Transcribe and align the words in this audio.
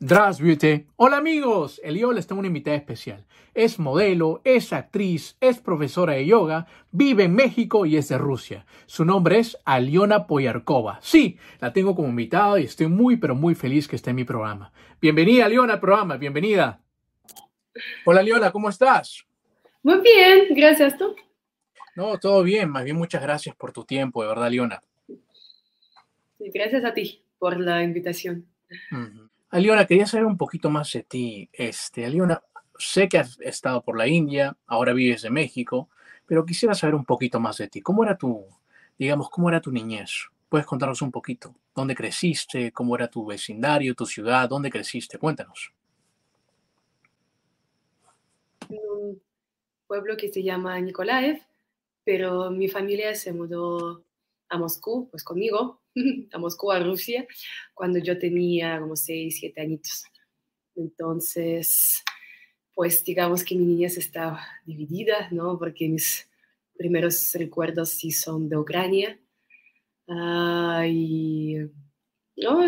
Dress 0.00 0.40
Beauty. 0.40 0.86
Hola 0.94 1.16
amigos, 1.16 1.80
el 1.82 1.98
yo 1.98 2.12
les 2.12 2.28
tengo 2.28 2.38
una 2.38 2.46
invitada 2.46 2.76
especial. 2.76 3.26
Es 3.52 3.80
modelo, 3.80 4.40
es 4.44 4.72
actriz, 4.72 5.36
es 5.40 5.58
profesora 5.58 6.12
de 6.12 6.24
yoga, 6.24 6.68
vive 6.92 7.24
en 7.24 7.34
México 7.34 7.84
y 7.84 7.96
es 7.96 8.08
de 8.08 8.16
Rusia. 8.16 8.64
Su 8.86 9.04
nombre 9.04 9.40
es 9.40 9.58
Aliona 9.64 10.28
Poyarkova. 10.28 11.00
Sí, 11.02 11.36
la 11.58 11.72
tengo 11.72 11.96
como 11.96 12.08
invitada 12.08 12.60
y 12.60 12.64
estoy 12.64 12.86
muy 12.86 13.16
pero 13.16 13.34
muy 13.34 13.56
feliz 13.56 13.88
que 13.88 13.96
esté 13.96 14.10
en 14.10 14.16
mi 14.16 14.24
programa. 14.24 14.72
Bienvenida 15.00 15.46
Aliona 15.46 15.74
al 15.74 15.80
programa, 15.80 16.16
bienvenida. 16.16 16.80
Hola 18.04 18.20
Aliona, 18.20 18.52
¿cómo 18.52 18.68
estás? 18.68 19.26
Muy 19.82 20.00
bien, 20.00 20.46
gracias 20.50 20.96
tú. 20.96 21.16
No, 21.96 22.18
todo 22.18 22.44
bien, 22.44 22.70
más 22.70 22.84
bien 22.84 22.96
muchas 22.96 23.20
gracias 23.20 23.56
por 23.56 23.72
tu 23.72 23.84
tiempo, 23.84 24.22
de 24.22 24.28
verdad 24.28 24.46
Aliona. 24.46 24.80
Gracias 26.38 26.84
a 26.84 26.94
ti 26.94 27.24
por 27.40 27.58
la 27.58 27.82
invitación. 27.82 28.46
Aliona, 29.50 29.86
quería 29.86 30.06
saber 30.06 30.26
un 30.26 30.36
poquito 30.36 30.68
más 30.68 30.92
de 30.92 31.02
ti. 31.04 31.48
Este, 31.52 32.04
Aliona, 32.04 32.42
sé 32.78 33.08
que 33.08 33.18
has 33.18 33.40
estado 33.40 33.82
por 33.82 33.96
la 33.96 34.06
India, 34.06 34.56
ahora 34.66 34.92
vives 34.92 35.24
en 35.24 35.32
México, 35.32 35.88
pero 36.26 36.44
quisiera 36.44 36.74
saber 36.74 36.94
un 36.94 37.06
poquito 37.06 37.40
más 37.40 37.56
de 37.56 37.68
ti. 37.68 37.80
¿Cómo 37.80 38.04
era 38.04 38.18
tu, 38.18 38.44
digamos, 38.98 39.30
cómo 39.30 39.48
era 39.48 39.60
tu 39.60 39.72
niñez? 39.72 40.28
¿Puedes 40.50 40.66
contarnos 40.66 41.00
un 41.00 41.10
poquito? 41.10 41.54
¿Dónde 41.74 41.94
creciste? 41.94 42.72
¿Cómo 42.72 42.94
era 42.94 43.08
tu 43.08 43.24
vecindario, 43.24 43.94
tu 43.94 44.04
ciudad? 44.04 44.48
¿Dónde 44.48 44.70
creciste? 44.70 45.18
Cuéntanos. 45.18 45.72
En 48.68 48.78
un 48.90 49.22
pueblo 49.86 50.16
que 50.18 50.28
se 50.28 50.42
llama 50.42 50.78
Nikolaev, 50.78 51.40
pero 52.04 52.50
mi 52.50 52.68
familia 52.68 53.14
se 53.14 53.32
mudó 53.32 54.02
a 54.50 54.58
Moscú, 54.58 55.08
pues 55.10 55.24
conmigo, 55.24 55.77
a 56.32 56.38
Moscú, 56.38 56.70
a 56.70 56.80
Rusia, 56.80 57.26
cuando 57.74 57.98
yo 57.98 58.18
tenía 58.18 58.80
como 58.80 58.96
6, 58.96 59.36
7 59.40 59.60
añitos. 59.60 60.04
Entonces, 60.74 62.02
pues 62.74 63.02
digamos 63.04 63.42
que 63.42 63.56
mi 63.56 63.64
niñez 63.64 63.98
estaba 63.98 64.40
dividida, 64.64 65.28
¿no? 65.30 65.58
Porque 65.58 65.88
mis 65.88 66.28
primeros 66.76 67.32
recuerdos 67.34 67.90
sí 67.90 68.12
son 68.12 68.48
de 68.48 68.56
Ucrania. 68.56 69.18
Y, 70.86 71.56
¿no? 72.36 72.60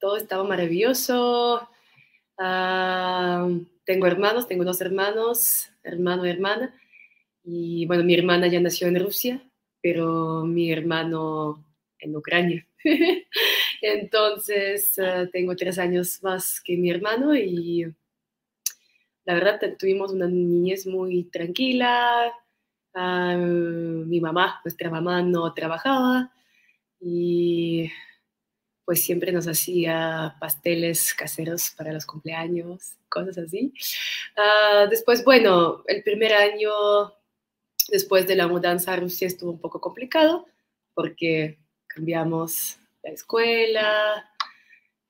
Todo 0.00 0.16
estaba 0.16 0.44
maravilloso. 0.44 1.68
Ah, 2.38 3.48
tengo 3.84 4.06
hermanos, 4.06 4.48
tengo 4.48 4.64
dos 4.64 4.80
hermanos, 4.80 5.70
hermano 5.82 6.26
y 6.26 6.30
hermana. 6.30 6.74
Y 7.44 7.86
bueno, 7.86 8.04
mi 8.04 8.14
hermana 8.14 8.46
ya 8.46 8.60
nació 8.60 8.88
en 8.88 8.98
Rusia, 8.98 9.42
pero 9.82 10.44
mi 10.44 10.72
hermano 10.72 11.64
en 12.02 12.16
Ucrania. 12.16 12.66
Entonces, 13.82 14.92
uh, 14.98 15.28
tengo 15.30 15.56
tres 15.56 15.78
años 15.78 16.22
más 16.22 16.60
que 16.60 16.76
mi 16.76 16.90
hermano 16.90 17.34
y 17.34 17.86
la 19.24 19.34
verdad 19.34 19.60
tuvimos 19.78 20.12
una 20.12 20.26
niñez 20.26 20.86
muy 20.86 21.24
tranquila. 21.24 22.32
Uh, 22.94 24.04
mi 24.06 24.20
mamá, 24.20 24.60
nuestra 24.64 24.90
mamá 24.90 25.22
no 25.22 25.54
trabajaba 25.54 26.30
y 27.00 27.90
pues 28.84 29.02
siempre 29.04 29.32
nos 29.32 29.46
hacía 29.46 30.36
pasteles 30.40 31.14
caseros 31.14 31.70
para 31.70 31.92
los 31.92 32.04
cumpleaños, 32.04 32.96
cosas 33.08 33.38
así. 33.38 33.72
Uh, 34.36 34.88
después, 34.90 35.24
bueno, 35.24 35.82
el 35.86 36.02
primer 36.02 36.34
año 36.34 36.70
después 37.88 38.26
de 38.26 38.36
la 38.36 38.48
mudanza 38.48 38.92
a 38.92 38.96
Rusia 38.96 39.26
estuvo 39.26 39.52
un 39.52 39.60
poco 39.60 39.80
complicado 39.80 40.46
porque 40.94 41.58
cambiamos 41.94 42.78
la 43.02 43.10
escuela 43.10 44.30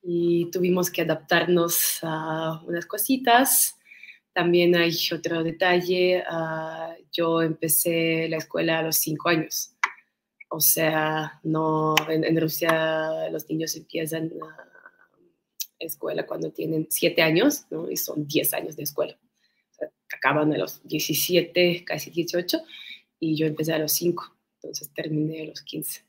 y 0.03 0.51
tuvimos 0.51 0.91
que 0.91 1.03
adaptarnos 1.03 1.99
a 2.03 2.63
unas 2.67 2.87
cositas. 2.87 3.79
También 4.33 4.75
hay 4.75 4.97
otro 5.13 5.45
detalle, 5.45 6.25
uh, 6.31 6.95
yo 7.13 7.43
empecé 7.43 8.29
la 8.29 8.39
escuela 8.39 8.79
a 8.79 8.83
los 8.83 8.97
cinco 8.97 9.29
años. 9.29 9.75
O 10.49 10.61
sea, 10.61 11.41
no, 11.43 11.95
en, 12.09 12.25
en 12.25 12.41
Rusia 12.41 13.29
los 13.31 13.49
niños 13.49 13.77
empiezan 13.77 14.31
la 14.39 14.67
escuela 15.79 16.27
cuando 16.27 16.51
tienen 16.51 16.87
siete 16.91 17.23
años, 17.23 17.67
¿no? 17.71 17.91
Y 17.91 17.97
son 17.97 18.27
diez 18.27 18.53
años 18.55 18.77
de 18.77 18.85
escuela. 18.85 19.19
O 19.71 19.75
sea, 19.75 19.89
acaban 20.15 20.53
a 20.53 20.59
los 20.59 20.83
17, 20.87 21.85
casi 21.85 22.11
18, 22.11 22.63
y 23.21 23.37
yo 23.37 23.47
empecé 23.47 23.73
a 23.73 23.79
los 23.79 23.93
cinco. 23.93 24.37
Entonces 24.57 24.93
terminé 24.95 25.43
a 25.43 25.47
los 25.47 25.63
15. 25.63 26.05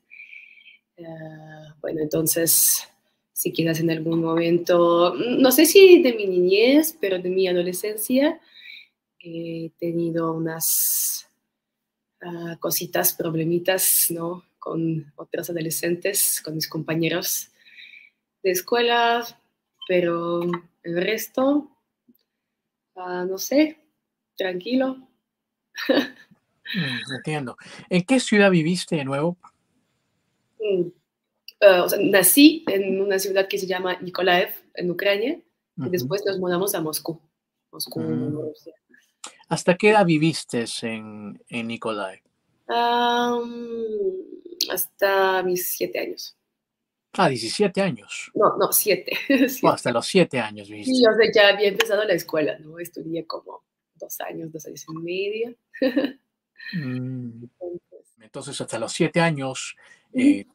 Uh, 0.96 1.72
bueno, 1.80 2.00
entonces, 2.02 2.88
si 3.32 3.52
quizás 3.52 3.80
en 3.80 3.90
algún 3.90 4.20
momento, 4.20 5.14
no 5.14 5.50
sé 5.50 5.66
si 5.66 6.02
de 6.02 6.14
mi 6.14 6.26
niñez, 6.26 6.96
pero 7.00 7.18
de 7.18 7.30
mi 7.30 7.48
adolescencia, 7.48 8.40
he 9.18 9.70
tenido 9.78 10.32
unas 10.32 11.28
uh, 12.22 12.58
cositas, 12.58 13.12
problemitas, 13.12 14.06
¿no? 14.10 14.44
Con 14.58 15.12
otros 15.16 15.50
adolescentes, 15.50 16.40
con 16.42 16.54
mis 16.54 16.68
compañeros 16.68 17.50
de 18.42 18.52
escuela, 18.52 19.26
pero 19.88 20.42
el 20.82 21.02
resto, 21.02 21.70
uh, 22.94 23.24
no 23.26 23.38
sé, 23.38 23.78
tranquilo. 24.36 25.08
Mm, 26.74 27.14
entiendo. 27.16 27.56
¿En 27.90 28.04
qué 28.04 28.18
ciudad 28.18 28.50
viviste 28.50 28.96
de 28.96 29.04
nuevo? 29.04 29.36
Uh, 30.64 30.90
o 31.82 31.88
sea, 31.88 31.98
nací 32.00 32.64
en 32.68 33.00
una 33.00 33.18
ciudad 33.18 33.48
que 33.48 33.58
se 33.58 33.66
llama 33.66 33.98
Nikolaev, 34.00 34.50
en 34.74 34.90
Ucrania, 34.90 35.38
uh 35.76 35.82
-huh. 35.82 35.86
y 35.86 35.90
después 35.90 36.24
nos 36.26 36.38
mudamos 36.38 36.74
a 36.74 36.80
Moscú. 36.80 37.20
Moscú, 37.70 38.00
mm. 38.00 38.38
¿Hasta 39.48 39.76
qué 39.76 39.90
edad 39.90 40.06
viviste 40.06 40.64
en, 40.82 41.42
en 41.48 41.66
Nikolaev? 41.66 42.20
Um, 42.68 43.44
hasta 44.70 45.42
mis 45.42 45.68
siete 45.68 45.98
años. 45.98 46.36
Ah, 47.16 47.28
17 47.28 47.80
años. 47.80 48.30
No, 48.34 48.56
no, 48.56 48.72
siete. 48.72 49.16
Oh, 49.62 49.68
hasta 49.68 49.92
los 49.92 50.06
siete 50.06 50.38
años 50.40 50.68
viviste. 50.68 50.94
Sí, 50.94 51.04
o 51.06 51.14
sea, 51.14 51.30
ya 51.32 51.54
había 51.54 51.68
empezado 51.68 52.04
la 52.04 52.14
escuela, 52.14 52.58
¿no? 52.58 52.78
Estudié 52.78 53.26
como 53.26 53.62
dos 53.94 54.20
años, 54.20 54.50
dos 54.52 54.66
años 54.66 54.84
y 54.88 54.94
medio. 54.98 55.56
mm. 56.72 57.44
Entonces, 58.20 58.60
hasta 58.60 58.78
los 58.78 58.92
siete 58.92 59.20
años, 59.20 59.76
eh, 60.12 60.46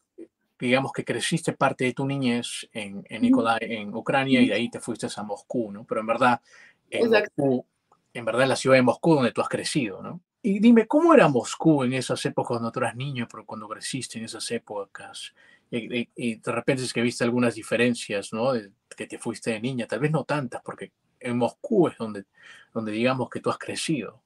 digamos 0.59 0.91
que 0.91 1.05
creciste 1.05 1.53
parte 1.53 1.85
de 1.85 1.93
tu 1.93 2.05
niñez 2.05 2.67
en, 2.73 3.05
en, 3.09 3.21
Nicolai, 3.21 3.59
en 3.61 3.93
Ucrania 3.93 4.41
y 4.41 4.47
de 4.47 4.53
ahí 4.53 4.69
te 4.69 4.79
fuiste 4.79 5.07
a 5.15 5.23
Moscú, 5.23 5.71
¿no? 5.71 5.85
Pero 5.85 6.01
en 6.01 6.07
verdad, 6.07 6.41
en, 6.89 7.09
Moscú, 7.09 7.65
en 8.13 8.25
verdad, 8.25 8.43
en 8.43 8.49
la 8.49 8.55
ciudad 8.55 8.75
de 8.75 8.81
Moscú 8.81 9.15
donde 9.15 9.31
tú 9.31 9.41
has 9.41 9.49
crecido, 9.49 10.01
¿no? 10.01 10.21
Y 10.41 10.59
dime, 10.59 10.87
¿cómo 10.87 11.13
era 11.13 11.27
Moscú 11.27 11.83
en 11.83 11.93
esas 11.93 12.25
épocas 12.25 12.57
cuando 12.57 12.71
tú 12.71 12.79
eras 12.79 12.95
niño, 12.95 13.27
pero 13.29 13.45
cuando 13.45 13.67
creciste 13.67 14.19
en 14.19 14.25
esas 14.25 14.49
épocas? 14.51 15.33
Y, 15.69 15.99
y, 15.99 16.09
y 16.15 16.35
de 16.35 16.51
repente 16.51 16.83
es 16.83 16.93
que 16.93 17.01
viste 17.01 17.23
algunas 17.23 17.55
diferencias, 17.55 18.33
¿no? 18.33 18.53
De, 18.53 18.71
que 18.95 19.07
te 19.07 19.17
fuiste 19.17 19.51
de 19.51 19.61
niña, 19.61 19.87
tal 19.87 19.99
vez 19.99 20.11
no 20.11 20.23
tantas, 20.23 20.61
porque 20.61 20.91
en 21.19 21.37
Moscú 21.37 21.87
es 21.87 21.97
donde, 21.97 22.25
donde 22.73 22.91
digamos 22.91 23.29
que 23.29 23.39
tú 23.39 23.49
has 23.49 23.57
crecido. 23.57 24.21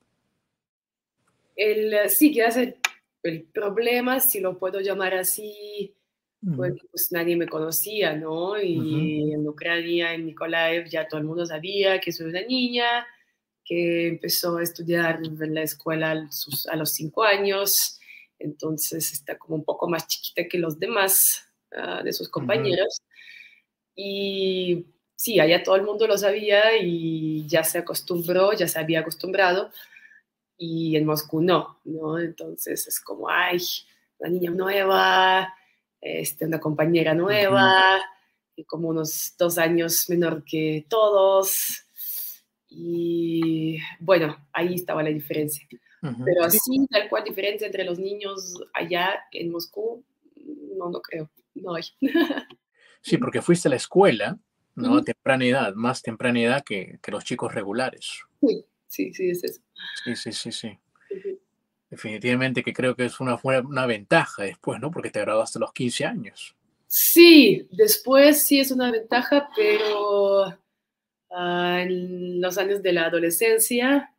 El, 1.55 2.09
sí, 2.09 2.33
que 2.33 2.43
hace 2.43 2.77
el 3.21 3.43
problema, 3.43 4.19
si 4.19 4.39
lo 4.39 4.57
puedo 4.57 4.79
llamar 4.79 5.13
así, 5.13 5.93
porque 6.57 6.81
pues 6.91 7.11
nadie 7.11 7.35
me 7.35 7.47
conocía, 7.47 8.15
¿no? 8.15 8.61
Y 8.61 8.77
uh 8.77 8.83
-huh. 8.83 9.33
en 9.35 9.47
Ucrania, 9.47 10.13
en 10.13 10.25
Nikolaev, 10.25 10.89
ya 10.89 11.07
todo 11.07 11.19
el 11.19 11.25
mundo 11.25 11.45
sabía 11.45 11.99
que 11.99 12.11
soy 12.11 12.27
una 12.27 12.41
niña, 12.41 13.05
que 13.63 14.07
empezó 14.07 14.57
a 14.57 14.63
estudiar 14.63 15.21
en 15.23 15.53
la 15.53 15.61
escuela 15.61 16.11
a 16.11 16.75
los 16.75 16.91
cinco 16.91 17.23
años, 17.23 17.99
entonces 18.39 19.13
está 19.13 19.37
como 19.37 19.55
un 19.55 19.63
poco 19.63 19.87
más 19.87 20.05
chiquita 20.07 20.49
que 20.49 20.57
los 20.59 20.77
demás 20.77 21.47
uh, 21.71 22.03
de 22.03 22.11
sus 22.11 22.27
compañeros. 22.27 22.99
Uh 22.99 23.03
-huh. 23.03 23.13
Y 23.95 24.85
sí, 25.15 25.39
allá 25.39 25.63
todo 25.63 25.75
el 25.77 25.83
mundo 25.83 26.07
lo 26.07 26.17
sabía 26.17 26.75
y 26.77 27.47
ya 27.47 27.63
se 27.63 27.77
acostumbró, 27.77 28.51
ya 28.51 28.67
se 28.67 28.79
había 28.79 28.99
acostumbrado, 28.99 29.71
y 30.57 30.97
en 30.97 31.05
Moscú 31.05 31.41
no, 31.41 31.79
¿no? 31.85 32.19
Entonces 32.19 32.87
es 32.87 32.99
como, 32.99 33.29
ay, 33.29 33.59
una 34.19 34.29
niña 34.29 34.51
nueva, 34.51 35.53
este, 36.03 36.45
una 36.45 36.59
compañera 36.59 37.13
nueva, 37.13 38.01
y 38.55 38.65
como 38.65 38.89
unos 38.89 39.35
dos 39.37 39.57
años 39.57 40.05
menor 40.09 40.43
que 40.43 40.85
todos. 40.89 41.85
Y 42.67 43.77
bueno, 43.99 44.47
ahí 44.51 44.75
estaba 44.75 45.03
la 45.03 45.09
diferencia. 45.09 45.65
Pero 46.25 46.43
así, 46.43 46.85
tal 46.89 47.07
cual 47.07 47.23
diferencia 47.23 47.65
entre 47.65 47.85
los 47.85 47.97
niños 47.97 48.55
allá 48.73 49.21
en 49.31 49.51
Moscú, 49.51 50.03
no, 50.77 50.89
no 50.89 51.01
creo, 51.01 51.31
no 51.55 51.75
hay. 51.75 51.83
sí, 53.01 53.17
porque 53.17 53.41
fuiste 53.41 53.69
a 53.69 53.71
la 53.71 53.77
escuela, 53.77 54.37
¿no? 54.75 54.97
A 54.97 55.03
temprana 55.03 55.45
edad, 55.45 55.73
más 55.75 56.01
temprana 56.01 56.41
edad 56.41 56.63
que, 56.65 56.99
que 57.01 57.11
los 57.11 57.23
chicos 57.23 57.53
regulares. 57.53 58.19
Sí, 58.41 58.65
sí, 58.87 59.13
sí, 59.13 59.29
es 59.29 59.43
eso. 59.45 59.61
Sí, 60.03 60.15
sí, 60.17 60.33
sí, 60.33 60.51
sí. 60.51 60.77
Definitivamente 61.93 62.63
que 62.63 62.73
creo 62.73 62.95
que 62.95 63.05
es 63.05 63.19
una, 63.19 63.39
una 63.43 63.85
ventaja 63.85 64.41
después, 64.41 64.79
¿no? 64.81 64.89
Porque 64.89 65.11
te 65.11 65.19
graduaste 65.19 65.59
a 65.59 65.61
los 65.61 65.73
15 65.73 66.05
años. 66.05 66.55
Sí, 66.87 67.67
después 67.69 68.47
sí 68.47 68.59
es 68.59 68.71
una 68.71 68.89
ventaja, 68.89 69.47
pero 69.55 70.57
ah, 71.29 71.81
en 71.83 72.41
los 72.41 72.57
años 72.57 72.81
de 72.81 72.93
la 72.93 73.05
adolescencia, 73.05 74.11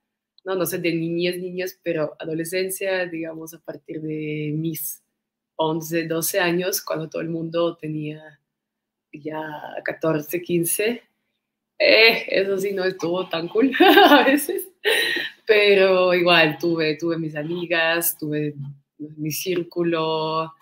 no, 0.45 0.55
no 0.55 0.65
sé, 0.67 0.79
de 0.79 0.95
niñez, 0.95 1.37
niñas, 1.39 1.77
pero 1.83 2.15
adolescencia, 2.21 3.07
digamos, 3.07 3.55
a 3.55 3.59
partir 3.59 4.01
de 4.01 4.53
mis 4.55 5.03
11, 5.57 6.07
12 6.07 6.39
años, 6.39 6.81
cuando 6.81 7.09
todo 7.09 7.23
el 7.23 7.29
mundo 7.29 7.77
tenía 7.77 8.39
ya 9.13 9.43
14, 9.85 10.41
15, 10.41 11.03
eh, 11.81 12.25
eso 12.29 12.57
sí 12.57 12.73
no 12.73 12.85
estuvo 12.85 13.29
tan 13.29 13.49
cool 13.49 13.73
a 13.81 14.23
veces, 14.23 14.69
pero 15.47 16.15
igual 16.15 16.59
tuve, 16.59 16.97
tuve 16.97 17.19
mis 17.19 17.37
amigas, 17.37 18.17
tuve 18.19 18.55
mi 18.99 19.31
círculo, 19.31 20.53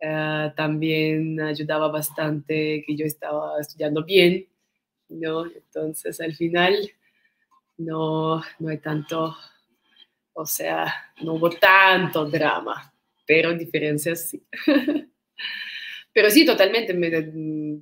eh, 0.00 0.52
también 0.56 1.40
ayudaba 1.40 1.88
bastante 1.88 2.82
que 2.86 2.96
yo 2.96 3.04
estaba 3.04 3.60
estudiando 3.60 4.04
bien, 4.04 4.46
¿no? 5.08 5.46
Entonces 5.46 6.20
al 6.20 6.34
final 6.34 6.90
no, 7.76 8.42
no 8.58 8.68
hay 8.68 8.78
tanto, 8.78 9.36
o 10.32 10.46
sea, 10.46 10.86
no 11.22 11.34
hubo 11.34 11.50
tanto 11.50 12.24
drama, 12.26 12.92
pero 13.26 13.52
diferencias 13.54 14.30
sí. 14.30 14.42
pero 16.12 16.30
sí, 16.30 16.46
totalmente, 16.46 16.94
me, 16.94 17.10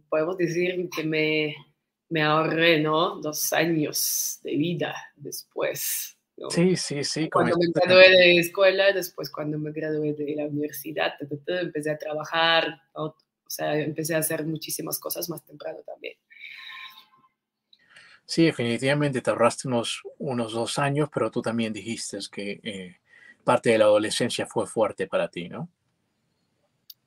podemos 0.09 0.37
decir 0.37 0.89
que 0.95 1.05
me, 1.05 1.55
me 2.09 2.23
ahorré, 2.23 2.81
¿no? 2.81 3.21
Dos 3.21 3.53
años 3.53 4.41
de 4.43 4.57
vida 4.57 4.95
después. 5.17 6.18
Sí, 6.51 6.77
sí, 6.77 7.03
sí. 7.03 7.29
Cuando 7.29 7.57
me 7.57 7.67
gradué 7.75 8.11
de 8.11 8.39
escuela, 8.39 8.93
después 8.93 9.31
cuando 9.31 9.59
me 9.59 9.73
gradué 9.73 10.15
de 10.15 10.35
la 10.37 10.47
universidad, 10.47 11.15
empecé 11.21 11.91
a 11.91 11.99
trabajar, 11.99 12.81
o 12.93 13.15
sea, 13.49 13.77
empecé 13.79 14.15
a 14.15 14.19
hacer 14.19 14.45
muchísimas 14.47 14.99
cosas 15.01 15.29
más 15.29 15.45
temprano 15.45 15.79
también. 15.85 16.15
Sí, 18.25 18.45
definitivamente 18.45 19.21
te 19.21 19.31
ahorraste 19.31 19.69
unos, 19.69 20.03
unos 20.19 20.53
dos 20.53 20.79
años, 20.79 21.09
pero 21.13 21.31
tú 21.31 21.43
también 21.43 21.73
dijiste 21.73 22.19
que 22.31 22.61
eh, 22.63 22.97
parte 23.43 23.71
de 23.71 23.79
la 23.79 23.87
adolescencia 23.87 24.47
fue 24.47 24.67
fuerte 24.67 25.07
para 25.07 25.29
ti, 25.29 25.49
¿no? 25.49 25.69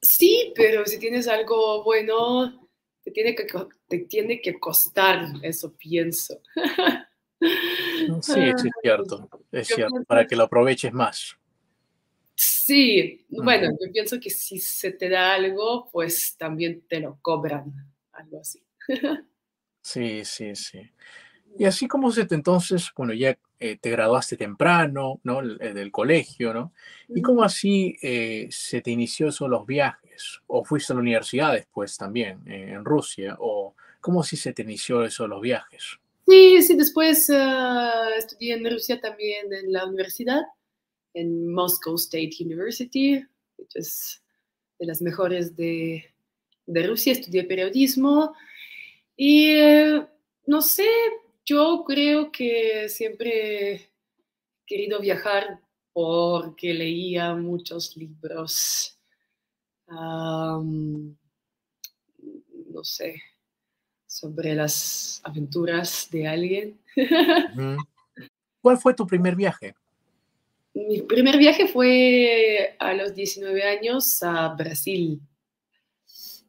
Sí, 0.01 0.51
pero 0.55 0.83
si 0.85 0.97
tienes 0.97 1.27
algo 1.27 1.83
bueno, 1.83 2.67
te 3.03 3.11
tiene 3.11 3.35
que, 3.35 3.45
te 3.87 3.99
tiene 3.99 4.41
que 4.41 4.59
costar, 4.59 5.27
eso 5.43 5.73
pienso. 5.77 6.41
Sí, 8.21 8.39
es 8.39 8.69
cierto, 8.81 9.29
es 9.51 9.67
cierto, 9.67 10.03
para 10.07 10.25
que 10.25 10.35
lo 10.35 10.43
aproveches 10.43 10.93
más. 10.93 11.37
Sí, 12.35 13.25
bueno, 13.29 13.69
yo 13.71 13.91
pienso 13.91 14.19
que 14.19 14.29
si 14.29 14.59
se 14.59 14.91
te 14.91 15.09
da 15.09 15.35
algo, 15.35 15.89
pues 15.91 16.35
también 16.37 16.81
te 16.87 16.99
lo 16.99 17.19
cobran, 17.21 17.73
algo 18.13 18.39
así. 18.39 18.63
Sí, 19.83 20.23
sí, 20.25 20.55
sí. 20.55 20.91
Y 21.57 21.65
así 21.65 21.87
como 21.87 22.11
se 22.11 22.25
te 22.25 22.35
entonces, 22.35 22.91
bueno, 22.95 23.13
ya 23.13 23.35
eh, 23.59 23.77
te 23.77 23.89
graduaste 23.89 24.37
temprano, 24.37 25.19
¿no? 25.23 25.41
Eh, 25.41 25.73
del 25.73 25.91
colegio, 25.91 26.53
¿no? 26.53 26.71
¿Y 27.09 27.21
cómo 27.21 27.43
así 27.43 27.97
eh, 28.01 28.47
se 28.51 28.81
te 28.81 28.91
inició 28.91 29.29
eso 29.29 29.47
los 29.47 29.65
viajes? 29.65 30.41
¿O 30.47 30.63
fuiste 30.63 30.93
a 30.93 30.95
la 30.95 31.01
universidad 31.01 31.53
después 31.53 31.97
también, 31.97 32.41
en 32.45 32.85
Rusia? 32.85 33.35
¿O 33.39 33.75
cómo 33.99 34.21
así 34.21 34.37
se 34.37 34.53
te 34.53 34.61
inició 34.61 35.03
eso 35.03 35.27
los 35.27 35.41
viajes? 35.41 35.99
Sí, 36.31 36.61
sí, 36.61 36.75
después 36.77 37.29
ah, 37.29 38.09
estudié 38.17 38.53
en 38.53 38.71
Rusia 38.71 39.01
también 39.01 39.51
en 39.51 39.73
la 39.73 39.85
universidad, 39.85 40.39
en 41.13 41.51
Moscow 41.51 41.95
State 41.95 42.37
University, 42.39 43.21
que 43.57 43.79
es 43.79 44.23
de 44.79 44.85
las 44.85 45.01
mejores 45.01 45.57
de, 45.57 46.05
de 46.67 46.87
Rusia. 46.87 47.11
Estudié 47.11 47.43
periodismo 47.43 48.33
y 49.17 49.47
eh, 49.47 50.07
no 50.45 50.61
sé, 50.61 50.87
yo 51.45 51.83
creo 51.85 52.31
que 52.31 52.87
siempre 52.87 53.73
he 53.73 53.91
querido 54.65 55.01
viajar 55.01 55.59
porque 55.91 56.73
leía 56.73 57.35
muchos 57.35 57.97
libros, 57.97 58.97
no 59.89 61.13
sé, 62.83 63.21
sobre 64.21 64.53
las 64.53 65.19
aventuras 65.23 66.07
de 66.11 66.27
alguien. 66.27 66.79
¿Cuál 68.61 68.77
fue 68.77 68.93
tu 68.93 69.07
primer 69.07 69.35
viaje? 69.35 69.73
Mi 70.75 71.01
primer 71.01 71.37
viaje 71.37 71.67
fue 71.67 72.75
a 72.77 72.93
los 72.93 73.15
19 73.15 73.63
años 73.63 74.21
a 74.21 74.49
Brasil. 74.49 75.19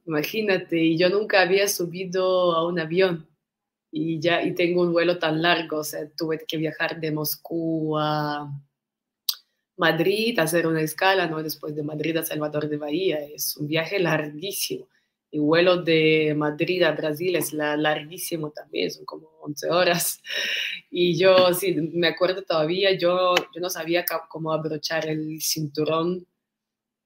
Imagínate, 0.07 0.79
y 0.79 0.99
yo 0.99 1.09
nunca 1.09 1.41
había 1.41 1.67
subido 1.67 2.53
a 2.55 2.67
un 2.67 2.79
avión 2.79 3.27
y 3.91 4.21
ya 4.21 4.43
y 4.43 4.55
tengo 4.55 4.83
un 4.83 4.93
vuelo 4.93 5.19
tan 5.19 5.41
largo, 5.41 5.79
o 5.79 5.85
sea, 5.85 6.09
tuve 6.17 6.45
que 6.47 6.57
viajar 6.57 7.01
de 7.01 7.11
Moscú 7.11 7.97
a 7.99 8.51
Madrid, 9.77 10.39
hacer 10.39 10.67
una 10.67 10.83
escala, 10.83 11.27
¿no? 11.27 11.43
Después 11.43 11.75
de 11.75 11.83
Madrid 11.83 12.17
a 12.19 12.25
Salvador 12.25 12.69
de 12.69 12.77
Bahía, 12.77 13.21
es 13.25 13.57
un 13.57 13.67
viaje 13.67 13.99
larguísimo. 13.99 14.89
Y 15.35 15.39
vuelo 15.39 15.79
de 15.83 16.35
Madrid 16.37 16.83
a 16.83 16.93
Brasil 16.93 17.35
es 17.37 17.55
la, 17.55 17.75
larguísimo 17.75 18.51
también, 18.51 18.91
son 18.91 19.07
como 19.07 19.29
11 19.41 19.71
horas. 19.71 20.23
Y 20.91 21.17
yo, 21.17 21.55
sí, 21.55 21.73
me 21.73 22.09
acuerdo 22.09 22.43
todavía, 22.43 22.93
yo, 22.93 23.35
yo 23.35 23.61
no 23.63 23.71
sabía 23.71 24.05
cómo 24.29 24.53
abrochar 24.53 25.09
el 25.09 25.41
cinturón 25.41 26.27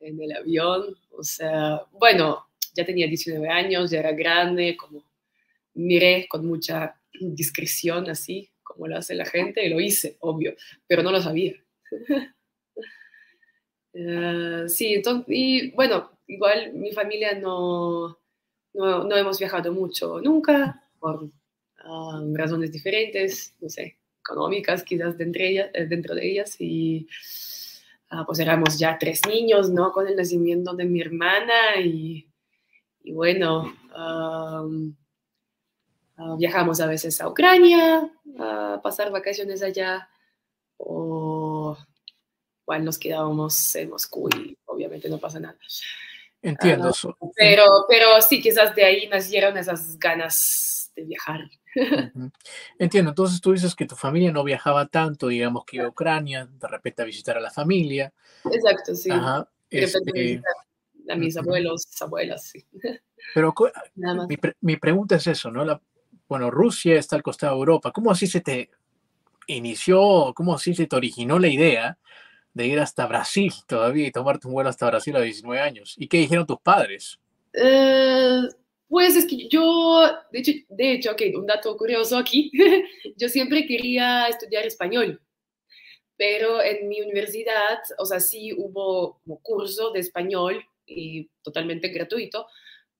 en 0.00 0.20
el 0.20 0.32
avión. 0.32 0.96
O 1.16 1.22
sea, 1.22 1.82
bueno, 1.92 2.46
ya 2.74 2.84
tenía 2.84 3.06
19 3.06 3.48
años, 3.48 3.92
ya 3.92 4.00
era 4.00 4.10
grande, 4.10 4.76
como 4.76 5.04
miré 5.74 6.26
con 6.28 6.44
mucha 6.44 7.00
discreción 7.12 8.10
así, 8.10 8.50
como 8.64 8.88
lo 8.88 8.96
hace 8.96 9.14
la 9.14 9.24
gente, 9.24 9.64
y 9.64 9.68
lo 9.68 9.80
hice, 9.80 10.16
obvio, 10.18 10.56
pero 10.88 11.04
no 11.04 11.12
lo 11.12 11.22
sabía. 11.22 11.54
Eh, 13.98 14.64
sí, 14.68 14.92
entonces, 14.92 15.24
y 15.26 15.70
bueno, 15.70 16.15
igual 16.26 16.72
mi 16.74 16.92
familia 16.92 17.38
no, 17.38 18.18
no, 18.74 19.04
no 19.04 19.16
hemos 19.16 19.38
viajado 19.38 19.72
mucho 19.72 20.20
nunca, 20.20 20.82
por 20.98 21.30
ah, 21.78 22.22
razones 22.32 22.72
diferentes, 22.72 23.54
no 23.60 23.68
sé, 23.68 23.98
económicas 24.20 24.82
quizás 24.82 25.16
dentro 25.16 25.42
de 25.42 25.48
ellas, 25.48 25.70
eh, 25.74 25.86
dentro 25.86 26.14
de 26.14 26.30
ellas 26.30 26.56
y 26.60 27.08
ah, 28.10 28.24
pues 28.26 28.38
éramos 28.38 28.78
ya 28.78 28.98
tres 28.98 29.20
niños, 29.26 29.70
¿no? 29.70 29.92
Con 29.92 30.08
el 30.08 30.16
nacimiento 30.16 30.74
de 30.74 30.84
mi 30.84 31.00
hermana 31.00 31.80
y 31.82 32.26
y 33.06 33.12
bueno, 33.12 33.72
ah, 33.94 34.66
viajamos 36.36 36.80
a 36.80 36.88
veces 36.88 37.20
a 37.20 37.28
Ucrania 37.28 38.10
a 38.40 38.80
pasar 38.82 39.12
vacaciones 39.12 39.62
allá 39.62 40.08
o 40.76 41.78
igual 42.62 42.84
nos 42.84 42.98
quedábamos 42.98 43.76
en 43.76 43.90
Moscú 43.90 44.28
y 44.36 44.58
obviamente 44.64 45.08
no 45.08 45.18
pasa 45.18 45.38
nada. 45.38 45.56
Entiendo 46.42 46.90
eso. 46.90 47.16
pero, 47.34 47.64
pero 47.88 48.20
sí, 48.22 48.40
quizás 48.40 48.74
de 48.74 48.84
ahí 48.84 49.08
nacieron 49.08 49.56
esas 49.56 49.98
ganas 49.98 50.92
de 50.94 51.04
viajar. 51.04 51.40
Entiendo, 52.78 53.10
entonces 53.10 53.40
tú 53.40 53.52
dices 53.52 53.74
que 53.74 53.86
tu 53.86 53.96
familia 53.96 54.32
no 54.32 54.44
viajaba 54.44 54.86
tanto, 54.86 55.28
digamos 55.28 55.64
que 55.64 55.76
iba 55.76 55.86
a 55.86 55.90
Ucrania, 55.90 56.46
de 56.46 56.68
repente 56.68 57.02
a 57.02 57.04
visitar 57.04 57.36
a 57.36 57.40
la 57.40 57.50
familia. 57.50 58.12
Exacto, 58.50 58.94
sí. 58.94 59.10
Ajá. 59.10 59.48
Este, 59.68 60.40
a 61.08 61.16
mis 61.16 61.36
abuelos, 61.36 61.86
abuelas, 62.00 62.44
sí. 62.44 62.64
Pero 63.34 63.52
mi, 64.28 64.36
mi, 64.60 64.76
pregunta 64.76 65.16
es 65.16 65.26
eso, 65.26 65.50
¿no? 65.50 65.64
La, 65.64 65.80
bueno, 66.28 66.50
Rusia 66.50 66.98
está 66.98 67.16
al 67.16 67.22
costado 67.22 67.54
de 67.54 67.58
Europa. 67.58 67.90
¿Cómo 67.90 68.10
así 68.10 68.26
se 68.26 68.40
te 68.40 68.70
inició, 69.46 70.32
cómo 70.34 70.54
así 70.54 70.74
se 70.74 70.86
te 70.86 70.96
originó 70.96 71.38
la 71.38 71.48
idea 71.48 71.98
de 72.56 72.66
ir 72.66 72.80
hasta 72.80 73.06
Brasil 73.06 73.52
todavía 73.66 74.06
y 74.06 74.12
tomarte 74.12 74.46
un 74.46 74.54
vuelo 74.54 74.70
hasta 74.70 74.86
Brasil 74.86 75.14
a 75.16 75.20
19 75.20 75.60
años? 75.60 75.94
¿Y 75.98 76.08
qué 76.08 76.18
dijeron 76.18 76.46
tus 76.46 76.60
padres? 76.60 77.18
Eh, 77.52 78.42
pues 78.88 79.16
es 79.16 79.26
que 79.26 79.48
yo, 79.48 80.02
de 80.32 80.38
hecho, 80.38 80.52
de 80.68 80.92
hecho 80.92 81.14
un 81.34 81.46
dato 81.46 81.76
curioso 81.76 82.16
aquí, 82.16 82.50
yo 83.16 83.28
siempre 83.28 83.66
quería 83.66 84.26
estudiar 84.28 84.66
español 84.66 85.20
pero 86.16 86.62
en 86.62 86.88
mi 86.88 87.00
universidad, 87.00 87.78
o 87.98 88.06
sea, 88.06 88.20
sí 88.20 88.52
hubo 88.56 89.20
un 89.26 89.36
curso 89.38 89.90
de 89.92 90.00
español 90.00 90.64
y 90.86 91.28
totalmente 91.42 91.88
gratuito, 91.88 92.46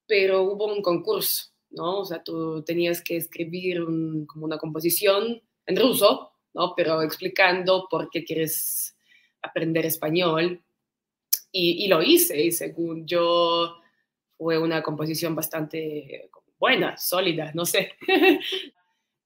pero 0.07 0.43
hubo 0.43 0.67
un 0.67 0.83
concurso, 0.83 1.47
¿no? 1.71 2.01
O 2.01 2.05
sea, 2.05 2.23
tú 2.23 2.63
tenías 2.63 3.03
que 3.03 3.17
escribir 3.17 3.85
como 4.27 4.45
una 4.45 4.59
composición 4.59 5.43
en 5.67 5.77
ruso, 5.77 6.33
¿no? 6.55 6.75
Pero 6.77 7.03
explicando 7.03 7.87
por 7.91 8.11
qué 8.11 8.25
quieres 8.25 8.96
aprender 9.43 9.87
español. 9.87 10.63
Y, 11.53 11.89
lo 11.89 12.03
hice, 12.03 12.43
y 12.43 12.53
según 12.53 13.07
yo, 13.07 13.79
fue 14.37 14.59
una 14.59 14.83
composición 14.83 15.35
bastante 15.35 16.29
buena, 16.59 16.99
sólida, 16.99 17.51
no 17.55 17.65
sé. 17.65 17.95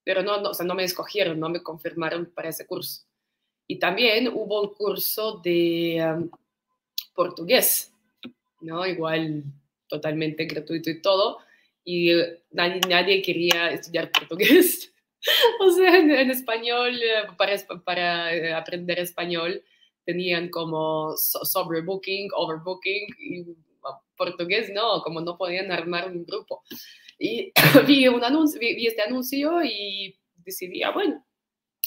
Pero 0.04 0.22
no, 0.22 0.36
o 0.36 0.54
sea, 0.54 0.64
no 0.64 0.76
me 0.76 0.84
escogieron, 0.84 1.40
no 1.40 1.48
me 1.48 1.60
confirmaron 1.60 2.26
para 2.26 2.50
ese 2.50 2.66
curso. 2.66 3.02
Y 3.66 3.80
también 3.80 4.28
hubo 4.28 4.62
un 4.62 4.74
curso 4.74 5.40
de 5.42 6.28
portugués, 7.14 7.92
¿no? 8.60 8.86
Igual 8.86 9.44
totalmente 9.88 10.44
gratuito 10.46 10.88
y 10.90 11.02
todo. 11.02 11.38
Y 11.84 12.12
eh, 12.12 12.42
nadie, 12.52 12.80
nadie 12.88 13.22
quería 13.22 13.70
estudiar 13.70 14.10
portugués. 14.10 14.92
o 15.60 15.70
sea, 15.70 15.98
en, 15.98 16.10
en 16.10 16.30
español, 16.30 16.94
eh, 16.94 17.26
para, 17.36 17.56
para 17.84 18.34
eh, 18.34 18.52
aprender 18.54 18.98
español, 18.98 19.62
tenían 20.04 20.48
como 20.48 21.14
sobrebooking, 21.16 22.30
overbooking, 22.34 23.06
y 23.18 23.44
portugués 24.16 24.70
no, 24.72 25.02
como 25.02 25.20
no 25.20 25.36
podían 25.36 25.72
armar 25.72 26.08
un 26.10 26.24
grupo. 26.24 26.62
Y 27.18 27.52
vi, 27.86 28.08
un 28.08 28.22
anuncio, 28.24 28.60
vi, 28.60 28.86
este 28.86 29.02
anuncio 29.02 29.62
y 29.64 30.18
decidí, 30.36 30.82
ah, 30.82 30.90
bueno. 30.90 31.24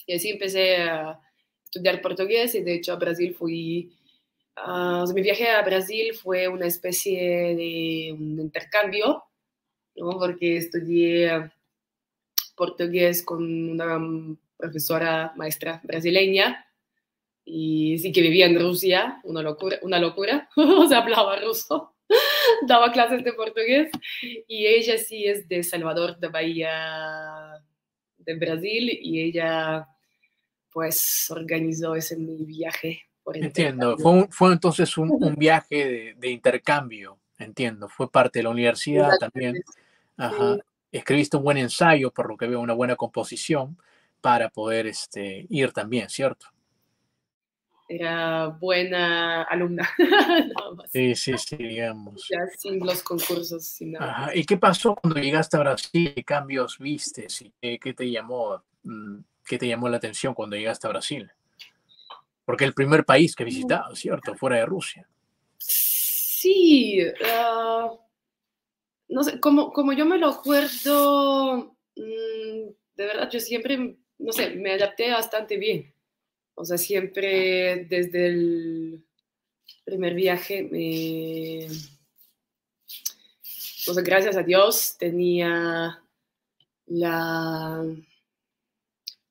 Y 0.05 0.15
así 0.15 0.29
empecé 0.29 0.77
a 0.77 1.20
estudiar 1.63 2.01
portugués 2.01 2.55
y 2.55 2.62
de 2.62 2.75
hecho 2.75 2.93
a 2.93 2.98
Brasil 2.98 3.34
fui, 3.34 3.91
uh, 4.58 5.12
mi 5.13 5.22
viaje 5.22 5.50
a 5.50 5.63
Brasil 5.63 6.13
fue 6.13 6.48
una 6.48 6.67
especie 6.67 7.55
de 7.55 8.12
un 8.13 8.39
intercambio, 8.39 9.24
¿no? 9.96 10.12
porque 10.20 10.58
estudié 10.58 11.51
portugués 12.55 13.24
con 13.24 13.70
una 13.70 14.00
profesora 14.58 15.34
maestra 15.36 15.82
brasileña 15.84 16.62
y 17.45 17.97
sí 18.00 18.12
que 18.12 18.21
vivía 18.21 18.45
en 18.45 18.59
Rusia, 18.59 19.19
una 19.23 19.41
locura, 19.41 19.77
una 19.81 20.00
locura, 20.00 20.50
o 20.55 20.88
sea, 20.88 21.00
hablaba 21.00 21.38
ruso, 21.38 21.93
daba 22.67 22.91
clases 22.91 23.23
de 23.23 23.33
portugués 23.33 23.89
y 24.21 24.65
ella 24.65 24.97
sí 24.97 25.25
es 25.25 25.47
de 25.47 25.63
Salvador 25.63 26.17
de 26.17 26.27
Bahía 26.27 27.63
de 28.17 28.35
Brasil 28.35 28.89
y 29.01 29.21
ella 29.21 29.88
pues 30.71 31.27
organizó 31.29 31.95
ese 31.95 32.17
mi 32.17 32.43
viaje. 32.45 33.03
Por 33.23 33.38
entiendo, 33.38 33.97
fue, 33.97 34.27
fue 34.29 34.51
entonces 34.51 34.97
un, 34.97 35.12
un 35.12 35.35
viaje 35.35 35.75
de, 35.75 36.13
de, 36.17 36.29
intercambio, 36.29 37.19
entiendo, 37.38 37.88
fue 37.88 38.12
parte 38.12 38.39
de 38.39 38.43
la 38.43 38.50
universidad 38.50 39.12
también. 39.17 39.55
Ajá. 40.17 40.57
Escribiste 40.91 41.38
un 41.38 41.43
buen 41.43 41.57
ensayo, 41.57 42.12
por 42.12 42.27
lo 42.27 42.35
que 42.35 42.47
veo, 42.47 42.59
una 42.59 42.73
buena 42.73 42.97
composición 42.97 43.77
para 44.19 44.50
poder 44.50 44.88
este, 44.88 45.45
ir 45.50 45.71
también, 45.71 46.09
¿cierto? 46.09 46.47
Era 47.88 48.48
buena 48.48 49.44
alumna. 49.44 49.90
Sí, 50.92 51.16
sí, 51.16 51.34
sí, 51.38 51.58
digamos. 51.58 52.28
Ya 52.30 52.46
sin 52.58 52.80
los 52.80 53.02
concursos, 53.04 53.66
sin 53.66 53.94
nada. 53.94 54.32
¿Y 54.36 54.46
qué 54.46 54.58
pasó 54.58 54.96
cuando 54.96 55.20
llegaste 55.20 55.58
a 55.58 55.62
Brasil? 55.62 56.13
¿Qué 56.16 56.24
cambios 56.24 56.78
viste? 56.78 57.28
¿Qué, 57.62 57.80
qué, 57.80 57.94
te 57.94 58.10
llamó, 58.10 58.62
mm, 58.84 59.20
¿Qué 59.46 59.58
te 59.58 59.68
llamó 59.68 59.90
la 59.90 59.98
atención 59.98 60.34
cuando 60.34 60.56
llegaste 60.56 60.88
a 60.88 60.92
Brasil? 60.92 61.32
Porque 62.46 62.66
el 62.66 62.74
primer 62.74 63.06
país 63.06 63.36
que 63.36 63.44
visitaste, 63.44 63.96
¿cierto? 63.96 64.36
Fuera 64.36 64.58
de 64.58 64.66
Rusia. 64.66 65.08
Sí. 65.58 67.00
Uh, 67.02 67.98
no 69.10 69.24
sé, 69.24 69.40
como, 69.40 69.72
como 69.72 69.94
yo 69.94 70.06
me 70.06 70.18
lo 70.18 70.30
acuerdo, 70.30 71.75
mmm, 71.96 72.70
de 72.96 73.06
verdad, 73.06 73.30
yo 73.32 73.40
siempre, 73.40 73.98
no 74.20 74.32
sé, 74.32 74.52
me 74.52 74.74
adapté 74.74 75.12
bastante 75.12 75.58
bien 75.58 75.92
o 76.55 76.65
sea, 76.65 76.77
siempre 76.77 77.86
desde 77.89 78.27
el 78.27 79.05
primer 79.83 80.13
viaje, 80.13 80.63
me... 80.63 81.67
o 83.88 83.93
sea, 83.93 84.03
gracias 84.03 84.38
a 84.38 84.43
Dios 84.43 84.95
tenía 84.98 86.01
la, 86.86 87.81
o 87.81 87.95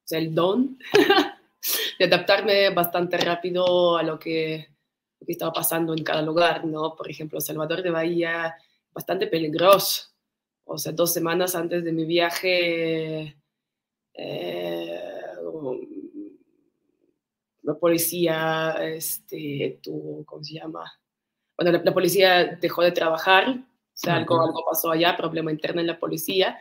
sea, 0.05 0.19
el 0.19 0.35
don 0.35 0.79
de 1.99 2.05
adaptarme 2.05 2.71
bastante 2.71 3.17
rápido 3.19 3.97
a 3.97 4.03
lo 4.03 4.19
que, 4.19 4.69
lo 5.21 5.27
que, 5.27 5.33
estaba 5.33 5.53
pasando 5.53 5.95
en 5.95 6.05
cada 6.05 6.23
lugar, 6.23 6.65
¿no? 6.65 6.97
Por 6.97 7.11
ejemplo, 7.11 7.41
Salvador 7.41 7.83
de 7.83 7.91
Bahía, 7.91 8.57
bastante 8.93 9.27
peligroso. 9.27 10.09
O 10.65 10.79
sea, 10.79 10.93
dos 10.93 11.13
semanas 11.13 11.55
antes 11.55 11.85
de 11.85 11.93
mi 11.93 12.05
viaje, 12.05 13.37
eh, 14.15 15.22
la 17.73 17.79
policía 17.79 18.77
este, 18.83 19.81
tuvo, 19.83 20.25
¿cómo 20.25 20.45
se 20.45 20.55
llama? 20.55 20.93
Bueno, 21.57 21.73
la, 21.73 21.83
la 21.85 21.95
policía 21.95 22.59
dejó 22.61 22.83
de 22.83 22.93
trabajar, 22.93 23.49
o 23.49 23.65
sea, 23.95 24.17
algo, 24.17 24.41
algo, 24.41 24.65
pasó 24.69 24.91
allá, 24.91 25.17
problema 25.17 25.51
interno 25.51 25.81
en 25.81 25.87
la 25.87 25.99
policía. 25.99 26.59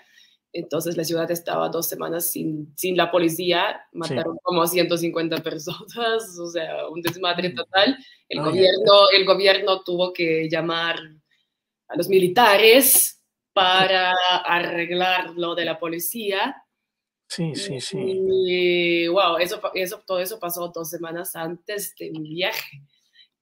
Entonces 0.54 0.98
la 0.98 1.06
ciudad 1.06 1.32
estaba 1.32 1.70
dos 1.70 1.88
semanas 1.88 2.30
sin, 2.30 2.74
sin 2.76 2.98
la 2.98 3.10
policía, 3.10 3.82
mataron 3.94 4.36
sí. 4.36 4.40
como 4.44 4.68
150 4.68 5.38
personas, 5.38 6.38
o 6.40 6.48
sea, 6.48 6.88
un 6.90 7.02
desmadre 7.02 7.50
mm. 7.50 7.56
total. 7.56 7.98
El, 8.28 8.40
oh, 8.40 8.46
gobierno, 8.46 9.10
yeah. 9.12 9.20
el 9.20 9.26
gobierno 9.26 9.82
tuvo 9.84 10.14
que 10.14 10.50
llamar 10.50 10.98
a 11.88 11.96
los 11.96 12.08
militares 12.10 13.22
para 13.54 14.14
arreglar 14.46 15.32
lo 15.32 15.56
de 15.56 15.66
la 15.66 15.78
policía 15.78 16.56
Sí, 17.32 17.56
sí, 17.56 17.80
sí. 17.80 17.98
Y 17.98 19.08
wow, 19.08 19.38
eso, 19.38 19.62
eso, 19.74 20.04
todo 20.06 20.20
eso 20.20 20.38
pasó 20.38 20.68
dos 20.68 20.90
semanas 20.90 21.34
antes 21.34 21.96
de 21.98 22.12
mi 22.12 22.34
viaje. 22.34 22.82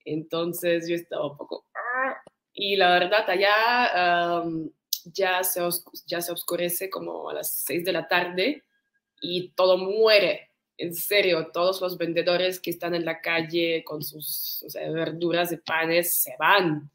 Entonces 0.04 0.88
yo 0.88 0.94
estaba 0.94 1.32
un 1.32 1.36
poco... 1.36 1.66
Ah", 1.74 2.14
y 2.52 2.76
la 2.76 2.92
verdad, 2.92 3.28
allá 3.28 4.42
um, 4.44 4.70
ya, 5.06 5.42
se 5.42 5.60
ya 6.06 6.20
se 6.20 6.30
oscurece 6.30 6.88
como 6.88 7.30
a 7.30 7.34
las 7.34 7.64
seis 7.64 7.84
de 7.84 7.92
la 7.92 8.06
tarde 8.06 8.62
y 9.20 9.50
todo 9.56 9.76
muere. 9.76 10.50
En 10.78 10.94
serio, 10.94 11.50
todos 11.52 11.80
los 11.80 11.98
vendedores 11.98 12.60
que 12.60 12.70
están 12.70 12.94
en 12.94 13.04
la 13.04 13.20
calle 13.20 13.82
con 13.82 14.04
sus 14.04 14.62
o 14.64 14.70
sea, 14.70 14.88
verduras 14.92 15.50
y 15.50 15.56
panes 15.56 16.14
se 16.14 16.36
van. 16.38 16.88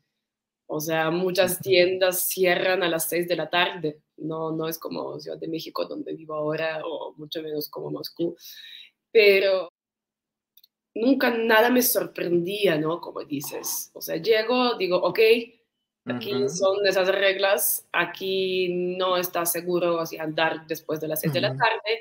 O 0.66 0.80
sea, 0.80 1.12
muchas 1.12 1.60
tiendas 1.60 2.22
cierran 2.22 2.84
a 2.84 2.88
las 2.88 3.10
seis 3.10 3.28
de 3.28 3.36
la 3.36 3.50
tarde 3.50 4.00
no, 4.18 4.52
no 4.52 4.68
es 4.68 4.80
como 4.80 5.20
Ciudad 5.20 5.38
de 5.38 5.48
México 5.48 5.86
donde 5.86 6.14
vivo 6.14 6.36
ahora 6.36 6.82
o 6.86 7.14
mucho 7.18 7.42
menos 7.42 7.70
como 7.70 7.92
Moscú, 7.92 8.36
pero 9.12 9.70
nunca 10.94 11.30
nada 11.32 11.70
me 11.70 11.82
sorprendía, 11.82 12.78
¿no? 12.78 13.02
Como 13.02 13.24
dices, 13.24 13.92
o 13.94 14.02
sea, 14.02 14.18
llego, 14.18 14.76
digo, 14.78 14.98
ok, 14.98 15.20
aquí 16.06 16.34
uh 16.34 16.38
-huh. 16.38 16.50
son 16.50 16.86
esas 16.88 17.08
reglas, 17.10 17.88
aquí 17.92 18.70
no 18.98 19.18
está 19.18 19.46
seguro 19.46 20.00
así, 20.00 20.18
andar 20.18 20.66
después 20.68 21.00
de 21.02 21.08
las 21.08 21.22
6 21.22 21.30
uh 21.30 21.32
-huh. 21.32 21.36
de 21.36 21.42
la 21.42 21.58
tarde, 21.58 21.92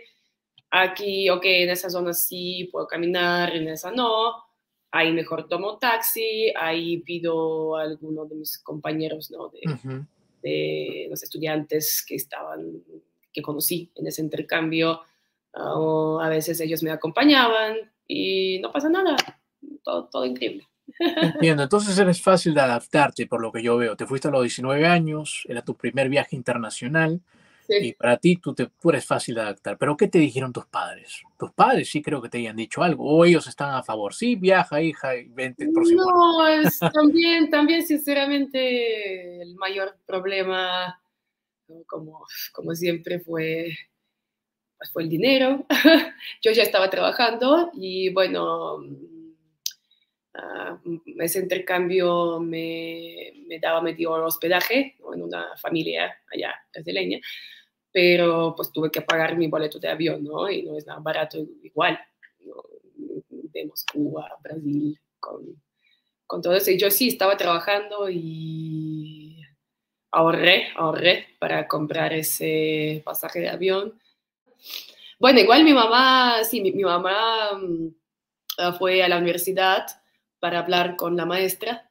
aquí, 0.71 1.31
ok, 1.31 1.45
en 1.45 1.71
esa 1.71 1.91
zona 1.91 2.13
sí 2.13 2.69
puedo 2.73 2.87
caminar, 2.87 3.55
en 3.57 3.69
esa 3.69 3.91
no, 3.91 4.35
ahí 4.93 5.13
mejor 5.13 5.49
tomo 5.49 5.79
taxi, 5.79 6.53
ahí 6.57 6.99
pido 6.99 7.77
a 7.77 7.83
alguno 7.83 8.27
de 8.27 8.37
mis 8.37 8.59
compañeros, 8.63 9.31
¿no? 9.31 9.49
De, 9.49 9.61
uh 9.67 9.77
-huh 9.77 10.07
de 10.45 11.07
los 11.09 11.23
estudiantes 11.23 12.05
que 12.07 12.15
estaban, 12.15 12.85
que 13.33 13.43
conocí 13.43 13.91
en 13.97 14.07
ese 14.07 14.21
intercambio. 14.21 15.01
Uh, 15.55 16.21
a 16.21 16.29
veces 16.29 16.61
ellos 16.61 16.83
me 16.83 16.91
acompañaban 16.91 17.77
y 18.07 18.59
no 18.61 18.71
pasa 18.71 18.91
nada, 18.91 19.17
todo, 19.83 20.09
todo 20.09 20.27
increíble. 20.27 20.69
Entiendo, 20.99 21.63
entonces 21.63 21.99
eres 21.99 22.21
fácil 22.21 22.53
de 22.53 22.61
adaptarte 22.61 23.27
por 23.27 23.41
lo 23.41 23.51
que 23.51 23.63
yo 23.63 23.79
veo. 23.79 23.97
Te 23.97 24.07
fuiste 24.07 24.29
a 24.29 24.31
los 24.31 24.43
19 24.43 24.87
años, 24.87 25.45
era 25.49 25.63
tu 25.63 25.77
primer 25.77 26.09
viaje 26.11 26.37
internacional 26.37 27.23
sí. 27.67 27.75
y 27.81 27.93
para 27.93 28.17
ti 28.17 28.37
tú, 28.37 28.55
te, 28.55 28.69
tú 28.81 28.91
eres 28.91 29.07
fácil 29.07 29.37
de 29.37 29.43
adaptar. 29.43 29.77
Pero 29.79 29.97
¿qué 29.97 30.09
te 30.09 30.19
dijeron 30.19 30.53
tus 30.53 30.67
padres? 30.67 31.23
Tus 31.39 31.53
padres 31.53 31.91
sí 31.91 32.03
creo 32.03 32.23
que 32.23 32.29
te 32.29 32.39
hayan 32.39 32.57
dicho 32.57 32.83
algo 32.83 33.05
o 33.05 33.25
ellos 33.25 33.47
están 33.47 33.75
a 33.75 33.83
favor. 33.83 34.15
Sí, 34.15 34.37
viaja, 34.37 34.81
hija, 34.81 35.17
y 35.17 35.29
vente 35.29 35.65
el 35.65 35.73
próximo 35.73 36.05
No, 36.05 36.47
es 36.47 36.79
también, 36.79 37.51
también 37.51 37.87
sinceramente 37.87 39.43
el 39.43 39.55
mayor 39.57 39.97
problema, 40.07 41.01
como, 41.87 42.25
como 42.53 42.75
siempre, 42.75 43.21
fue 43.21 43.75
pues 44.85 44.93
fue 44.93 45.03
el 45.05 45.09
dinero. 45.09 45.67
Yo 46.43 46.53
ya 46.53 46.63
estaba 46.63 46.91
trabajando 46.91 47.71
y 47.75 48.13
bueno, 48.13 48.77
uh, 50.35 51.01
ese 51.21 51.41
intercambio 51.41 52.39
me, 52.41 53.33
me, 53.47 53.59
daba 53.59 53.81
medio 53.81 54.13
hospedaje 54.13 54.97
¿no? 55.01 55.15
en 55.15 55.23
una 55.23 55.57
familia 55.57 56.15
allá 56.33 56.55
brasileña, 56.73 57.19
pero 57.95 58.55
pues 58.57 58.73
tuve 58.73 58.91
que 58.91 59.03
pagar 59.03 59.37
mi 59.37 59.47
boleto 59.47 59.79
de 59.79 59.89
avión, 59.89 60.25
¿no? 60.25 60.51
Y 60.51 60.65
no 60.65 60.77
es 60.77 60.85
nada 60.85 60.99
barato 60.99 61.39
igual, 61.63 61.97
¿no? 62.41 62.55
de 63.31 63.67
Moscú 63.67 64.19
a 64.19 64.37
Brasil, 64.43 64.99
con, 65.21 65.63
con 66.27 66.43
todo 66.43 66.55
eso. 66.55 66.73
Y 66.73 66.79
yo 66.79 66.91
sí 66.91 67.07
estaba 67.07 67.37
trabajando 67.37 68.11
y 68.11 69.41
ahorré, 70.11 70.73
ahorré 70.75 71.29
para 71.39 71.69
comprar 71.69 72.13
ese 72.13 73.01
pasaje 73.05 73.39
de 73.39 73.49
avión 73.51 73.97
Bueno, 75.21 75.39
igual 75.39 75.63
mi 75.63 75.73
mamá, 75.73 76.43
sí, 76.43 76.61
mi, 76.61 76.73
mamá 76.73 77.53
mm, 77.53 77.89
ah, 78.59 78.73
fue 78.73 79.05
a 79.05 79.09
la 79.09 79.19
universidad 79.19 79.87
para 80.41 80.59
hablar 80.59 80.97
con 80.97 81.17
la 81.17 81.27
maestra 81.27 81.89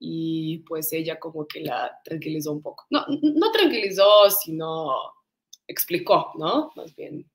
y 0.00 0.58
pues 0.66 0.92
ella 0.92 1.20
como 1.20 1.46
que 1.46 1.60
la 1.60 2.00
tranquilizó 2.04 2.50
un 2.50 2.62
poco. 2.62 2.84
No, 2.90 3.04
no 3.22 3.52
tranquilizó, 3.52 4.28
sino 4.28 5.15
explicó, 5.66 6.32
¿no? 6.36 6.72
Más 6.76 6.94
bien 6.94 7.26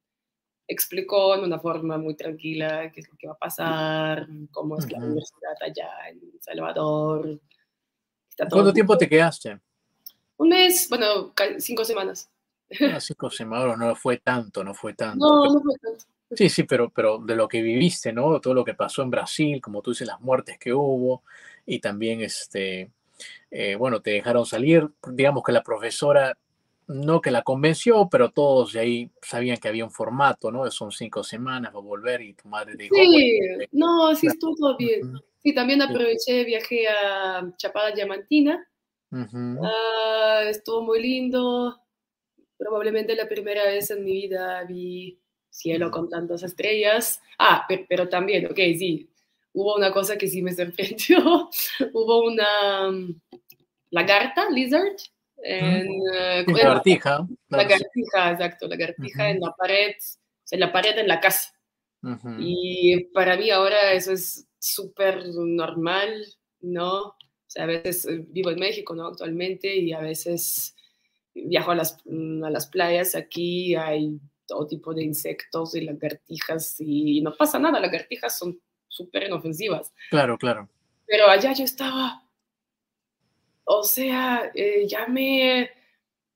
explicó 0.71 1.35
en 1.35 1.43
una 1.43 1.59
forma 1.59 1.97
muy 1.97 2.15
tranquila 2.15 2.89
qué 2.91 3.01
es 3.01 3.09
lo 3.09 3.17
que 3.17 3.27
va 3.27 3.33
a 3.33 3.37
pasar, 3.37 4.27
cómo 4.51 4.77
es 4.77 4.89
la 4.89 4.99
universidad 4.99 5.53
allá 5.61 6.09
en 6.09 6.21
Salvador. 6.39 7.39
¿Cuánto 8.49 8.71
tiempo 8.71 8.97
te 8.97 9.09
quedaste? 9.09 9.59
Un 10.37 10.49
mes, 10.49 10.87
bueno, 10.89 11.33
cinco 11.59 11.83
semanas. 11.83 12.29
Ah, 12.79 13.01
cinco 13.01 13.29
semanas 13.29 13.77
no 13.77 13.93
fue 13.95 14.17
tanto, 14.19 14.63
no 14.63 14.73
fue 14.73 14.93
tanto. 14.93 15.27
No, 15.27 15.53
no 15.53 15.61
fue 15.61 15.75
tanto. 15.77 16.05
Sí, 16.31 16.47
sí, 16.47 16.63
pero, 16.63 16.89
pero 16.89 17.17
de 17.17 17.35
lo 17.35 17.49
que 17.49 17.61
viviste, 17.61 18.13
¿no? 18.13 18.39
Todo 18.39 18.53
lo 18.53 18.63
que 18.63 18.73
pasó 18.73 19.01
en 19.01 19.11
Brasil, 19.11 19.59
como 19.61 19.81
tú 19.81 19.91
dices, 19.91 20.07
las 20.07 20.21
muertes 20.21 20.57
que 20.57 20.73
hubo 20.73 21.23
y 21.65 21.79
también, 21.79 22.21
este, 22.21 22.89
eh, 23.51 23.75
bueno, 23.75 24.01
te 24.01 24.11
dejaron 24.11 24.45
salir. 24.45 24.89
Digamos 25.05 25.43
que 25.43 25.51
la 25.51 25.63
profesora 25.63 26.37
no 26.93 27.21
que 27.21 27.31
la 27.31 27.43
convenció, 27.43 28.07
pero 28.09 28.31
todos 28.31 28.73
de 28.73 28.79
ahí 28.79 29.11
sabían 29.21 29.57
que 29.57 29.67
había 29.67 29.85
un 29.85 29.91
formato, 29.91 30.51
¿no? 30.51 30.69
Son 30.71 30.91
cinco 30.91 31.23
semanas, 31.23 31.73
va 31.73 31.79
a 31.79 31.83
volver 31.83 32.21
y 32.21 32.33
tu 32.33 32.47
madre 32.47 32.75
dijo... 32.75 32.95
Sí, 32.95 33.39
no, 33.71 34.15
sí 34.15 34.27
estuvo 34.27 34.55
todo 34.55 34.77
bien. 34.77 35.13
Sí, 35.43 35.53
también 35.55 35.81
aproveché, 35.81 36.43
viajé 36.43 36.87
a 36.87 37.51
Chapada 37.57 37.91
Diamantina. 37.91 38.67
Ah, 39.11 40.43
estuvo 40.47 40.83
muy 40.83 41.01
lindo. 41.01 41.81
Probablemente 42.57 43.15
la 43.15 43.27
primera 43.27 43.65
vez 43.65 43.89
en 43.91 44.03
mi 44.03 44.13
vida 44.13 44.63
vi 44.65 45.19
cielo 45.49 45.91
con 45.91 46.09
tantas 46.09 46.43
estrellas. 46.43 47.21
Ah, 47.39 47.65
pero, 47.89 48.07
también, 48.07 48.45
ok, 48.45 48.57
sí, 48.77 49.09
hubo 49.53 49.75
una 49.75 49.91
cosa 49.91 50.17
que 50.17 50.27
sí 50.27 50.41
me 50.41 50.53
sorprendió. 50.53 51.49
hubo 51.93 52.23
una 52.23 52.91
mm, 52.91 53.19
lagarta, 53.91 54.49
lizard, 54.49 54.95
en, 55.43 55.87
eh, 56.13 56.45
lagartija. 56.47 57.27
Lagartija, 57.49 58.31
exacto, 58.31 58.67
lagartija 58.67 59.29
en 59.29 59.39
la 59.39 59.53
pared, 59.57 59.95
en 60.51 60.59
la 60.59 60.71
pared 60.71 60.97
en 60.97 61.07
la 61.07 61.19
casa. 61.19 61.53
Y 62.39 63.05
para 63.13 63.37
mí 63.37 63.51
ahora 63.51 63.93
eso 63.93 64.11
es 64.11 64.47
súper 64.57 65.27
normal, 65.35 66.25
¿no? 66.61 66.99
O 67.01 67.15
sea, 67.47 67.63
a 67.63 67.67
veces 67.67 68.05
eh, 68.05 68.25
vivo 68.27 68.49
en 68.49 68.59
México, 68.59 68.95
¿no? 68.95 69.07
Actualmente 69.07 69.75
y 69.75 69.93
a 69.93 69.99
veces 69.99 70.75
viajo 71.33 71.71
a 71.71 71.75
las, 71.75 71.97
mm, 72.05 72.43
a 72.43 72.49
las 72.49 72.67
playas, 72.67 73.13
aquí 73.15 73.75
hay 73.75 74.19
todo 74.47 74.67
tipo 74.67 74.93
de 74.93 75.03
insectos 75.03 75.75
y 75.75 75.81
lagartijas 75.81 76.75
y 76.79 77.21
no 77.21 77.35
pasa 77.35 77.59
nada, 77.59 77.79
las 77.79 77.91
lagartijas 77.91 78.37
son 78.37 78.59
súper 78.87 79.23
inofensivas. 79.23 79.93
Claro, 80.09 80.37
claro. 80.37 80.69
Pero 81.07 81.27
allá 81.29 81.53
yo 81.53 81.63
estaba, 81.63 82.20
o 83.73 83.83
sea, 83.83 84.51
eh, 84.53 84.85
llamé 84.85 85.71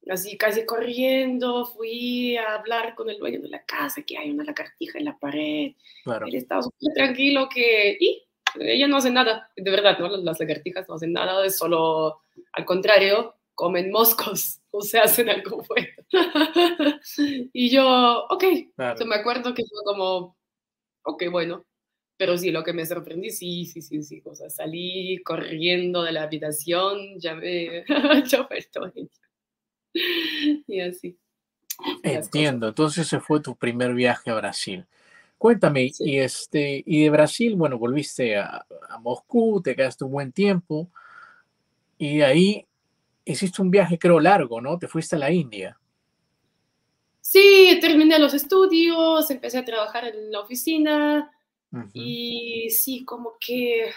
así 0.09 0.37
casi 0.37 0.65
corriendo, 0.65 1.65
fui 1.65 2.37
a 2.37 2.55
hablar 2.55 2.95
con 2.95 3.09
el 3.09 3.17
dueño 3.17 3.41
de 3.41 3.49
la 3.49 3.63
casa, 3.65 4.03
que 4.03 4.17
hay 4.17 4.31
una 4.31 4.45
lagartija 4.45 4.99
en 4.99 5.05
la 5.05 5.17
pared. 5.17 5.73
Claro. 6.03 6.27
Él 6.27 6.35
estaba 6.35 6.61
súper 6.61 6.93
tranquilo 6.93 7.49
que, 7.53 7.97
y 7.99 8.23
ella 8.59 8.87
no 8.87 8.97
hace 8.97 9.11
nada, 9.11 9.51
de 9.55 9.69
verdad, 9.69 9.99
¿no? 9.99 10.07
Las 10.07 10.39
lagartijas 10.39 10.87
no 10.87 10.95
hacen 10.95 11.11
nada, 11.11 11.45
es 11.45 11.57
solo, 11.57 12.21
al 12.53 12.63
contrario, 12.63 13.35
comen 13.53 13.91
moscos 13.91 14.61
o 14.71 14.81
se 14.81 14.99
hacen 14.99 15.29
algo 15.29 15.61
bueno. 15.67 15.87
y 17.53 17.69
yo, 17.69 18.27
ok, 18.29 18.43
me 18.77 19.15
acuerdo 19.15 19.53
que 19.53 19.63
fue 19.63 19.83
como, 19.83 20.37
ok, 21.03 21.23
bueno, 21.31 21.65
pero 22.17 22.37
sí, 22.37 22.51
lo 22.51 22.63
que 22.63 22.73
me 22.73 22.85
sorprendí, 22.85 23.29
sí, 23.29 23.65
sí, 23.65 23.81
sí, 23.81 24.01
sí, 24.01 24.21
o 24.25 24.35
sea, 24.35 24.49
salí 24.49 25.21
corriendo 25.23 26.03
de 26.03 26.13
la 26.13 26.23
habitación, 26.23 27.19
llamé, 27.19 27.83
estoy. 28.51 29.09
y 30.67 30.79
así. 30.79 31.17
Entiendo, 32.03 32.69
entonces 32.69 33.05
ese 33.05 33.19
fue 33.19 33.41
tu 33.41 33.55
primer 33.55 33.93
viaje 33.93 34.31
a 34.31 34.35
Brasil. 34.35 34.85
Cuéntame, 35.37 35.91
y, 35.99 36.17
este, 36.17 36.81
y 36.85 37.03
de 37.03 37.09
Brasil, 37.09 37.55
bueno, 37.55 37.77
volviste 37.77 38.37
a, 38.37 38.65
a, 38.89 38.99
Moscú, 38.99 39.61
te 39.61 39.75
quedaste 39.75 40.05
un 40.05 40.11
buen 40.11 40.31
tiempo, 40.31 40.89
y 41.97 42.21
ahí 42.21 42.65
hiciste 43.25 43.61
un 43.61 43.71
viaje, 43.71 43.99
creo, 43.99 44.19
largo, 44.19 44.61
¿no? 44.61 44.79
Te 44.79 44.87
fuiste 44.87 45.17
a 45.17 45.19
la 45.19 45.31
India. 45.31 45.77
Sí, 47.19 47.77
terminé 47.81 48.19
los 48.19 48.33
estudios, 48.33 49.29
empecé 49.29 49.57
a 49.57 49.65
trabajar 49.65 50.05
en 50.05 50.31
la 50.31 50.39
oficina, 50.39 51.34
y 51.93 52.69
sí, 52.69 53.05
como 53.05 53.33
que, 53.39 53.91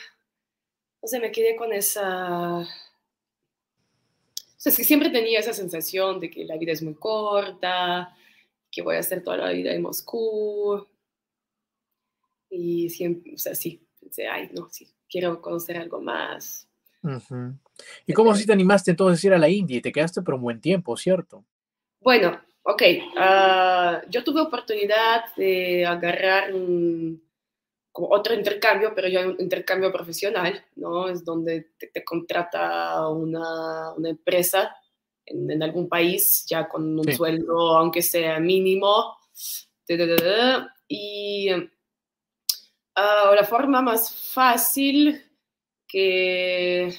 o 1.00 1.06
sea, 1.06 1.20
me 1.20 1.32
quedé 1.32 1.56
con 1.56 1.72
esa... 1.72 2.60
O 2.60 4.60
sea, 4.60 4.72
es 4.72 4.76
que 4.76 4.84
siempre 4.84 5.10
tenía 5.10 5.38
esa 5.38 5.52
sensación 5.52 6.18
de 6.18 6.30
que 6.30 6.44
la 6.44 6.56
vida 6.56 6.72
es 6.72 6.82
muy 6.82 6.94
corta, 6.94 8.16
que 8.70 8.82
voy 8.82 8.96
a 8.96 9.00
estar 9.00 9.22
toda 9.22 9.36
la 9.36 9.50
vida 9.50 9.72
en 9.72 9.82
Moscú. 9.82 10.86
Y 12.50 12.88
siempre, 12.90 13.34
o 13.34 13.38
sea, 13.38 13.54
sí, 13.54 13.86
pensé, 14.00 14.26
ay, 14.26 14.50
no, 14.52 14.68
sí, 14.70 14.88
quiero 15.08 15.40
conocer 15.40 15.76
algo 15.76 16.00
más. 16.00 16.68
¿Y 18.06 18.12
cómo 18.12 18.32
así 18.32 18.46
te 18.46 18.52
animaste 18.52 18.90
entonces 18.90 19.22
a 19.22 19.26
ir 19.28 19.34
a 19.34 19.38
la 19.38 19.48
India 19.48 19.76
y 19.76 19.80
te 19.80 19.92
quedaste 19.92 20.22
por 20.22 20.34
un 20.34 20.42
buen 20.42 20.60
tiempo, 20.60 20.96
cierto? 20.96 21.44
Bueno, 22.00 22.40
ok, 22.62 22.82
ah, 23.16 24.02
yo 24.08 24.24
tuve 24.24 24.40
oportunidad 24.40 25.24
de 25.36 25.86
agarrar 25.86 26.52
un, 26.52 27.22
otro 28.10 28.34
intercambio, 28.34 28.92
pero 28.94 29.08
ya 29.08 29.26
un 29.26 29.36
intercambio 29.38 29.92
profesional, 29.92 30.64
¿no? 30.76 31.08
Es 31.08 31.24
donde 31.24 31.72
te, 31.78 32.04
contrata 32.04 33.08
una, 33.08 33.92
una 33.94 34.10
empresa 34.10 34.76
en, 35.26 35.50
en, 35.50 35.62
algún 35.62 35.88
país, 35.88 36.44
ya 36.46 36.68
con 36.68 36.98
un 36.98 37.12
sueldo, 37.12 37.76
aunque 37.76 38.02
sea 38.02 38.38
mínimo. 38.40 39.16
Y 40.88 41.52
uh, 41.52 41.64
la 42.96 43.44
forma 43.44 43.80
más 43.82 44.14
fácil 44.14 45.22
que 45.86 46.94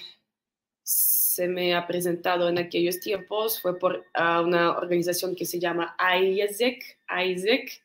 se 0.83 1.47
me 1.47 1.75
ha 1.75 1.85
presentado 1.85 2.49
en 2.49 2.57
aquellos 2.57 2.99
tiempos 2.99 3.62
fue 3.62 3.77
por 3.77 3.97
uh, 3.97 4.41
una 4.43 4.77
organización 4.77 5.35
que 5.35 5.45
se 5.45 5.59
llama 5.59 5.95
ISEC, 5.99 6.97
ISEC 7.07 7.81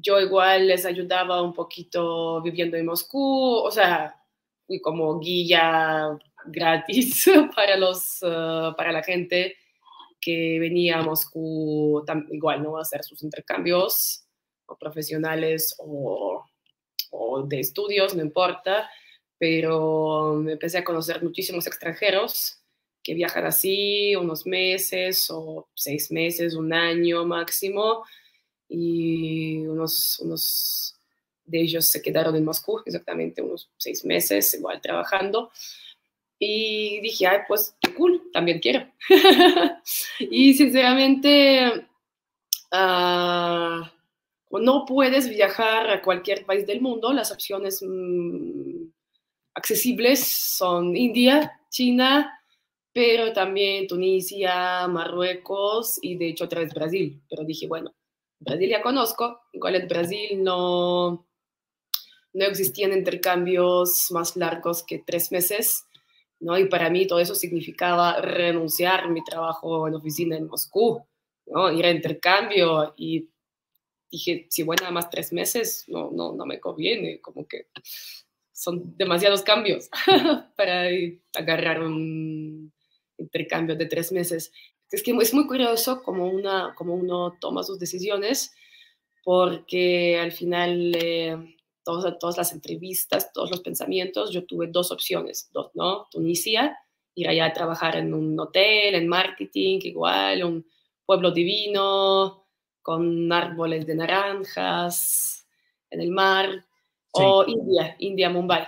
yo 0.00 0.20
igual 0.20 0.68
les 0.68 0.84
ayudaba 0.84 1.42
un 1.42 1.52
poquito 1.52 2.42
viviendo 2.42 2.76
en 2.76 2.86
Moscú, 2.86 3.56
o 3.64 3.70
sea, 3.70 4.14
fui 4.66 4.80
como 4.80 5.18
guía 5.18 6.18
gratis 6.46 7.24
para, 7.54 7.76
los, 7.76 8.22
uh, 8.22 8.74
para 8.76 8.92
la 8.92 9.02
gente 9.02 9.56
que 10.20 10.58
venía 10.58 10.98
a 10.98 11.02
Moscú 11.02 12.04
igual, 12.30 12.62
¿no? 12.62 12.78
Hacer 12.78 13.04
sus 13.04 13.22
intercambios 13.22 14.24
o 14.66 14.76
profesionales 14.76 15.76
o, 15.78 16.44
o 17.10 17.42
de 17.42 17.60
estudios, 17.60 18.14
no 18.14 18.22
importa, 18.22 18.90
pero 19.38 20.34
me 20.34 20.52
empecé 20.52 20.78
a 20.78 20.84
conocer 20.84 21.22
muchísimos 21.22 21.66
extranjeros 21.66 22.60
que 23.02 23.14
viajan 23.14 23.46
así 23.46 24.16
unos 24.16 24.46
meses 24.46 25.30
o 25.30 25.68
seis 25.74 26.10
meses, 26.10 26.54
un 26.54 26.72
año 26.72 27.24
máximo, 27.24 28.04
y 28.68 29.58
unos, 29.58 30.18
unos 30.20 30.96
de 31.44 31.60
ellos 31.60 31.86
se 31.86 32.02
quedaron 32.02 32.34
en 32.36 32.44
Moscú, 32.44 32.82
exactamente 32.84 33.42
unos 33.42 33.70
seis 33.76 34.04
meses, 34.04 34.52
igual 34.54 34.80
trabajando. 34.80 35.50
Y 36.38 37.00
dije, 37.00 37.26
ay, 37.26 37.38
pues 37.48 37.74
qué 37.80 37.94
cool, 37.94 38.30
también 38.32 38.58
quiero. 38.58 38.86
y 40.18 40.54
sinceramente, 40.54 41.86
uh, 42.72 43.86
no 44.58 44.84
puedes 44.86 45.28
viajar 45.28 45.90
a 45.90 46.02
cualquier 46.02 46.44
país 46.44 46.66
del 46.66 46.80
mundo, 46.80 47.12
las 47.12 47.30
opciones 47.30 47.82
mm, 47.82 48.88
accesibles 49.54 50.20
son 50.56 50.94
India, 50.96 51.60
China, 51.70 52.38
pero 52.92 53.32
también 53.32 53.86
Tunisia, 53.86 54.86
Marruecos 54.88 55.98
y 56.02 56.16
de 56.16 56.28
hecho 56.28 56.44
otra 56.44 56.60
vez 56.60 56.72
Brasil. 56.74 57.22
Pero 57.28 57.44
dije, 57.44 57.66
bueno, 57.66 57.94
Brasil 58.38 58.68
ya 58.68 58.82
conozco, 58.82 59.40
igual 59.52 59.76
en 59.76 59.88
Brasil 59.88 60.42
no, 60.42 61.26
no 62.32 62.44
existían 62.44 62.92
intercambios 62.92 64.08
más 64.10 64.36
largos 64.36 64.82
que 64.82 64.98
tres 64.98 65.32
meses, 65.32 65.86
¿no? 66.40 66.58
Y 66.58 66.66
para 66.66 66.90
mí 66.90 67.06
todo 67.06 67.18
eso 67.18 67.34
significaba 67.34 68.20
renunciar 68.20 69.00
a 69.00 69.08
mi 69.08 69.24
trabajo 69.24 69.88
en 69.88 69.94
oficina 69.94 70.36
en 70.36 70.46
Moscú, 70.46 71.02
¿no? 71.46 71.72
Ir 71.72 71.86
a 71.86 71.90
intercambio 71.90 72.94
y 72.96 73.28
dije, 74.10 74.46
si 74.50 74.62
voy 74.62 74.76
nada 74.76 74.92
más 74.92 75.10
tres 75.10 75.32
meses, 75.32 75.84
no, 75.88 76.10
no, 76.10 76.34
no 76.34 76.46
me 76.46 76.60
conviene, 76.60 77.20
como 77.20 77.46
que 77.46 77.68
son 78.52 78.96
demasiados 78.96 79.42
cambios 79.42 79.90
para 80.56 80.88
agarrar 81.34 81.82
un 81.82 82.72
intercambio 83.18 83.76
de 83.76 83.86
tres 83.86 84.12
meses. 84.12 84.52
Es 84.90 85.02
que 85.02 85.10
es 85.12 85.34
muy 85.34 85.46
curioso 85.46 86.02
como, 86.02 86.28
una, 86.28 86.74
como 86.76 86.94
uno 86.94 87.36
toma 87.40 87.62
sus 87.62 87.78
decisiones, 87.78 88.54
porque 89.24 90.18
al 90.18 90.32
final 90.32 90.94
eh, 90.94 91.56
todas, 91.82 92.18
todas 92.18 92.36
las 92.36 92.52
entrevistas, 92.52 93.32
todos 93.32 93.50
los 93.50 93.60
pensamientos, 93.60 94.32
yo 94.32 94.46
tuve 94.46 94.68
dos 94.68 94.92
opciones, 94.92 95.50
dos, 95.52 95.70
¿no? 95.74 96.06
Tunisia, 96.10 96.78
ir 97.14 97.28
allá 97.28 97.46
a 97.46 97.52
trabajar 97.52 97.96
en 97.96 98.14
un 98.14 98.38
hotel, 98.38 98.94
en 98.94 99.08
marketing, 99.08 99.80
igual, 99.82 100.44
un 100.44 100.66
pueblo 101.04 101.30
divino, 101.30 102.46
con 102.82 103.32
árboles 103.32 103.86
de 103.86 103.96
naranjas 103.96 105.46
en 105.90 106.00
el 106.00 106.10
mar, 106.10 106.64
o 107.12 107.44
India, 107.46 107.96
India, 107.98 108.30
Mumbai. 108.30 108.66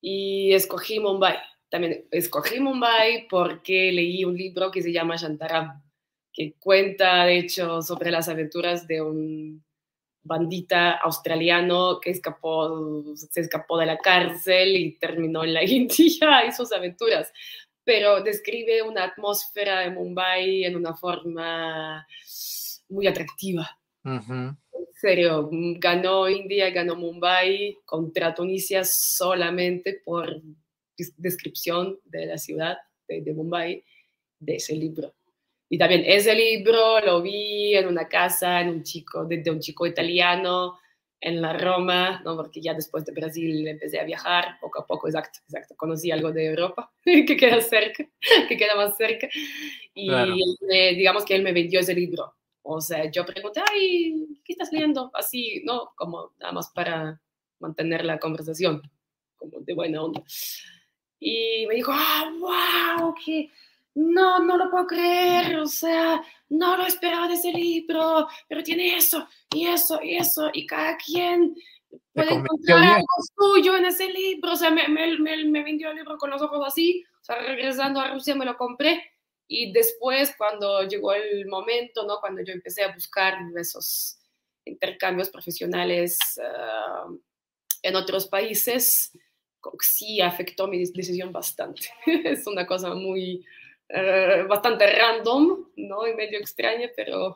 Y 0.00 0.52
escogí 0.52 1.00
Mumbai. 1.00 1.36
También 1.74 2.06
escogí 2.12 2.60
Mumbai 2.60 3.26
porque 3.28 3.90
leí 3.90 4.24
un 4.24 4.36
libro 4.36 4.70
que 4.70 4.80
se 4.80 4.92
llama 4.92 5.16
Shantaram, 5.16 5.82
que 6.32 6.54
cuenta, 6.56 7.24
de 7.24 7.38
hecho, 7.38 7.82
sobre 7.82 8.12
las 8.12 8.28
aventuras 8.28 8.86
de 8.86 9.02
un 9.02 9.64
bandita 10.22 10.92
australiano 10.92 11.98
que 12.00 12.10
escapó, 12.10 13.16
se 13.16 13.40
escapó 13.40 13.76
de 13.76 13.86
la 13.86 13.98
cárcel 13.98 14.76
y 14.76 14.96
terminó 15.00 15.42
en 15.42 15.54
la 15.54 15.64
India 15.68 16.46
y 16.46 16.52
sus 16.52 16.70
aventuras. 16.70 17.32
Pero 17.82 18.22
describe 18.22 18.80
una 18.82 19.02
atmósfera 19.06 19.80
de 19.80 19.90
Mumbai 19.90 20.62
en 20.62 20.76
una 20.76 20.94
forma 20.94 22.06
muy 22.88 23.08
atractiva. 23.08 23.68
En 24.04 24.56
serio, 24.92 25.50
ganó 25.50 26.28
India, 26.28 26.70
ganó 26.70 26.94
Mumbai 26.94 27.78
contra 27.84 28.32
Tunisia 28.32 28.84
solamente 28.84 30.00
por 30.04 30.40
descripción 31.16 31.98
de 32.04 32.26
la 32.26 32.38
ciudad 32.38 32.78
de, 33.08 33.32
Mumbai 33.32 33.84
de 34.38 34.56
ese 34.56 34.74
libro. 34.74 35.14
Y 35.68 35.78
también 35.78 36.04
ese 36.06 36.34
libro 36.34 37.00
lo 37.00 37.22
vi 37.22 37.74
en 37.74 37.88
una 37.88 38.08
casa 38.08 38.60
en 38.60 38.68
un 38.68 38.82
chico, 38.82 39.24
de, 39.24 39.50
un 39.50 39.60
chico 39.60 39.86
italiano 39.86 40.78
en 41.20 41.40
la 41.40 41.54
Roma, 41.56 42.20
¿no? 42.24 42.36
porque 42.36 42.60
ya 42.60 42.74
después 42.74 43.04
de 43.06 43.12
Brasil 43.12 43.66
empecé 43.66 43.98
a 43.98 44.04
viajar 44.04 44.58
poco 44.60 44.80
a 44.80 44.86
poco, 44.86 45.08
exacto, 45.08 45.38
exacto, 45.48 45.74
conocí 45.74 46.10
algo 46.10 46.32
de 46.32 46.46
Europa 46.46 46.92
que 47.02 47.36
queda 47.36 47.62
cerca, 47.62 48.06
que 48.48 48.56
queda 48.56 48.76
más 48.76 48.96
cerca, 48.96 49.28
y 49.94 50.10
digamos 50.94 51.24
que 51.24 51.34
él 51.34 51.42
me 51.42 51.54
vendió 51.54 51.80
ese 51.80 51.94
libro, 51.94 52.34
o 52.66 52.80
sea, 52.80 53.10
yo 53.10 53.26
pregunté, 53.26 53.60
ay, 53.70 54.40
¿qué 54.42 54.54
estás 54.54 54.72
leyendo? 54.72 55.10
Así, 55.12 55.62
¿no? 55.66 55.92
Como 55.96 56.32
nada 56.38 56.52
más 56.52 56.70
para 56.70 57.20
mantener 57.60 58.06
la 58.06 58.18
conversación, 58.18 58.80
como 59.36 59.60
de 59.60 59.74
buena 59.74 60.02
onda. 60.02 60.22
Y 61.26 61.66
me 61.66 61.76
dijo, 61.76 61.90
ah, 61.94 62.30
wow, 62.38 63.14
que 63.24 63.50
no, 63.94 64.40
no 64.40 64.58
lo 64.58 64.70
puedo 64.70 64.86
creer, 64.86 65.56
o 65.56 65.66
sea, 65.66 66.22
no 66.50 66.76
lo 66.76 66.84
esperaba 66.84 67.28
de 67.28 67.34
ese 67.34 67.50
libro, 67.50 68.28
pero 68.46 68.62
tiene 68.62 68.96
eso, 68.96 69.26
y 69.54 69.66
eso, 69.66 69.98
y 70.02 70.16
eso, 70.16 70.50
y 70.52 70.66
cada 70.66 70.98
quien 70.98 71.56
puede 72.12 72.34
encontrar 72.34 72.82
algo 72.82 73.06
suyo 73.38 73.74
en 73.74 73.86
ese 73.86 74.12
libro, 74.12 74.52
o 74.52 74.56
sea, 74.56 74.70
me, 74.70 74.86
me, 74.88 75.16
me, 75.16 75.44
me 75.46 75.64
vendió 75.64 75.90
el 75.90 75.96
libro 75.96 76.18
con 76.18 76.28
los 76.28 76.42
ojos 76.42 76.62
así, 76.66 77.02
o 77.22 77.24
sea, 77.24 77.36
regresando 77.36 78.00
a 78.00 78.12
Rusia 78.12 78.34
me 78.34 78.44
lo 78.44 78.58
compré, 78.58 79.02
y 79.48 79.72
después, 79.72 80.34
cuando 80.36 80.82
llegó 80.82 81.14
el 81.14 81.46
momento, 81.46 82.06
¿no? 82.06 82.18
Cuando 82.20 82.42
yo 82.42 82.52
empecé 82.52 82.82
a 82.82 82.92
buscar 82.92 83.38
esos 83.56 84.18
intercambios 84.66 85.30
profesionales 85.30 86.18
ah, 86.42 87.08
en 87.82 87.96
otros 87.96 88.26
países, 88.26 89.10
sí 89.80 90.20
afectó 90.20 90.68
mi 90.68 90.78
decisión 90.78 91.32
bastante. 91.32 91.88
es 92.06 92.46
una 92.46 92.66
cosa 92.66 92.94
muy, 92.94 93.44
uh, 93.90 94.48
bastante 94.48 94.86
random, 94.86 95.66
¿no? 95.76 96.06
Y 96.06 96.14
medio 96.14 96.38
extraña, 96.38 96.88
pero, 96.96 97.34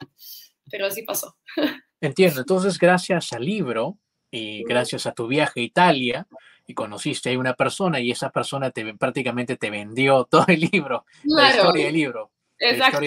pero 0.71 0.87
así 0.87 1.03
pasó. 1.03 1.37
Entiendo. 2.01 2.41
Entonces, 2.41 2.79
gracias 2.79 3.33
al 3.33 3.45
libro 3.45 3.99
y 4.31 4.63
gracias 4.65 5.07
a 5.07 5.13
tu 5.13 5.27
viaje 5.27 5.61
a 5.61 5.65
Italia, 5.65 6.29
y 6.69 6.75
conociste 6.75 7.33
a 7.33 7.39
una 7.39 7.55
persona 7.55 7.99
y 7.99 8.11
esa 8.11 8.31
persona 8.31 8.71
te, 8.71 8.95
prácticamente 8.95 9.57
te 9.57 9.71
vendió 9.71 10.25
todo 10.31 10.45
el 10.47 10.61
libro, 10.61 11.05
la 11.25 11.51
historia 11.51 11.87
del 11.87 11.95
libro. 11.95 12.31
Exacto. 12.59 13.01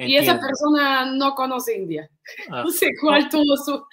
Y 0.00 0.16
esa 0.16 0.38
persona 0.38 1.12
no 1.12 1.34
conoce 1.34 1.76
India. 1.76 2.08
Ah. 2.50 2.62
No 2.62 2.70
sé 2.70 2.90
cuál 3.00 3.28
tuvo 3.28 3.56
su... 3.56 3.84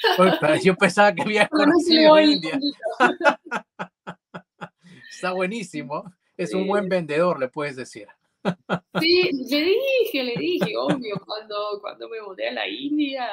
yo 0.64 0.76
pensaba 0.76 1.12
que 1.14 1.24
había 1.24 1.48
conocido 1.48 2.20
India. 2.20 2.60
Está 5.10 5.32
buenísimo. 5.32 6.04
Es 6.38 6.54
un 6.54 6.68
buen 6.68 6.90
vendedor, 6.90 7.40
le 7.40 7.48
puedes 7.48 7.76
decir. 7.76 8.08
Sí, 9.00 9.30
le 9.50 9.64
dije, 9.64 10.24
le 10.24 10.36
dije, 10.36 10.78
obvio, 10.78 11.22
cuando, 11.26 11.80
cuando 11.82 12.10
me 12.10 12.22
mudé 12.22 12.50
a 12.50 12.54
la 12.54 12.68
India, 12.68 13.28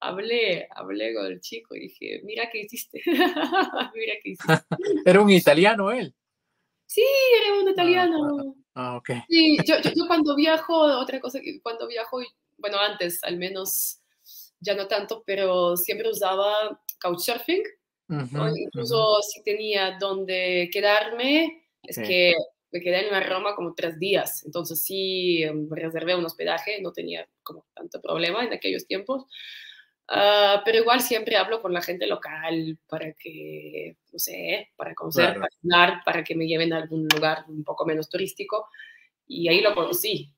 hablé, 0.00 0.68
hablé 0.74 1.14
con 1.14 1.26
el 1.26 1.40
chico 1.40 1.74
y 1.74 1.80
dije, 1.80 2.20
mira 2.24 2.48
qué 2.50 2.60
hiciste, 2.60 3.02
mira 3.94 4.14
qué 4.22 4.30
hiciste. 4.30 4.64
¿Era 5.04 5.20
un 5.20 5.30
italiano 5.30 5.90
él? 5.92 6.14
Sí, 6.86 7.04
era 7.42 7.60
un 7.60 7.68
italiano. 7.68 8.56
Ah, 8.74 8.92
ah 8.92 8.96
ok. 8.96 9.10
Sí, 9.28 9.58
yo, 9.66 9.74
yo, 9.82 10.06
cuando 10.06 10.34
viajo, 10.36 10.74
otra 10.98 11.20
cosa 11.20 11.40
que 11.40 11.60
cuando 11.60 11.86
viajo, 11.86 12.20
bueno, 12.58 12.78
antes 12.78 13.22
al 13.24 13.36
menos, 13.36 14.00
ya 14.60 14.74
no 14.74 14.86
tanto, 14.86 15.22
pero 15.26 15.76
siempre 15.76 16.08
usaba 16.08 16.80
couchsurfing. 17.00 17.62
Incluso 18.08 19.20
si 19.22 19.42
tenía 19.42 19.96
donde 19.98 20.70
quedarme, 20.72 21.68
es 21.82 21.98
que 21.98 22.34
me 22.70 22.80
quedé 22.80 23.08
en 23.08 23.28
Roma 23.28 23.54
como 23.54 23.74
tres 23.74 23.98
días, 23.98 24.44
entonces 24.44 24.84
sí 24.84 25.42
em, 25.42 25.68
reservé 25.70 26.14
un 26.14 26.24
hospedaje, 26.24 26.80
no 26.82 26.92
tenía 26.92 27.28
como 27.42 27.66
tanto 27.74 28.00
problema 28.00 28.44
en 28.44 28.52
aquellos 28.52 28.86
tiempos. 28.86 29.26
Ah, 30.08 30.62
pero 30.64 30.78
igual 30.78 31.00
siempre 31.00 31.36
hablo 31.36 31.60
con 31.60 31.72
la 31.72 31.82
gente 31.82 32.06
local 32.06 32.78
para 32.88 33.12
que, 33.14 33.96
no 34.12 34.18
sé, 34.18 34.70
para 34.76 34.94
conocer, 34.94 35.34
para 35.34 35.48
hablar, 35.62 36.02
para 36.04 36.22
que 36.22 36.36
me 36.36 36.46
lleven 36.46 36.72
a 36.72 36.78
algún 36.78 37.08
lugar 37.12 37.44
un 37.48 37.64
poco 37.64 37.84
menos 37.84 38.08
turístico. 38.08 38.68
Y 39.26 39.48
ahí 39.48 39.60
lo 39.60 39.74
conocí. 39.74 40.32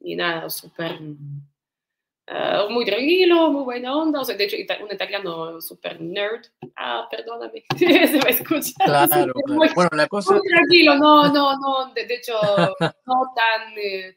Y 0.00 0.16
nada, 0.16 0.50
súper, 0.50 0.98
uh, 2.28 2.70
muy 2.70 2.84
tranquilo, 2.84 3.50
muy 3.50 3.64
buena 3.64 3.96
onda. 3.96 4.20
O 4.20 4.24
sea, 4.24 4.36
de 4.36 4.44
hecho, 4.44 4.56
un 4.82 4.92
italiano 4.92 5.60
súper 5.60 6.00
nerd. 6.00 6.46
Ah, 6.76 7.06
perdóname, 7.10 7.64
se 7.78 7.86
me 7.86 8.30
escucha. 8.30 8.72
Claro, 8.84 9.32
bueno, 9.74 9.90
la 9.92 10.06
cosa... 10.08 10.34
Muy 10.34 10.48
tranquilo, 10.48 10.96
no, 10.96 11.32
no, 11.32 11.56
no, 11.58 11.92
de, 11.94 12.02
hecho, 12.02 12.38
no 12.80 13.14
tan, 13.34 13.78
eh, 13.78 14.16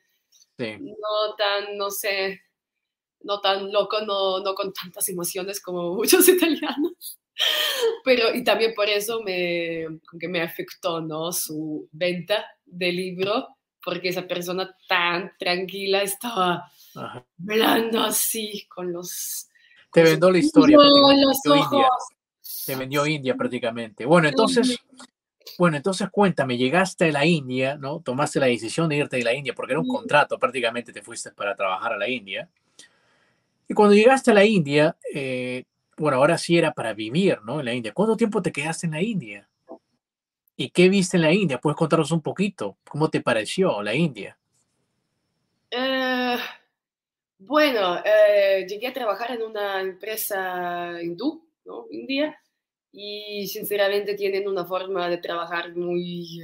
sí. 0.57 0.77
no 0.79 1.35
tan, 1.37 1.77
no 1.77 1.89
sé, 1.89 2.41
no 3.21 3.41
tan 3.41 3.71
loco, 3.71 4.01
no, 4.01 4.39
no 4.39 4.55
con 4.55 4.73
tantas 4.73 5.07
emociones 5.09 5.61
como 5.61 5.93
muchos 5.93 6.27
italianos. 6.27 7.19
Pero, 8.03 8.33
y 8.33 8.43
también 8.43 8.73
por 8.73 8.89
eso 8.89 9.21
me, 9.21 9.85
que 10.19 10.27
me 10.27 10.41
afectó, 10.41 11.01
¿no? 11.01 11.31
Su 11.31 11.87
venta 11.91 12.45
del 12.65 12.95
libro, 12.95 13.47
porque 13.83 14.09
esa 14.09 14.27
persona 14.27 14.75
tan 14.87 15.33
tranquila 15.37 16.01
estaba 16.01 16.71
hablando 16.97 18.03
así, 18.03 18.67
con 18.67 18.91
los... 18.91 19.49
Te 19.91 20.03
vendió 20.03 20.31
la 20.31 20.37
historia. 20.37 20.77
Los 20.77 21.45
India. 21.45 21.87
Te 22.65 22.75
vendió 22.75 23.05
India 23.05 23.35
prácticamente. 23.35 24.05
Bueno, 24.05 24.27
entonces... 24.27 24.77
Bueno, 25.57 25.77
entonces 25.77 26.09
cuéntame, 26.11 26.57
llegaste 26.57 27.05
a 27.05 27.11
la 27.11 27.25
India, 27.25 27.77
¿no? 27.77 27.99
Tomaste 28.01 28.39
la 28.39 28.45
decisión 28.45 28.89
de 28.89 28.97
irte 28.97 29.17
de 29.17 29.23
la 29.23 29.33
India 29.33 29.53
porque 29.55 29.73
era 29.73 29.79
un 29.79 29.87
contrato, 29.87 30.37
prácticamente 30.37 30.93
te 30.93 31.01
fuiste 31.01 31.31
para 31.31 31.55
trabajar 31.55 31.93
a 31.93 31.97
la 31.97 32.07
India. 32.07 32.47
Y 33.67 33.73
cuando 33.73 33.95
llegaste 33.95 34.31
a 34.31 34.33
la 34.35 34.45
India, 34.45 34.95
eh, 35.13 35.63
bueno, 35.97 36.17
ahora 36.17 36.37
sí 36.37 36.57
era 36.57 36.73
para 36.73 36.93
vivir, 36.93 37.39
¿no? 37.43 37.59
En 37.59 37.65
la 37.65 37.73
India. 37.73 37.93
¿Cuánto 37.93 38.15
tiempo 38.15 38.41
te 38.41 38.51
quedaste 38.51 38.85
en 38.85 38.93
la 38.93 39.01
India? 39.01 39.49
¿Y 40.55 40.69
qué 40.69 40.89
viste 40.89 41.17
en 41.17 41.23
la 41.23 41.33
India? 41.33 41.59
¿Puedes 41.59 41.77
contarnos 41.77 42.11
un 42.11 42.21
poquito? 42.21 42.77
¿Cómo 42.87 43.09
te 43.09 43.21
pareció 43.21 43.81
la 43.81 43.95
India? 43.95 44.37
Eh, 45.71 46.37
bueno, 47.39 48.01
eh, 48.03 48.65
llegué 48.67 48.87
a 48.87 48.93
trabajar 48.93 49.31
en 49.31 49.43
una 49.43 49.81
empresa 49.81 51.01
hindú, 51.01 51.47
¿no? 51.65 51.85
India, 51.91 52.39
y 52.91 53.47
sinceramente 53.47 54.15
tienen 54.15 54.47
una 54.47 54.65
forma 54.65 55.09
de 55.09 55.17
trabajar 55.17 55.75
muy, 55.75 56.41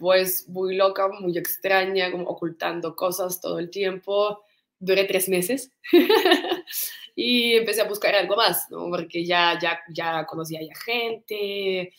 pues, 0.00 0.48
muy 0.48 0.76
loca, 0.76 1.08
muy 1.08 1.36
extraña, 1.38 2.10
como 2.10 2.28
ocultando 2.28 2.94
cosas 2.94 3.40
todo 3.40 3.58
el 3.58 3.70
tiempo 3.70 4.42
duré 4.82 5.04
tres 5.04 5.28
meses 5.28 5.70
y 7.14 7.54
empecé 7.54 7.82
a 7.82 7.88
buscar 7.88 8.14
algo 8.14 8.36
más, 8.36 8.66
¿no? 8.68 8.90
Porque 8.90 9.24
ya, 9.24 9.56
ya, 9.60 9.78
ya 9.88 10.26
conocía 10.26 10.60
ya 10.60 10.74
gente, 10.84 11.92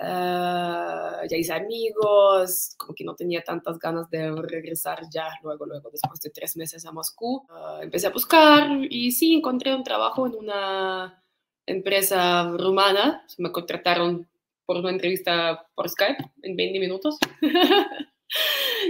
ah, 0.00 1.22
ya 1.28 1.36
hice 1.36 1.52
amigos, 1.52 2.74
como 2.76 2.94
que 2.94 3.04
no 3.04 3.14
tenía 3.14 3.42
tantas 3.42 3.78
ganas 3.78 4.10
de 4.10 4.30
regresar 4.42 5.00
ya 5.12 5.28
luego, 5.42 5.66
luego, 5.66 5.90
después 5.90 6.20
de 6.20 6.30
tres 6.30 6.56
meses 6.56 6.84
a 6.86 6.92
Moscú. 6.92 7.46
Ah, 7.50 7.80
empecé 7.82 8.06
a 8.06 8.10
buscar 8.10 8.68
y 8.90 9.12
sí, 9.12 9.34
encontré 9.34 9.74
un 9.74 9.84
trabajo 9.84 10.26
en 10.26 10.34
una 10.34 11.22
empresa 11.66 12.50
rumana, 12.56 13.24
me 13.38 13.52
contrataron 13.52 14.28
por 14.66 14.78
una 14.78 14.90
entrevista 14.90 15.66
por 15.74 15.88
Skype 15.88 16.24
en 16.42 16.56
20 16.56 16.78
minutos. 16.80 17.18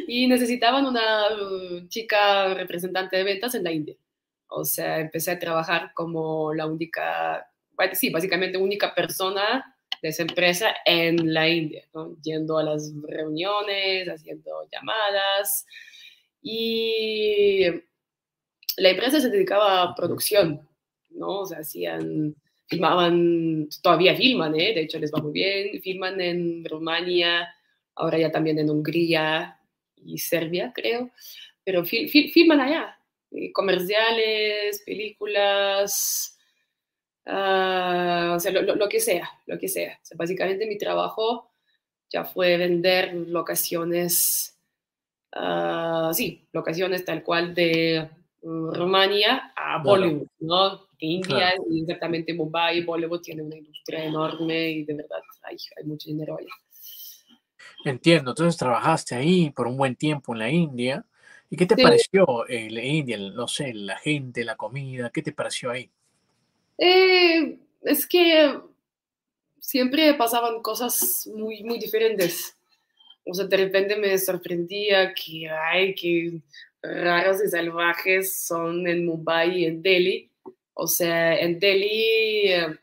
y 0.06 0.26
necesitaban 0.26 0.86
una 0.86 1.26
uh, 1.28 1.88
chica 1.88 2.54
representante 2.54 3.16
de 3.16 3.24
ventas 3.24 3.54
en 3.54 3.64
la 3.64 3.72
India. 3.72 3.96
O 4.48 4.64
sea, 4.64 5.00
empecé 5.00 5.32
a 5.32 5.38
trabajar 5.38 5.92
como 5.94 6.54
la 6.54 6.66
única, 6.66 7.48
sí, 7.92 8.10
básicamente 8.10 8.58
única 8.58 8.94
persona 8.94 9.73
de 10.04 10.10
esa 10.10 10.20
empresa 10.20 10.74
en 10.84 11.32
la 11.32 11.48
India, 11.48 11.82
yendo 12.22 12.58
a 12.58 12.62
las 12.62 12.92
reuniones, 13.08 14.06
haciendo 14.06 14.50
llamadas. 14.70 15.64
Y 16.42 17.64
la 18.76 18.90
empresa 18.90 19.18
se 19.18 19.30
dedicaba 19.30 19.80
a 19.80 19.94
producción, 19.94 20.68
¿no? 21.08 21.40
O 21.40 21.46
sea, 21.46 21.60
hacían, 21.60 22.36
filmaban, 22.66 23.70
todavía 23.82 24.14
filman, 24.14 24.54
¿eh? 24.60 24.74
De 24.74 24.82
hecho, 24.82 24.98
les 24.98 25.10
va 25.10 25.22
muy 25.22 25.32
bien, 25.32 25.80
filman 25.80 26.20
en 26.20 26.66
Rumania, 26.66 27.48
ahora 27.94 28.18
ya 28.18 28.30
también 28.30 28.58
en 28.58 28.68
Hungría 28.68 29.58
y 29.96 30.18
Serbia, 30.18 30.70
creo, 30.74 31.12
pero 31.64 31.82
filman 31.82 32.60
allá, 32.60 32.98
eh, 33.30 33.50
comerciales, 33.52 34.82
películas, 34.84 36.33
uh, 37.26 38.34
o 38.34 38.40
sea, 38.40 38.52
lo, 38.52 38.88
que 38.88 39.00
sea, 39.00 39.30
lo 39.46 39.58
que 39.58 39.68
sea. 39.68 39.98
O 40.02 40.04
sea, 40.04 40.16
Básicamente 40.16 40.66
mi 40.66 40.78
trabajo 40.78 41.50
ya 42.10 42.24
fue 42.24 42.56
vender 42.56 43.14
locaciones, 43.14 44.58
uh, 45.36 46.12
sí, 46.12 46.48
locaciones 46.52 47.04
tal 47.04 47.22
cual 47.22 47.54
de 47.54 48.08
Rumania 48.42 49.52
a 49.56 49.82
Bollywood, 49.82 50.28
¿no? 50.40 50.86
India 50.98 51.54
y 51.70 51.82
exactamente 51.82 52.34
Mumbai, 52.34 52.82
Bollywood 52.82 53.20
tiene 53.20 53.42
una 53.42 53.56
industria 53.56 54.04
enorme 54.04 54.70
y 54.70 54.84
de 54.84 54.94
verdad 54.94 55.20
hay, 55.42 55.56
hay 55.76 55.84
mucho 55.84 56.08
dinero 56.08 56.36
allá. 56.38 56.52
Entiendo, 57.84 58.30
entonces 58.30 58.56
trabajaste 58.56 59.14
ahí 59.14 59.50
por 59.50 59.66
un 59.66 59.76
buen 59.76 59.94
tiempo 59.96 60.32
en 60.32 60.38
la 60.38 60.50
India. 60.50 61.04
¿Y 61.50 61.56
qué 61.56 61.66
te 61.66 61.76
pareció 61.76 62.46
eh, 62.48 62.70
la 62.70 62.82
India? 62.82 63.18
No 63.18 63.46
sé, 63.46 63.74
la 63.74 63.98
gente, 63.98 64.42
la 64.42 64.56
comida, 64.56 65.10
¿qué 65.10 65.22
te 65.22 65.32
pareció 65.32 65.70
ahí? 65.70 65.90
Eh, 66.78 67.58
es 67.82 68.06
que 68.06 68.60
siempre 69.60 70.14
pasaban 70.14 70.62
cosas 70.62 71.28
muy, 71.34 71.62
muy 71.62 71.78
diferentes. 71.78 72.56
O 73.26 73.34
sea, 73.34 73.46
de 73.46 73.56
repente 73.56 73.96
me 73.96 74.16
sorprendía 74.18 75.14
que, 75.14 75.48
ay, 75.48 75.94
que 75.94 76.42
raros 76.82 77.42
y 77.42 77.48
salvajes 77.48 78.36
son 78.46 78.86
en 78.86 79.06
Mumbai 79.06 79.60
y 79.60 79.64
en 79.64 79.82
Delhi. 79.82 80.30
O 80.74 80.86
sea, 80.86 81.38
en 81.38 81.58
Delhi, 81.58 82.52
eh, 82.52 82.78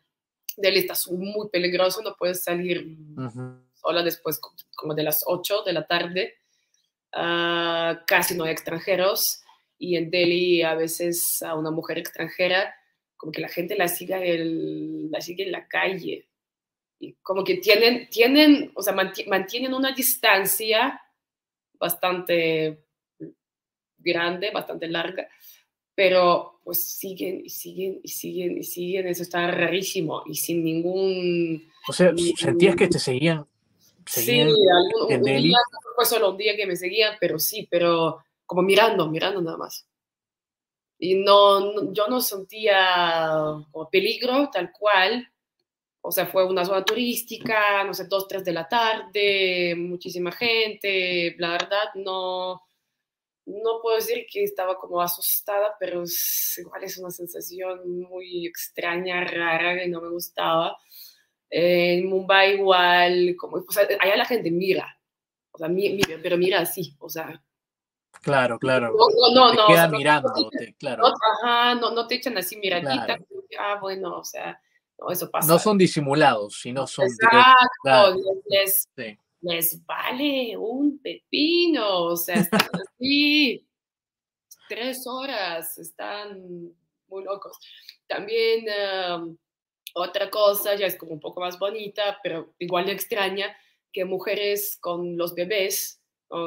Delhi 0.57 0.79
está 0.79 0.95
muy 1.11 1.49
peligroso, 1.49 2.01
no 2.01 2.15
puedes 2.17 2.43
salir 2.43 2.97
sola 3.73 4.01
después 4.01 4.39
como 4.75 4.95
de 4.95 5.03
las 5.03 5.23
8 5.27 5.63
de 5.63 5.73
la 5.73 5.85
tarde. 5.85 6.35
Ah, 7.11 8.03
casi 8.07 8.35
no 8.35 8.45
hay 8.45 8.51
extranjeros 8.51 9.43
y 9.77 9.97
en 9.97 10.09
Delhi 10.09 10.61
a 10.61 10.75
veces 10.75 11.41
a 11.43 11.55
una 11.55 11.71
mujer 11.71 11.97
extranjera 11.97 12.73
como 13.21 13.31
que 13.31 13.41
la 13.41 13.49
gente 13.49 13.75
la 13.75 13.87
sigue, 13.87 14.33
el, 14.33 15.11
la 15.11 15.21
sigue 15.21 15.43
en 15.43 15.51
la 15.51 15.67
calle. 15.67 16.27
Y 16.97 17.13
como 17.21 17.43
que 17.43 17.57
tienen, 17.57 18.09
tienen 18.09 18.71
o 18.73 18.81
sea, 18.81 18.93
mantienen 18.93 19.75
una 19.75 19.91
distancia 19.91 20.99
bastante 21.73 22.83
grande, 23.99 24.49
bastante 24.49 24.87
larga, 24.87 25.29
pero 25.93 26.61
pues 26.63 26.83
siguen 26.97 27.45
y 27.45 27.49
siguen 27.51 27.99
y 28.01 28.07
siguen 28.07 28.57
y 28.57 28.63
siguen, 28.63 29.07
eso 29.07 29.21
está 29.21 29.51
rarísimo 29.51 30.23
y 30.25 30.33
sin 30.33 30.63
ningún... 30.63 31.71
O 31.87 31.93
sea, 31.93 32.11
¿sentías 32.35 32.75
que 32.75 32.87
te 32.87 32.97
seguían 32.97 33.45
Sí, 34.07 34.39
algún, 34.41 35.13
un, 35.13 35.23
día, 35.23 35.57
no 35.57 35.89
fue 35.95 36.05
solo 36.05 36.31
un 36.31 36.37
día 36.37 36.55
que 36.55 36.65
me 36.65 36.75
seguían, 36.75 37.17
pero 37.21 37.37
sí, 37.37 37.67
pero 37.69 38.17
como 38.47 38.63
mirando, 38.63 39.07
mirando 39.07 39.43
nada 39.43 39.57
más. 39.57 39.87
Y 41.03 41.15
no, 41.15 41.91
yo 41.93 42.07
no 42.07 42.21
sentía 42.21 43.33
como 43.71 43.89
peligro 43.89 44.51
tal 44.53 44.71
cual. 44.71 45.27
O 46.01 46.11
sea, 46.11 46.27
fue 46.27 46.45
una 46.45 46.63
zona 46.63 46.85
turística, 46.85 47.83
no 47.83 47.93
sé, 47.95 48.05
dos, 48.05 48.27
tres 48.27 48.45
de 48.45 48.53
la 48.53 48.67
tarde, 48.67 49.73
muchísima 49.75 50.31
gente. 50.31 51.35
La 51.39 51.49
verdad, 51.53 51.89
no, 51.95 52.61
no 53.47 53.81
puedo 53.81 53.95
decir 53.95 54.27
que 54.31 54.43
estaba 54.43 54.77
como 54.77 55.01
asustada, 55.01 55.75
pero 55.79 56.03
igual 56.57 56.83
es 56.83 56.97
una 56.99 57.09
sensación 57.09 58.01
muy 58.01 58.45
extraña, 58.45 59.23
rara, 59.23 59.77
que 59.77 59.87
no 59.87 60.01
me 60.01 60.09
gustaba 60.09 60.77
en 61.49 62.07
Mumbai 62.07 62.53
igual, 62.53 63.35
como, 63.37 63.57
o 63.57 63.71
sea, 63.71 63.87
allá 63.99 64.15
la 64.15 64.25
gente 64.25 64.51
mira, 64.51 64.97
o 65.51 65.57
sea, 65.57 65.67
mira, 65.67 66.19
pero 66.21 66.37
mira 66.37 66.59
así, 66.59 66.95
o 66.99 67.09
sea. 67.09 67.43
Claro, 68.21 68.59
claro. 68.59 68.93
No, 68.95 69.33
no, 69.33 69.53
no. 69.53 69.67
queda 69.67 69.87
mirando, 69.87 70.31
claro. 70.77 71.03
ajá, 71.41 71.75
no, 71.75 71.91
no 71.91 72.07
te 72.07 72.15
echan 72.15 72.37
así 72.37 72.57
miradita. 72.57 73.17
Ah, 73.59 73.77
bueno, 73.81 74.19
o 74.19 74.23
sea, 74.23 74.61
no, 74.99 75.09
eso 75.09 75.29
pasa. 75.29 75.47
No 75.51 75.57
son 75.57 75.77
disimulados, 75.77 76.59
sino 76.61 76.85
son 76.85 77.05
Exacto, 77.05 78.19
les, 78.47 78.89
les, 79.41 79.85
vale 79.85 80.55
un 80.57 80.99
pepino, 80.99 82.03
o 82.03 82.15
sea, 82.15 82.35
están 82.35 82.69
así, 82.73 83.65
tres 84.69 85.07
horas, 85.07 85.77
están 85.77 86.73
muy 87.07 87.23
locos. 87.23 87.57
También... 88.07 88.65
Otra 89.93 90.29
cosa 90.29 90.75
ya 90.75 90.85
es 90.85 90.95
como 90.95 91.11
un 91.13 91.19
poco 91.19 91.41
más 91.41 91.59
bonita, 91.59 92.17
pero 92.23 92.53
igual 92.59 92.85
de 92.85 92.93
extraña, 92.93 93.55
que 93.91 94.05
mujeres 94.05 94.77
con 94.79 95.17
los 95.17 95.35
bebés 95.35 96.00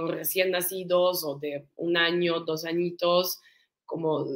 recién 0.08 0.50
nacidos 0.50 1.24
o 1.24 1.38
de 1.38 1.68
un 1.76 1.96
año, 1.96 2.40
dos 2.40 2.64
añitos, 2.64 3.40
como 3.84 4.26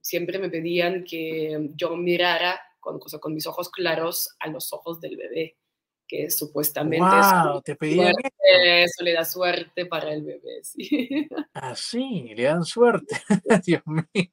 siempre 0.00 0.38
me 0.38 0.50
pedían 0.50 1.04
que 1.04 1.70
yo 1.74 1.96
mirara 1.96 2.60
con, 2.80 2.98
con 2.98 3.34
mis 3.34 3.46
ojos 3.46 3.70
claros 3.70 4.36
a 4.40 4.48
los 4.48 4.72
ojos 4.72 5.00
del 5.00 5.16
bebé, 5.16 5.56
que 6.06 6.30
supuestamente 6.30 7.06
te 7.64 8.82
eso 8.82 9.04
le 9.04 9.12
da 9.12 9.24
suerte 9.24 9.86
para 9.86 10.12
el 10.12 10.24
bebé. 10.24 10.62
Sí. 10.62 11.28
Ah, 11.54 11.74
sí, 11.74 12.32
le 12.36 12.44
dan 12.44 12.64
suerte. 12.64 13.16
Dios 13.66 13.82
mío. 13.86 14.30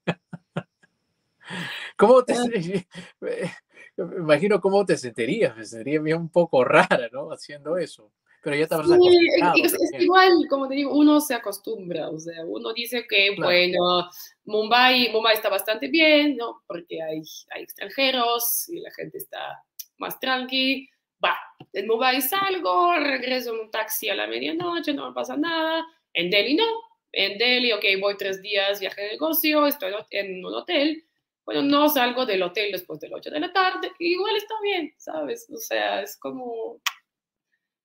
¿Cómo 1.98 2.24
te, 2.24 2.34
me 3.20 4.18
imagino 4.18 4.62
cómo 4.62 4.86
te 4.86 4.98
sentirías, 4.98 5.56
me 5.58 5.66
sentiría 5.66 6.18
un 6.18 6.30
poco 6.30 6.64
rara, 6.64 7.10
¿no? 7.12 7.30
Haciendo 7.30 7.78
eso. 7.78 8.12
Pero 8.46 8.58
ya 8.58 8.68
te 8.68 8.76
habrás 8.76 8.92
sí, 8.92 10.04
igual, 10.04 10.32
como 10.48 10.68
te 10.68 10.76
digo, 10.76 10.96
uno 10.96 11.20
se 11.20 11.34
acostumbra, 11.34 12.10
o 12.12 12.20
sea, 12.20 12.46
uno 12.46 12.74
dice 12.74 13.08
que, 13.10 13.36
bueno, 13.36 14.08
Mumbai, 14.44 15.10
Mumbai 15.12 15.34
está 15.34 15.50
bastante 15.50 15.88
bien, 15.88 16.38
¿no? 16.38 16.62
Porque 16.68 17.02
hay, 17.02 17.24
hay 17.56 17.64
extranjeros 17.64 18.70
y 18.70 18.82
la 18.82 18.92
gente 18.92 19.18
está 19.18 19.64
más 19.98 20.20
tranqui. 20.20 20.88
Va, 21.24 21.36
en 21.74 21.88
Mumbai 21.88 22.22
salgo, 22.22 22.94
regreso 23.00 23.52
en 23.52 23.62
un 23.62 23.72
taxi 23.72 24.10
a 24.10 24.16
la 24.16 24.28
medianoche, 24.28 24.94
no 24.94 25.08
me 25.08 25.16
pasa 25.16 25.36
nada. 25.36 25.84
En 26.14 26.30
Delhi 26.30 26.54
no. 26.54 26.68
En 27.14 27.40
Delhi, 27.40 27.72
ok, 27.72 27.84
voy 28.00 28.16
tres 28.16 28.44
días, 28.44 28.80
viaje 28.80 29.02
de 29.02 29.10
negocio, 29.14 29.66
estoy 29.66 29.92
en 30.12 30.46
un 30.46 30.54
hotel, 30.54 31.04
bueno, 31.46 31.64
no 31.64 31.90
salgo 31.90 32.28
del 32.28 32.44
hotel 32.44 32.72
después 32.72 33.00
de 33.00 33.10
las 33.10 33.22
8 33.22 33.32
de 33.32 33.40
la 33.40 33.54
tarde, 33.54 33.92
igual 33.98 34.36
está 34.36 34.54
bien, 34.62 34.94
¿sabes? 34.98 35.48
O 35.52 35.58
sea, 35.58 36.02
es 36.02 36.18
como 36.18 36.80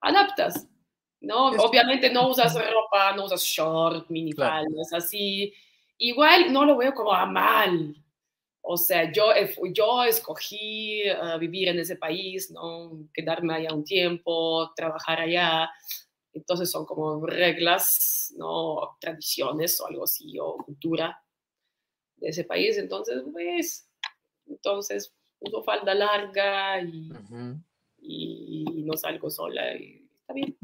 adaptas, 0.01 0.69
¿no? 1.21 1.49
Obviamente 1.49 2.11
no 2.11 2.29
usas 2.29 2.55
ropa, 2.55 3.15
no 3.15 3.25
usas 3.25 3.43
short, 3.43 4.09
mini 4.11 4.33
faldas, 4.33 4.93
así. 4.93 5.53
Igual 5.99 6.53
no 6.53 6.65
lo 6.65 6.77
veo 6.77 6.95
como 6.95 7.13
a 7.13 7.27
mal. 7.27 7.95
O 8.63 8.77
sea, 8.77 9.11
yo, 9.13 9.33
yo 9.73 10.05
escogí 10.05 11.03
uh, 11.11 11.39
vivir 11.39 11.69
en 11.69 11.79
ese 11.79 11.97
país, 11.97 12.51
¿no? 12.51 13.09
Quedarme 13.13 13.55
allá 13.55 13.75
un 13.75 13.85
tiempo, 13.85 14.73
trabajar 14.75 15.21
allá. 15.21 15.71
Entonces 16.33 16.71
son 16.71 16.85
como 16.85 17.27
reglas, 17.27 18.33
¿no? 18.37 18.97
Tradiciones 19.01 19.81
o 19.81 19.87
algo 19.87 20.05
así, 20.05 20.39
o 20.39 20.57
cultura 20.59 21.23
de 22.17 22.29
ese 22.29 22.45
país. 22.45 22.77
Entonces, 22.79 23.23
pues, 23.33 23.89
entonces 24.47 25.13
uso 25.41 25.63
falda 25.63 25.95
larga 25.95 26.83
y, 26.83 27.11
y, 28.03 28.65
no 28.85 28.97
salgo 28.97 29.31
sola 29.31 29.77
y 29.77 30.09
está 30.21 30.33
bien. 30.33 30.57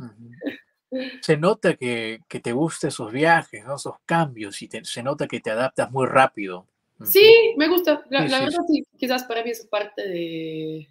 Se 1.20 1.36
nota 1.36 1.74
que, 1.74 2.20
que, 2.28 2.40
te 2.40 2.52
gustan 2.52 2.88
esos 2.88 3.12
viajes, 3.12 3.64
¿no? 3.64 3.76
esos 3.76 3.96
cambios 4.04 4.60
y 4.62 4.68
se 4.82 5.02
nota 5.02 5.26
que 5.26 5.40
te 5.40 5.50
adaptas 5.50 5.90
muy 5.90 6.06
rápido. 6.06 6.66
Sí, 7.04 7.54
me 7.56 7.68
gusta. 7.68 8.04
La, 8.08 8.22
verdad, 8.22 8.62
sí. 8.68 8.84
Quizás 8.96 9.24
para 9.24 9.42
mí 9.42 9.50
es 9.50 9.66
parte 9.66 10.08
de, 10.08 10.88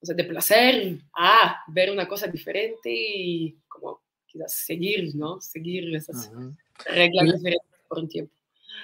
o 0.00 0.06
sea, 0.06 0.14
de 0.14 0.24
placer. 0.24 0.98
Ah, 1.16 1.62
ver 1.68 1.90
una 1.90 2.06
cosa 2.06 2.28
diferente 2.28 2.90
y 2.92 3.56
como 3.66 4.02
quizás 4.26 4.52
seguir, 4.52 5.14
¿no? 5.16 5.40
Seguir 5.40 5.94
esas 5.96 6.30
reglas 6.86 7.32
diferentes 7.34 7.70
por 7.88 7.98
un 7.98 8.08
tiempo. 8.08 8.32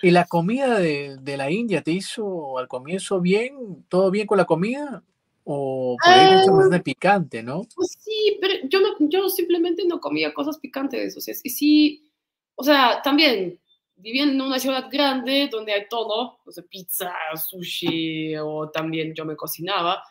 ¿Y 0.00 0.10
la 0.10 0.24
comida 0.24 0.78
de, 0.78 1.16
de, 1.20 1.36
la 1.36 1.50
India 1.50 1.82
te 1.82 1.92
hizo 1.92 2.58
al 2.58 2.66
comienzo 2.66 3.20
bien? 3.20 3.84
¿Todo 3.88 4.10
bien 4.10 4.26
con 4.26 4.38
la 4.38 4.46
comida? 4.46 5.04
¿O 5.44 5.96
por 6.02 6.12
ahí 6.12 6.36
mucho 6.36 6.52
más 6.52 6.70
de 6.70 6.76
ah, 6.76 6.82
picante, 6.82 7.42
no? 7.42 7.62
Pues 7.74 7.96
sí, 7.98 8.38
pero 8.40 8.54
yo, 8.68 8.80
no, 8.80 8.96
yo 9.00 9.28
simplemente 9.28 9.84
no 9.86 10.00
comía 10.00 10.32
cosas 10.32 10.58
picantes. 10.58 11.16
O 11.16 11.20
sea, 11.20 11.34
sí, 11.34 12.08
o 12.54 12.62
sea, 12.62 13.00
también 13.02 13.60
vivía 13.96 14.24
en 14.24 14.40
una 14.40 14.58
ciudad 14.58 14.88
grande 14.90 15.48
donde 15.50 15.72
hay 15.72 15.88
todo, 15.88 16.38
o 16.44 16.52
sea, 16.52 16.64
pizza, 16.64 17.12
sushi, 17.36 18.36
o 18.36 18.70
también 18.70 19.14
yo 19.14 19.24
me 19.24 19.36
cocinaba. 19.36 20.02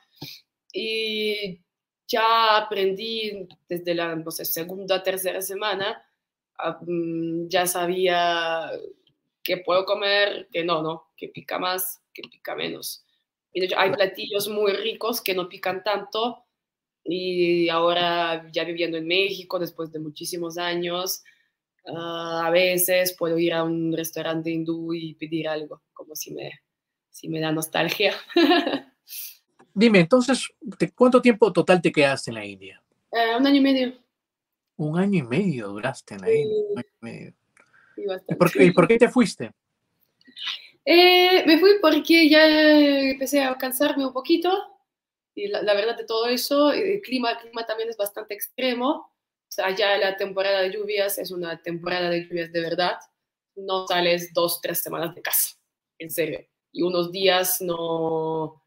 Y 0.74 1.62
ya 2.08 2.58
aprendí 2.58 3.48
desde 3.67 3.96
la 3.96 4.15
no 4.15 4.32
sé, 4.32 4.46
segunda, 4.46 5.04
tercera 5.04 5.41
semana, 5.41 6.04
mm, 6.82 7.48
ya 7.48 7.65
sabía 7.65 8.70
que 9.44 9.58
puedo 9.58 9.86
comer, 9.86 10.48
que 10.52 10.63
no, 10.63 10.82
no, 10.82 11.12
que 11.17 11.30
pica 11.30 11.58
más, 11.58 12.02
que 12.13 12.24
pica 12.24 12.56
menos. 12.56 13.06
Y 13.54 13.60
de 13.60 13.66
hecho 13.66 13.80
hay 13.80 13.92
platillos 13.92 14.48
muy 14.48 14.74
ricos 14.74 15.22
que 15.22 15.34
no 15.34 15.50
pican 15.50 15.84
tanto. 15.84 16.46
Y 17.04 17.70
ahora 17.70 18.48
ya 18.52 18.64
viviendo 18.64 18.98
en 18.98 19.08
México, 19.08 19.60
después 19.60 19.92
de 19.92 20.00
muchísimos 20.00 20.58
años, 20.58 21.24
Ah, 21.88 22.44
a 22.46 22.50
veces 22.52 23.16
puedo 23.18 23.38
ir 23.38 23.54
a 23.54 23.64
un 23.64 23.96
restaurante 23.96 24.52
hindú 24.52 24.94
y 24.94 25.16
pedir 25.16 25.48
algo, 25.48 25.82
como 25.94 26.16
si 26.16 26.32
me, 26.34 26.62
si 27.10 27.28
me 27.28 27.40
da 27.40 27.52
nostalgia. 27.52 28.14
Dime, 29.74 30.02
entonces, 30.02 30.48
¿cuánto 30.94 31.22
tiempo 31.22 31.52
total 31.52 31.82
te 31.82 31.92
quedaste 31.92 32.30
en 32.30 32.36
la 32.36 32.46
India? 32.46 32.84
Eh, 33.12 33.36
un 33.38 33.48
año 33.48 33.58
y 33.58 33.62
medio. 33.62 33.94
Un 34.78 35.00
año 35.00 35.20
y 35.20 35.28
medio 35.28 35.70
duraste 35.70 36.16
en 36.16 36.22
la 36.22 36.32
India. 36.32 37.34
¿Y, 37.98 38.72
por 38.72 38.88
qué, 38.88 38.98
te 38.98 39.10
fuiste? 39.10 39.52
Eh, 40.86 41.44
me 41.46 41.60
fui 41.60 41.72
porque 41.82 42.30
ya 42.30 43.10
empecé 43.12 43.44
a 43.44 43.58
cansarme 43.58 44.06
un 44.06 44.13
poquito 44.13 44.52
y 45.36 45.48
la, 45.48 45.74
verdad 45.74 45.98
de 45.98 46.06
todo 46.06 46.28
eso, 46.28 46.72
el 46.72 47.02
clima, 47.02 47.32
el 47.32 47.38
clima 47.38 47.65
también 47.65 47.89
es 47.89 47.98
bastante 47.98 48.34
extremo 48.34 49.12
o 49.52 49.54
sea, 49.54 49.76
ya 49.76 49.98
la 49.98 50.15
temporada 50.15 50.62
de 50.62 50.72
lluvias 50.72 51.17
es 51.17 51.30
una 51.30 51.62
temporada 51.62 52.10
de 52.10 52.24
lluvias 52.24 52.54
de 52.54 52.62
verdad. 52.62 52.96
No 53.58 53.86
sales 53.86 54.32
dos, 54.34 54.62
tres 54.62 54.82
semanas 54.82 55.13
de 55.13 55.22
casa, 55.22 55.58
en 56.00 56.10
serio. 56.10 56.39
Y 56.72 56.84
unos 56.84 57.12
días 57.12 57.60
no, 57.60 58.63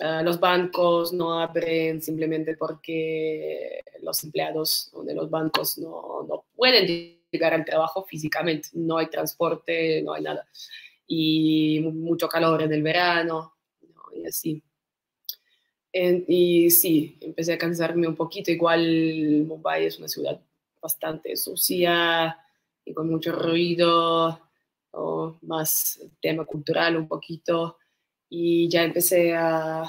ah, 0.00 0.22
los 0.22 0.40
bancos 0.40 1.12
no 1.12 1.38
abren 1.38 2.00
simplemente 2.00 2.56
porque 2.56 3.84
los 4.00 4.24
empleados 4.24 4.90
de 5.04 5.14
los 5.14 5.28
bancos 5.28 5.76
no, 5.76 6.22
no 6.26 6.46
pueden 6.54 7.20
llegar 7.30 7.52
al 7.52 7.66
trabajo 7.66 8.06
físicamente. 8.06 8.70
No 8.72 8.96
hay 8.96 9.10
transporte, 9.10 10.00
no 10.00 10.14
hay 10.14 10.22
nada. 10.22 10.48
Y 11.06 11.80
mucho 11.80 12.28
calor 12.28 12.62
en 12.62 12.72
el 12.72 12.82
verano, 12.82 13.54
y 14.14 14.26
así 14.26 14.62
y 16.28 16.70
sí, 16.70 17.16
empecé 17.20 17.54
a 17.54 17.58
cansarme 17.58 18.06
un 18.06 18.16
poquito. 18.16 18.50
Igual 18.50 19.44
Mumbai 19.46 19.86
es 19.86 19.98
una 19.98 20.08
ciudad 20.08 20.40
bastante 20.80 21.36
sucia 21.36 22.38
y 22.84 22.92
con 22.92 23.10
mucho 23.10 23.32
ruido, 23.32 24.40
o 24.92 25.38
más 25.42 26.00
tema 26.20 26.44
cultural 26.44 26.96
un 26.96 27.08
poquito. 27.08 27.78
Y 28.28 28.68
ya 28.68 28.84
empecé 28.84 29.34
a, 29.34 29.82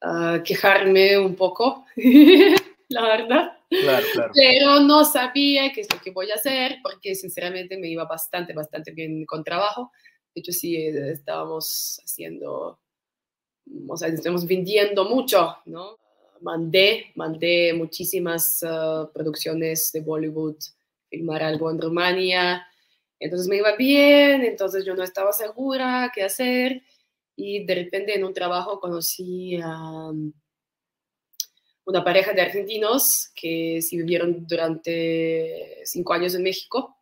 a 0.00 0.42
quejarme 0.44 1.18
un 1.18 1.34
poco, 1.34 1.84
la 2.88 3.02
verdad. 3.02 3.52
Claro, 3.70 4.06
claro. 4.12 4.32
Pero 4.34 4.80
no 4.80 5.04
sabía 5.04 5.72
qué 5.72 5.82
es 5.82 5.92
lo 5.92 6.00
que 6.00 6.10
voy 6.10 6.30
a 6.30 6.36
hacer 6.36 6.76
porque 6.82 7.14
sinceramente 7.14 7.76
me 7.76 7.88
iba 7.88 8.04
bastante, 8.04 8.54
bastante 8.54 8.92
bien 8.92 9.26
con 9.26 9.44
trabajo. 9.44 9.90
De 10.38 10.40
hecho, 10.40 10.52
sí, 10.52 10.76
estábamos 10.76 12.00
haciendo 12.04 12.78
o 13.88 13.96
sea, 13.96 14.08
estamos 14.08 14.46
vendiendo 14.46 15.04
mucho, 15.04 15.56
¿no? 15.66 15.98
Mandé, 16.40 17.12
mandé 17.16 17.72
muchísimas 17.74 18.62
uh, 18.62 19.10
producciones 19.12 19.90
de 19.92 20.00
Bollywood, 20.00 20.56
filmar 21.10 21.42
algo 21.42 21.70
en 21.70 21.80
Rumania, 21.80 22.66
entonces 23.18 23.48
me 23.48 23.56
iba 23.56 23.74
bien, 23.76 24.44
entonces 24.44 24.84
yo 24.84 24.94
no 24.94 25.02
estaba 25.02 25.32
segura 25.32 26.12
qué 26.14 26.22
hacer. 26.22 26.82
Y 27.34 27.64
de 27.64 27.74
repente 27.74 28.14
en 28.14 28.24
un 28.24 28.34
trabajo 28.34 28.80
conocí 28.80 29.56
a 29.62 30.10
um, 30.10 30.32
una 31.84 32.04
pareja 32.04 32.32
de 32.32 32.42
argentinos 32.42 33.30
que 33.34 33.80
sí 33.82 33.96
vivieron 33.96 34.46
durante 34.46 35.80
cinco 35.84 36.12
años 36.12 36.34
en 36.34 36.42
México 36.42 36.97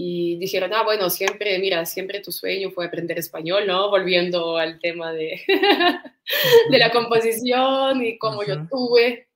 y 0.00 0.36
dijeron, 0.38 0.72
ah, 0.74 0.84
bueno, 0.84 1.10
siempre, 1.10 1.58
mira, 1.58 1.84
siempre 1.84 2.20
tu 2.20 2.30
sueño 2.30 2.70
fue 2.70 2.86
aprender 2.86 3.18
español, 3.18 3.66
¿no? 3.66 3.90
Volviendo 3.90 4.56
al 4.56 4.78
tema 4.78 5.12
de, 5.12 5.40
de 6.70 6.78
la 6.78 6.92
composición 6.92 8.06
y 8.06 8.16
cómo 8.16 8.44
yo 8.44 8.64
tuve, 8.68 9.26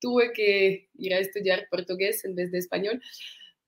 tuve 0.00 0.32
que 0.32 0.88
ir 0.94 1.12
a 1.12 1.18
estudiar 1.18 1.68
portugués 1.70 2.24
en 2.24 2.34
vez 2.34 2.50
de 2.50 2.60
español. 2.60 3.02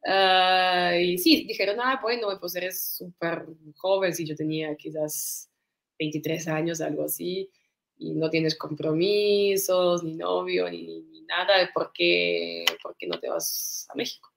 Ah, 0.07 0.95
y 0.99 1.19
sí, 1.19 1.45
dijeron, 1.47 1.77
ah, 1.83 1.99
bueno, 2.01 2.29
pues 2.41 2.57
eres 2.57 2.97
súper 2.97 3.45
joven, 3.77 4.15
si 4.15 4.25
yo 4.25 4.35
tenía 4.35 4.75
quizás 4.75 5.51
23 5.99 6.49
años, 6.49 6.81
algo 6.81 7.05
así, 7.05 7.51
y 7.99 8.15
no 8.15 8.31
tienes 8.31 8.57
compromisos, 8.57 10.03
ni 10.03 10.15
novio, 10.15 10.71
ni, 10.71 11.03
ni 11.03 11.21
nada, 11.25 11.71
¿por 11.75 11.93
qué, 11.93 12.65
¿por 12.83 12.97
qué 12.97 13.07
no 13.07 13.21
te 13.21 13.29
vas 13.29 13.87
a 13.91 13.95
México? 13.95 14.31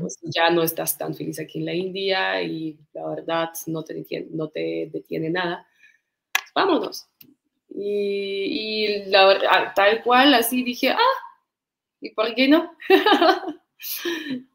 Pues 0.00 0.18
ya 0.22 0.50
no 0.50 0.62
estás 0.62 0.96
tan 0.96 1.14
feliz 1.14 1.38
aquí 1.38 1.58
en 1.58 1.64
la 1.66 1.74
India 1.74 2.42
y 2.42 2.78
la 2.92 3.08
verdad 3.08 3.50
no 3.66 3.82
te 3.82 3.94
detiene, 3.94 4.26
no 4.30 4.48
te 4.48 4.88
detiene 4.92 5.30
nada. 5.30 5.66
Vámonos. 6.54 7.06
Y, 7.70 7.84
y 7.84 9.04
la 9.06 9.26
verdad, 9.26 9.72
tal 9.74 10.02
cual, 10.02 10.34
así 10.34 10.62
dije, 10.62 10.90
ah, 10.90 11.18
¿y 12.00 12.10
por 12.10 12.34
qué 12.34 12.48
no? 12.48 12.76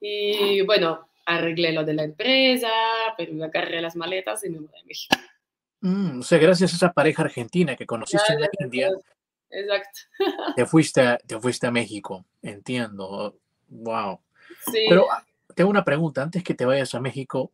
y 0.02 0.62
bueno, 0.62 1.08
arreglé 1.26 1.72
lo 1.72 1.84
de 1.84 1.94
la 1.94 2.04
empresa, 2.04 2.72
pero 3.18 3.34
me 3.34 3.46
agarré 3.46 3.82
las 3.82 3.96
maletas 3.96 4.44
y 4.44 4.50
me 4.50 4.60
mudé 4.60 4.80
a 4.80 4.86
México. 4.86 5.16
Mm, 5.82 6.20
o 6.20 6.24
sea, 6.24 6.38
gracias 6.38 6.74
a 6.74 6.76
esa 6.76 6.94
pareja 6.94 7.24
argentina 7.24 7.76
que 7.76 7.86
conociste 7.86 8.34
en 8.34 8.42
la 8.42 8.50
India. 8.60 8.90
Exacto. 9.50 10.00
te, 10.56 10.66
fuiste, 10.66 11.18
te 11.28 11.40
fuiste 11.40 11.68
a 11.68 11.72
México, 11.72 12.26
entiendo. 12.42 13.38
Wow. 13.70 14.20
Pero 14.90 15.12
ah, 15.12 15.26
tengo 15.56 15.70
una 15.70 15.84
pregunta, 15.84 16.22
antes 16.22 16.44
que 16.44 16.54
te 16.54 16.66
vayas 16.66 16.94
a 16.96 17.00
México 17.00 17.52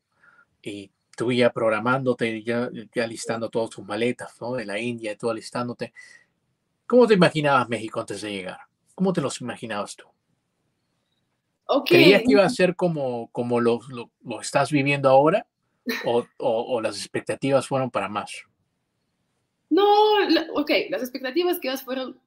y 0.61 0.91
tú 1.15 1.31
ya 1.31 1.51
programándote, 1.51 2.43
ya, 2.43 2.69
ya 2.93 3.07
listando 3.07 3.49
todas 3.49 3.71
tus 3.71 3.85
maletas, 3.85 4.39
¿no? 4.39 4.53
De 4.53 4.65
la 4.65 4.79
India, 4.79 5.17
todo 5.17 5.33
listándote, 5.33 5.93
¿cómo 6.87 7.07
te 7.07 7.15
imaginabas 7.15 7.67
México 7.67 7.99
antes 7.99 8.21
de 8.21 8.31
llegar? 8.31 8.59
¿Cómo 8.95 9.13
te 9.13 9.21
los 9.21 9.41
imaginabas 9.41 9.95
tú? 9.95 10.05
Okay. 11.65 12.03
¿Creías 12.03 12.21
que 12.23 12.31
iba 12.31 12.43
a 12.43 12.49
ser 12.49 12.75
como, 12.75 13.29
como 13.31 13.59
lo, 13.59 13.79
lo, 13.89 14.09
lo 14.23 14.41
estás 14.41 14.71
viviendo 14.71 15.09
ahora? 15.09 15.45
O, 16.05 16.25
o, 16.37 16.75
o, 16.75 16.81
las 16.81 16.97
expectativas 16.97 17.67
fueron 17.67 17.91
para 17.91 18.09
más? 18.09 18.31
No, 19.69 19.85
ok, 20.53 20.71
las 20.89 21.01
expectativas 21.01 21.59
que 21.59 21.75
fueron 21.77 22.19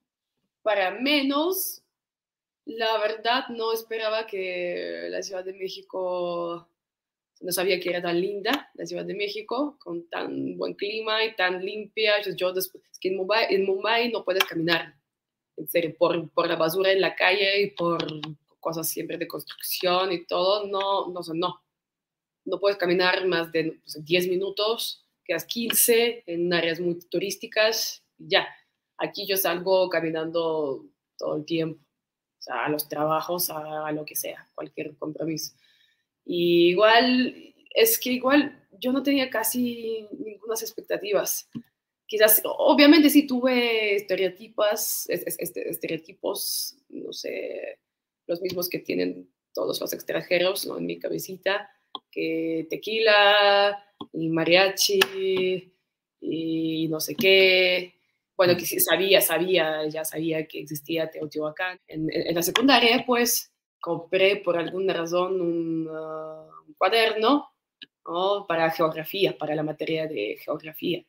para 0.62 0.92
menos, 0.92 1.81
la 2.64 2.98
verdad 2.98 3.48
no 3.48 3.72
esperaba 3.72 4.26
que 4.26 5.08
la 5.10 5.22
Ciudad 5.22 5.44
de 5.44 5.52
México, 5.52 6.68
no 7.40 7.52
sabía 7.52 7.80
que 7.80 7.90
era 7.90 8.02
tan 8.02 8.20
linda 8.20 8.70
la 8.74 8.86
Ciudad 8.86 9.04
de 9.04 9.14
México, 9.14 9.76
con 9.80 10.08
tan 10.08 10.56
buen 10.56 10.74
clima 10.74 11.24
y 11.24 11.34
tan 11.34 11.64
limpia. 11.64 12.14
Yo 12.36 12.52
después, 12.52 12.84
es 12.90 12.98
que 12.98 13.08
en 13.08 13.66
Mumbai, 13.66 14.10
no 14.12 14.24
puedes 14.24 14.44
caminar, 14.44 14.94
en 15.56 15.68
serio, 15.68 15.94
por, 15.98 16.30
por 16.30 16.48
la 16.48 16.56
basura 16.56 16.92
en 16.92 17.00
la 17.00 17.14
calle 17.14 17.62
y 17.62 17.70
por 17.70 18.04
cosas 18.60 18.88
siempre 18.88 19.18
de 19.18 19.26
construcción 19.26 20.12
y 20.12 20.24
todo, 20.24 20.66
no, 20.66 21.08
no, 21.08 21.20
no. 21.34 21.62
No 22.44 22.60
puedes 22.60 22.78
caminar 22.78 23.26
más 23.26 23.52
de 23.52 23.80
10 23.96 24.28
minutos, 24.28 25.04
quedas 25.24 25.44
15 25.44 26.24
en 26.26 26.52
áreas 26.52 26.80
muy 26.80 26.98
turísticas, 27.08 28.04
ya. 28.18 28.48
Aquí 28.98 29.26
yo 29.26 29.36
salgo 29.36 29.88
caminando 29.88 30.84
todo 31.16 31.36
el 31.36 31.44
tiempo 31.44 31.84
a 32.48 32.68
los 32.68 32.88
trabajos, 32.88 33.50
a, 33.50 33.90
lo 33.92 34.04
que 34.04 34.16
sea, 34.16 34.48
cualquier 34.54 34.96
compromiso. 34.96 35.54
Y 36.24 36.70
igual, 36.70 37.54
es 37.74 37.98
que 37.98 38.12
igual 38.12 38.66
yo 38.78 38.92
no 38.92 39.02
tenía 39.02 39.30
casi 39.30 40.06
ninguna 40.18 40.54
expectativas. 40.54 41.48
Quizás, 42.06 42.42
obviamente 42.44 43.08
sí 43.08 43.26
tuve 43.26 43.96
estereotipos, 43.96 45.08
estereotipos, 45.08 46.76
no 46.88 47.12
sé, 47.12 47.78
los 48.26 48.42
mismos 48.42 48.68
que 48.68 48.80
tienen 48.80 49.30
todos 49.54 49.80
los 49.80 49.92
extranjeros 49.92 50.66
¿no? 50.66 50.78
en 50.78 50.86
mi 50.86 50.98
cabecita, 50.98 51.70
que 52.10 52.66
tequila 52.68 53.82
y 54.12 54.28
mariachi 54.28 55.72
y 56.20 56.88
no 56.88 57.00
sé 57.00 57.14
qué, 57.14 57.94
bueno, 58.46 58.58
que 58.58 58.80
sabía, 58.80 59.20
sabía, 59.20 59.86
ya 59.88 60.04
sabía 60.04 60.46
que 60.46 60.60
existía 60.60 61.10
Teotihuacán. 61.10 61.78
En, 61.86 62.08
en, 62.12 62.34
la 62.34 62.42
secundaria, 62.42 63.04
pues, 63.06 63.52
compré 63.80 64.36
por 64.36 64.56
alguna 64.56 64.92
razón 64.94 65.40
un, 65.40 65.88
uh, 65.88 66.66
un 66.66 66.74
cuaderno 66.74 67.50
¿no? 68.04 68.46
para 68.48 68.70
geografía, 68.70 69.36
para 69.38 69.54
la 69.54 69.62
materia 69.62 70.06
de 70.06 70.38
geografía. 70.44 71.04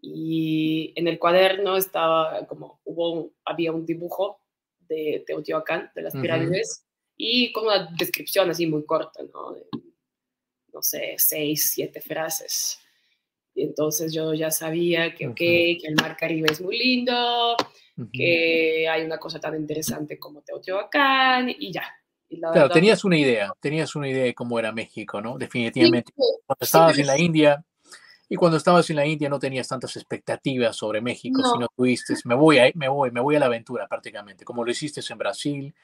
Y 0.00 0.92
en 0.94 1.08
el 1.08 1.18
cuaderno 1.18 1.76
estaba 1.76 2.46
como, 2.46 2.80
hubo, 2.84 3.32
había 3.44 3.72
un 3.72 3.84
dibujo 3.84 4.40
de 4.80 5.24
Teotihuacán, 5.26 5.90
de 5.94 6.02
las 6.02 6.14
pirámides, 6.14 6.82
uh 6.82 6.86
-huh. 6.86 7.14
y 7.16 7.52
con 7.52 7.64
una 7.64 7.88
descripción 7.98 8.48
así 8.50 8.66
muy 8.66 8.84
corta, 8.84 9.22
¿no? 9.24 9.56
no 10.72 10.82
sé, 10.82 11.14
seis, 11.18 11.70
siete 11.72 12.00
frases. 12.00 12.78
Y 13.56 13.64
entonces 13.64 14.12
yo 14.12 14.34
ya 14.34 14.50
sabía 14.50 15.14
que, 15.14 15.28
okay, 15.28 15.78
que 15.78 15.88
el 15.88 15.94
mar 15.94 16.14
Caribe 16.14 16.48
es 16.52 16.60
muy 16.60 16.78
lindo, 16.78 17.56
que 18.12 18.86
hay 18.86 19.02
una 19.02 19.18
cosa 19.18 19.40
tan 19.40 19.56
interesante 19.56 20.18
como 20.18 20.42
Teotihuacán 20.42 21.48
y 21.48 21.72
ya. 21.72 21.82
claro, 22.28 22.68
tenías 22.68 23.02
una 23.02 23.16
idea, 23.16 23.50
tenías 23.58 23.96
una 23.96 24.10
idea 24.10 24.24
de 24.24 24.34
cómo 24.34 24.58
era 24.58 24.72
México, 24.72 25.22
¿no? 25.22 25.38
Definitivamente. 25.38 26.12
cuando 26.14 26.64
estabas 26.64 26.98
en 26.98 27.06
la 27.06 27.18
India, 27.18 27.64
y 28.28 28.36
cuando 28.36 28.58
estabas 28.58 28.90
en 28.90 28.96
la 28.96 29.06
India 29.06 29.30
no 29.30 29.38
tenías 29.38 29.68
tantas 29.68 29.96
expectativas 29.96 30.76
sobre 30.76 31.00
México, 31.00 31.40
sino 31.50 31.68
tuviste, 31.74 32.14
me 32.26 32.34
voy, 32.34 32.58
a, 32.58 32.70
me 32.74 32.88
voy, 32.88 33.10
me 33.10 33.20
voy 33.20 33.36
a 33.36 33.38
la 33.38 33.46
aventura 33.46 33.86
prácticamente, 33.88 34.44
como 34.44 34.64
lo 34.64 34.70
hiciste 34.70 35.00
en 35.08 35.18
Brasil, 35.18 35.74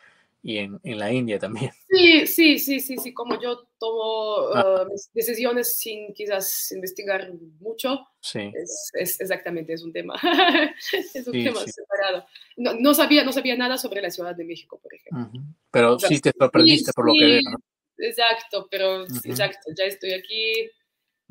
y 0.43 0.59
en, 0.59 0.81
en, 0.83 0.99
la 0.99 1.13
India 1.13 1.39
también. 1.39 1.71
Sí, 1.89 2.27
sí, 2.27 2.59
sí, 2.59 2.81
sí, 2.81 2.97
sí, 2.97 3.15
como 3.15 3.41
yo 3.41 3.69
tomo 3.79 4.49
ah. 4.55 4.83
uh, 4.83 4.91
mis 4.91 5.11
decisiones 5.13 5.79
sin 5.79 6.13
quizás 6.15 6.73
investigar 6.73 7.31
mucho. 7.61 8.07
Sí. 8.21 8.51
Es, 8.55 8.91
es 8.95 9.21
exactamente, 9.21 9.75
es 9.75 9.83
un 9.83 9.93
tema, 9.93 10.15
es 11.15 11.27
un 11.27 11.33
tema 11.33 11.61
separado. 11.61 12.27
No, 12.57 12.75
no, 12.75 12.95
sabía, 12.95 13.25
no 13.25 13.33
sabía 13.33 13.57
nada 13.57 13.77
sobre 13.77 14.03
la 14.03 14.11
Ciudad 14.11 14.35
de 14.35 14.45
México, 14.45 14.81
por 14.83 14.93
ejemplo. 14.95 15.43
Pero 15.71 15.99
sí 15.99 16.21
te 16.21 16.33
sorprendiste 16.37 16.93
por 16.93 17.07
lo 17.07 17.13
que 17.13 17.25
veo, 17.27 17.41
¿no? 17.51 17.59
Exacto, 17.99 18.67
pero 18.71 19.05
exacto, 19.05 19.71
ya 19.77 19.85
estoy 19.85 20.13
aquí 20.13 20.71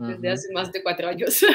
desde 0.08 0.30
hace 0.30 0.54
más 0.54 0.72
de 0.72 0.82
cuatro 0.82 1.08
años. 1.08 1.46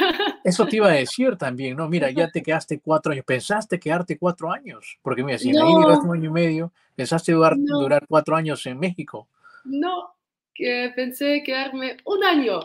Eso 0.44 0.66
te 0.66 0.76
iba 0.76 0.88
a 0.88 0.92
decir 1.04 1.36
también, 1.36 1.76
¿no? 1.76 1.88
Mira, 1.88 2.10
ya 2.10 2.30
te 2.30 2.42
quedaste 2.42 2.80
cuatro 2.80 3.12
años. 3.12 3.24
¿Pensaste 3.24 3.78
quedarte 3.78 4.18
cuatro 4.18 4.50
años? 4.50 4.98
Porque 5.02 5.22
mira, 5.22 5.38
si 5.38 5.50
en 5.50 5.56
la 5.56 5.68
India 5.68 5.98
un 5.98 6.16
año 6.16 6.30
y 6.30 6.32
medio, 6.32 6.72
¿pensaste 6.94 7.32
durar, 7.32 7.54
durar 7.56 8.06
cuatro 8.08 8.36
años 8.36 8.64
en 8.66 8.78
México? 8.78 9.28
No, 9.64 10.14
que 10.54 10.92
pensé 10.94 11.42
quedarme 11.44 11.96
un 12.04 12.24
año 12.24 12.60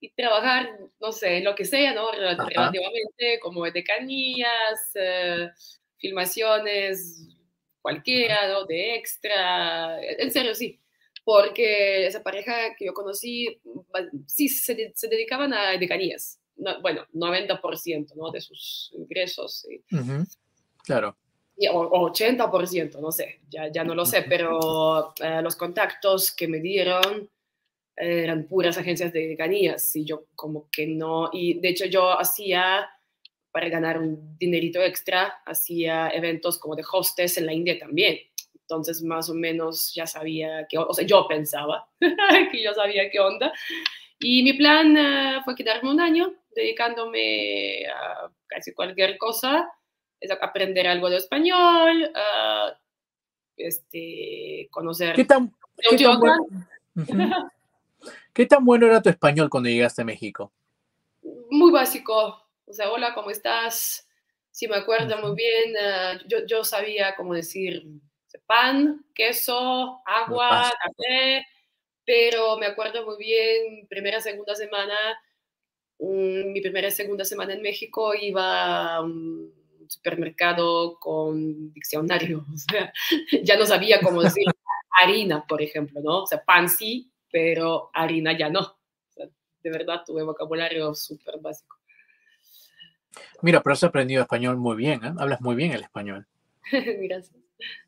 y 0.00 0.10
trabajar, 0.10 0.78
no 1.00 1.12
sé, 1.12 1.38
en 1.38 1.44
lo 1.44 1.54
que 1.54 1.64
sea, 1.64 1.92
¿no? 1.92 2.10
Relativamente, 2.12 3.38
como 3.40 3.64
de 3.64 3.84
canías, 3.84 4.90
eh, 4.94 5.50
filmaciones, 5.98 7.28
cualquiera, 7.82 8.48
¿no? 8.48 8.64
De 8.64 8.94
extra. 8.94 10.00
En 10.02 10.30
serio, 10.30 10.54
sí 10.54 10.80
porque 11.28 12.06
esa 12.06 12.22
pareja 12.22 12.74
que 12.74 12.86
yo 12.86 12.94
conocí, 12.94 13.60
sí, 14.26 14.48
se, 14.48 14.92
se 14.94 15.08
dedicaban 15.08 15.52
a 15.52 15.72
decanías, 15.76 16.40
no, 16.56 16.80
bueno, 16.80 17.04
90% 17.12 18.14
¿no? 18.14 18.30
de 18.30 18.40
sus 18.40 18.90
ingresos. 18.96 19.66
Claro. 20.84 21.18
Y, 21.54 21.68
o, 21.68 22.10
80%, 22.10 22.98
no 22.98 23.12
sé, 23.12 23.40
ya, 23.50 23.70
ya 23.70 23.84
no 23.84 23.94
lo 23.94 24.06
sé, 24.06 24.22
pero 24.26 25.12
eh, 25.22 25.42
los 25.42 25.54
contactos 25.54 26.34
que 26.34 26.48
me 26.48 26.60
dieron 26.60 27.28
eran 27.94 28.46
puras 28.46 28.78
agencias 28.78 29.12
de 29.12 29.28
decanías 29.28 29.94
y 29.96 30.06
yo 30.06 30.28
como 30.34 30.70
que 30.70 30.86
no, 30.86 31.28
y 31.30 31.60
de 31.60 31.68
hecho 31.68 31.84
yo 31.84 32.18
hacía, 32.18 32.88
para 33.50 33.68
ganar 33.68 33.98
un 33.98 34.38
dinerito 34.38 34.80
extra, 34.80 35.42
hacía 35.44 36.08
eventos 36.08 36.56
como 36.56 36.74
de 36.74 36.84
hostess 36.90 37.36
en 37.36 37.44
la 37.44 37.52
India 37.52 37.78
también. 37.78 38.16
Entonces, 38.68 39.02
más 39.02 39.30
o 39.30 39.34
menos 39.34 39.94
ya 39.94 40.06
sabía 40.06 40.66
que, 40.68 40.76
o 40.76 40.92
sea, 40.92 41.06
yo 41.06 41.26
pensaba 41.26 41.88
que 42.52 42.62
yo 42.62 42.74
sabía 42.74 43.10
qué 43.10 43.18
onda. 43.18 43.50
Y 44.18 44.42
mi 44.42 44.52
plan 44.52 44.94
eh, 44.94 45.40
fue 45.42 45.54
quedarme 45.54 45.90
un 45.90 45.98
año 45.98 46.34
dedicándome 46.54 47.86
a 47.86 48.30
casi 48.46 48.74
cualquier 48.74 49.16
cosa, 49.16 49.72
es 50.20 50.30
aprender 50.30 50.86
algo 50.86 51.08
de 51.08 51.16
español, 51.16 52.12
este, 53.56 54.68
conocer... 54.70 55.14
¿Qué 55.14 55.24
tan, 55.24 55.50
qué 55.88 55.96
tan, 55.96 56.20
bueno, 56.20 56.46
¿Qué 58.34 58.44
tan 58.44 58.66
bueno 58.66 58.86
era 58.86 59.00
tu 59.00 59.08
español 59.08 59.48
cuando 59.48 59.70
llegaste 59.70 60.02
a 60.02 60.04
México? 60.04 60.52
Muy 61.50 61.72
básico. 61.72 62.42
O 62.66 62.72
sea, 62.74 62.90
hola, 62.90 63.14
¿cómo 63.14 63.30
estás? 63.30 64.06
Si 64.50 64.68
me 64.68 64.76
acuerdo 64.76 65.16
muy 65.22 65.34
bien, 65.34 65.74
eh, 65.80 66.18
yo, 66.26 66.44
yo 66.44 66.64
sabía 66.64 67.14
cómo 67.16 67.32
decir 67.32 67.86
pan, 68.46 69.04
queso, 69.14 70.00
agua, 70.04 70.70
café, 70.82 71.46
pero 72.04 72.56
me 72.58 72.66
acuerdo 72.66 73.04
muy 73.04 73.16
bien, 73.18 73.86
primera, 73.88 74.20
segunda 74.20 74.54
semana, 74.54 74.94
mm, 75.98 76.52
mi 76.52 76.60
primera 76.60 76.88
y 76.88 76.92
segunda 76.92 77.24
semana 77.24 77.54
en 77.54 77.62
México 77.62 78.14
iba 78.14 78.96
a 78.96 79.00
un 79.02 79.52
supermercado 79.88 80.98
con 80.98 81.72
diccionario, 81.72 82.44
o 82.54 82.56
sea, 82.56 82.92
ya 83.42 83.56
no 83.56 83.66
sabía 83.66 84.00
cómo 84.00 84.22
decir 84.22 84.44
harina, 85.00 85.44
por 85.46 85.62
ejemplo, 85.62 86.00
¿no? 86.02 86.22
O 86.22 86.26
sea, 86.26 86.44
pan 86.44 86.68
sí, 86.68 87.10
pero 87.30 87.90
harina 87.94 88.36
ya 88.36 88.50
no. 88.50 88.78
de 89.62 89.70
verdad 89.70 90.02
tuve 90.06 90.22
vocabulario 90.22 90.94
súper 90.94 91.38
básico. 91.40 91.76
Mira, 93.42 93.62
pero 93.62 93.74
has 93.74 93.84
aprendido 93.84 94.22
español 94.22 94.56
muy 94.56 94.76
bien, 94.76 95.04
¿eh? 95.04 95.12
Hablas 95.18 95.40
muy 95.40 95.56
bien 95.56 95.72
el 95.72 95.82
español. 95.82 96.26
Gracias. 97.08 97.36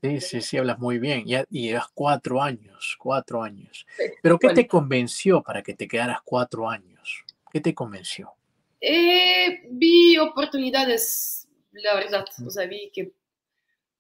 Sí, 0.03 0.21
sí, 0.21 0.41
sí, 0.41 0.57
hablas 0.57 0.79
muy 0.79 0.99
bien. 0.99 1.23
Y, 1.27 1.35
y 1.51 1.69
llevas 1.69 1.89
cuatro 1.95 2.43
años, 2.43 2.97
cuatro 2.99 3.43
años. 3.43 3.87
Pero 4.23 4.39
¿qué 4.39 4.49
te 4.51 4.67
convenció 4.67 5.43
para 5.43 5.63
que 5.63 5.75
te 5.75 5.87
quedaras 5.87 6.19
cuatro 6.25 6.69
años? 6.69 7.25
¿Qué 7.53 7.61
te 7.61 7.75
convenció? 7.75 8.33
Eh, 8.81 9.69
vi 9.71 10.17
oportunidades, 10.19 11.49
la 11.73 11.95
verdad. 11.95 12.25
O 12.45 12.51
sea, 12.51 12.67
vi 12.67 12.91
que 12.93 13.13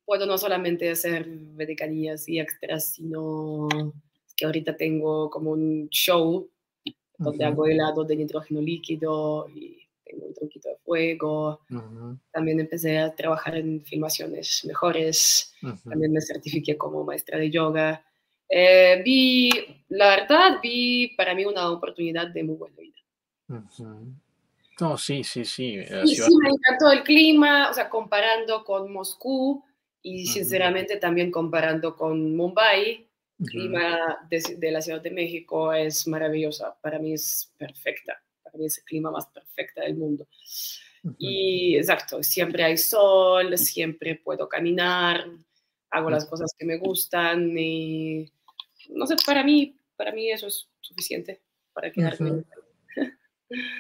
puedo 0.05 0.26
no 0.26 0.39
solamente 0.39 0.91
hacer 0.91 1.26
vedecanías 1.28 2.28
y 2.28 2.41
extras, 2.41 2.95
sino 2.95 3.68
que 4.37 4.47
ahorita 4.47 4.76
tengo 4.76 5.31
como 5.31 5.53
un 5.53 5.89
show 5.91 6.51
donde 7.18 7.45
hago 7.45 7.66
helado 7.66 8.05
de 8.05 8.16
nitrógeno 8.16 8.61
líquido 8.62 9.47
y 9.55 9.80
tengo 10.11 10.26
un 10.26 10.34
tronquito 10.34 10.68
de 10.68 10.76
fuego. 10.84 11.61
También 12.32 12.61
empecé 12.61 12.98
a 12.98 13.14
trabajar 13.14 13.56
en 13.56 13.82
filmaciones 13.84 14.64
mejores. 14.64 15.54
También 15.88 16.12
me 16.12 16.20
certifiqué 16.20 16.76
como 16.76 17.04
maestra 17.04 17.38
de 17.38 17.50
yoga. 17.50 18.04
Eh, 18.48 19.00
vi, 19.04 19.50
la 19.88 20.16
verdad, 20.16 20.58
vi 20.62 21.14
para 21.16 21.34
mí 21.34 21.44
una 21.44 21.70
oportunidad 21.70 22.28
de 22.28 22.42
muy 22.42 22.56
buena 22.56 22.76
vida. 22.76 22.98
No, 24.80 24.96
sí, 24.96 25.22
sí, 25.22 25.44
sí. 25.44 25.78
Y 26.04 26.16
sí, 26.16 26.36
me 26.42 26.48
encantó 26.48 26.90
el 26.90 27.02
clima, 27.02 27.70
o 27.70 27.74
sea, 27.74 27.88
comparando 27.88 28.64
con 28.64 28.92
Moscú 28.92 29.62
y 30.02 30.26
sinceramente 30.26 30.96
también 30.96 31.30
comparando 31.30 31.94
con 31.94 32.34
Mumbai, 32.34 33.06
el 33.38 33.46
clima 33.46 34.18
de, 34.28 34.56
de, 34.58 34.70
la 34.70 34.80
Ciudad 34.80 35.02
de 35.02 35.11
México 35.11 35.72
es 35.72 36.06
maravillosa, 36.06 36.76
para 36.80 36.98
mí 36.98 37.12
es 37.12 37.52
perfecta 37.58 38.20
es 38.59 38.78
el 38.78 38.84
clima 38.84 39.11
más 39.11 39.26
perfecto 39.26 39.80
del 39.80 39.96
mundo. 39.96 40.26
Y 41.18 41.76
exacto, 41.76 42.22
siempre 42.22 42.62
hay 42.62 42.76
sol, 42.76 43.57
siempre 43.57 44.16
puedo 44.16 44.48
caminar, 44.48 45.24
hago 45.90 46.11
las 46.11 46.26
cosas 46.26 46.55
que 46.59 46.66
me 46.66 46.78
gustan 46.78 47.57
y 47.57 48.30
no 48.90 49.07
sé, 49.07 49.16
para 49.24 49.42
mí, 49.42 49.76
para 49.96 50.12
mí 50.12 50.30
eso 50.30 50.46
es 50.46 50.68
suficiente 50.80 51.42
para 51.72 51.90
quedarme. 51.90 52.44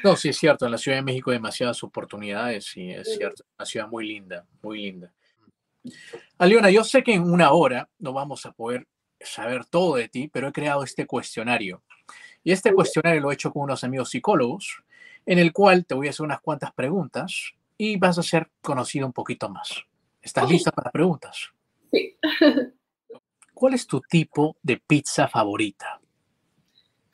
No, 0.02 0.16
sí 0.16 0.30
es 0.30 0.36
cierto, 0.36 0.64
en 0.64 0.72
la 0.72 0.78
Ciudad 0.78 0.98
de 0.98 1.04
México 1.04 1.30
hay 1.30 1.36
demasiadas 1.36 1.84
oportunidades, 1.84 2.64
sí, 2.64 2.90
es 2.90 3.14
cierto, 3.16 3.44
una 3.56 3.64
ciudad 3.64 3.86
muy 3.86 4.04
linda, 4.04 4.44
muy 4.62 4.82
linda. 4.82 5.14
Aliona, 6.38 6.70
yo 6.70 6.82
sé 6.82 7.04
que 7.04 7.14
en 7.14 7.22
una 7.22 7.52
hora 7.52 7.88
no 8.00 8.12
vamos 8.12 8.44
a 8.46 8.52
poder 8.52 8.88
saber 9.20 9.64
todo 9.66 9.94
de 9.94 10.08
ti, 10.08 10.26
pero 10.26 10.48
he 10.48 10.52
creado 10.52 10.82
este 10.82 11.06
cuestionario 11.06 11.84
y 12.42 12.52
este 12.52 12.72
cuestionario 12.72 13.20
lo 13.20 13.30
he 13.30 13.34
hecho 13.34 13.52
con 13.52 13.62
unos 13.62 13.84
amigos 13.84 14.10
psicólogos, 14.10 14.82
en 15.26 15.38
el 15.38 15.52
cual 15.52 15.84
te 15.84 15.94
voy 15.94 16.06
a 16.06 16.10
hacer 16.10 16.24
unas 16.24 16.40
cuantas 16.40 16.72
preguntas 16.72 17.52
y 17.76 17.96
vas 17.96 18.18
a 18.18 18.22
ser 18.22 18.48
conocido 18.60 19.06
un 19.06 19.12
poquito 19.12 19.48
más. 19.48 19.84
¿Estás 20.22 20.48
lista 20.48 20.70
para 20.70 20.90
preguntas? 20.90 21.50
Sí. 21.90 22.16
¿Cuál 23.54 23.74
es 23.74 23.86
tu 23.86 24.00
tipo 24.00 24.56
de 24.62 24.78
pizza 24.78 25.28
favorita? 25.28 26.00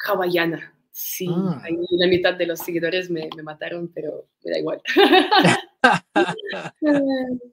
Hawaiana. 0.05 0.73
Sí, 0.93 1.29
mm. 1.29 1.61
la 1.91 2.07
mitad 2.07 2.35
de 2.35 2.47
los 2.47 2.61
seguidores 2.61 3.11
me, 3.11 3.29
me 3.37 3.43
mataron, 3.43 3.89
pero 3.89 4.29
me 4.43 4.53
da 4.53 4.59
igual. 4.59 4.81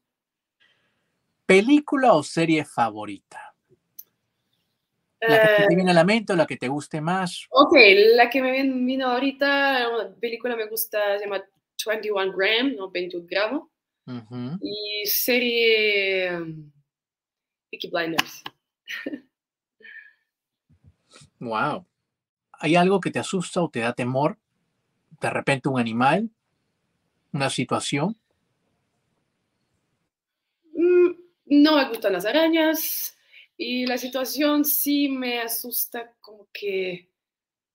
¿Película 1.45 2.13
o 2.13 2.23
serie 2.23 2.63
favorita? 2.63 3.52
La 5.27 5.57
que 5.57 5.63
te 5.67 5.75
viene 5.75 5.91
a 5.91 5.93
la 5.93 6.03
mente 6.03 6.33
o 6.33 6.35
la 6.35 6.45
que 6.45 6.57
te 6.57 6.67
guste 6.67 7.01
más. 7.01 7.47
Ok, 7.49 7.75
la 8.15 8.29
que 8.29 8.41
me 8.41 8.51
vino 8.51 9.09
ahorita, 9.09 9.89
una 9.89 10.15
película 10.15 10.55
me 10.55 10.67
gusta, 10.67 11.17
se 11.17 11.25
llama 11.25 11.43
21 11.85 12.31
Gram, 12.33 12.75
no 12.75 12.89
21 12.89 13.25
gramos. 13.29 13.69
Y 14.61 15.05
serie 15.05 16.37
um, 16.37 16.71
Peaky 17.71 17.89
Blinders. 17.89 18.43
wow. 21.39 21.85
¿Hay 22.59 22.75
algo 22.75 22.99
que 22.99 23.11
te 23.11 23.19
asusta 23.19 23.61
o 23.61 23.69
te 23.69 23.79
da 23.79 23.93
temor? 23.93 24.37
De 25.21 25.29
repente 25.29 25.69
un 25.69 25.79
animal, 25.79 26.29
una 27.31 27.49
situación. 27.49 28.17
Mm, 30.73 31.11
no 31.45 31.77
me 31.77 31.87
gustan 31.89 32.13
las 32.13 32.25
arañas. 32.25 33.17
Y 33.65 33.85
la 33.85 33.97
situación 33.97 34.65
sí 34.65 35.07
me 35.07 35.39
asusta 35.39 36.13
como 36.19 36.49
que 36.51 37.09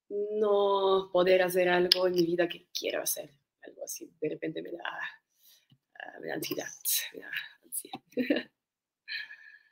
no 0.07 1.09
poder 1.11 1.41
hacer 1.41 1.67
algo 1.67 2.05
en 2.05 2.13
mi 2.13 2.27
vida 2.27 2.47
que 2.47 2.67
quiero 2.71 3.01
hacer. 3.01 3.33
Algo 3.63 3.83
así, 3.83 4.13
de 4.21 4.29
repente 4.29 4.61
me 4.61 4.71
da, 4.71 4.83
ah, 4.85 6.19
me 6.21 6.27
da 6.27 6.35
ansiedad. 6.35 6.67
Me 7.11 7.21
da 7.21 7.31
ansiedad. 7.65 8.51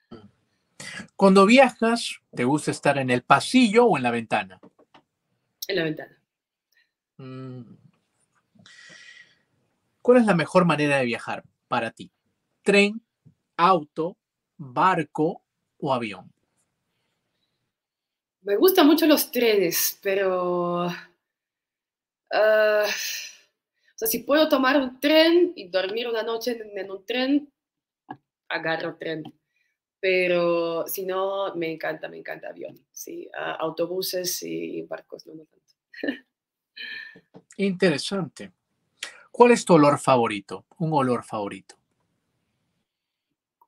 Cuando 1.15 1.45
viajas, 1.45 2.19
¿te 2.35 2.45
gusta 2.45 2.71
estar 2.71 2.97
en 2.97 3.11
el 3.11 3.21
pasillo 3.21 3.85
o 3.85 3.95
en 3.95 4.01
la 4.01 4.09
ventana? 4.09 4.59
En 5.67 5.75
la 5.75 5.83
ventana. 5.83 6.19
Mm. 7.17 7.75
¿Cuál 10.01 10.17
es 10.17 10.25
la 10.25 10.33
mejor 10.33 10.65
manera 10.65 10.97
de 10.97 11.05
viajar 11.05 11.43
para 11.67 11.91
ti? 11.91 12.11
¿Tren, 12.63 13.05
auto, 13.55 14.17
barco 14.57 15.43
o 15.79 15.93
avión? 15.93 16.31
Me 18.41 18.55
gustan 18.55 18.87
mucho 18.87 19.05
los 19.05 19.31
trenes, 19.31 19.99
pero... 20.01 20.87
ah, 22.31 22.85
o 22.85 23.97
sea, 23.97 24.07
si 24.07 24.19
puedo 24.19 24.47
tomar 24.47 24.79
un 24.79 24.99
tren 24.99 25.53
y 25.55 25.69
dormir 25.69 26.07
una 26.07 26.23
noche 26.23 26.57
en, 26.75 26.91
un 26.91 27.05
tren, 27.05 27.51
agarro 28.47 28.95
tren. 28.95 29.23
Pero 29.99 30.87
si 30.87 31.03
no, 31.03 31.55
me 31.55 31.71
encanta, 31.71 32.07
me 32.07 32.17
encanta 32.17 32.49
avión. 32.49 32.75
Sí, 32.91 33.27
autobuses 33.59 34.43
y 34.43 34.83
barcos, 34.83 35.25
no, 35.25 35.33
no 35.33 35.45
tanto. 35.45 35.73
Interesante. 37.57 38.51
¿Cuál 39.31 39.51
es 39.51 39.65
tu 39.65 39.73
olor 39.73 39.97
favorito? 39.97 40.65
Un 40.77 40.93
olor 40.93 41.23
favorito. 41.23 41.75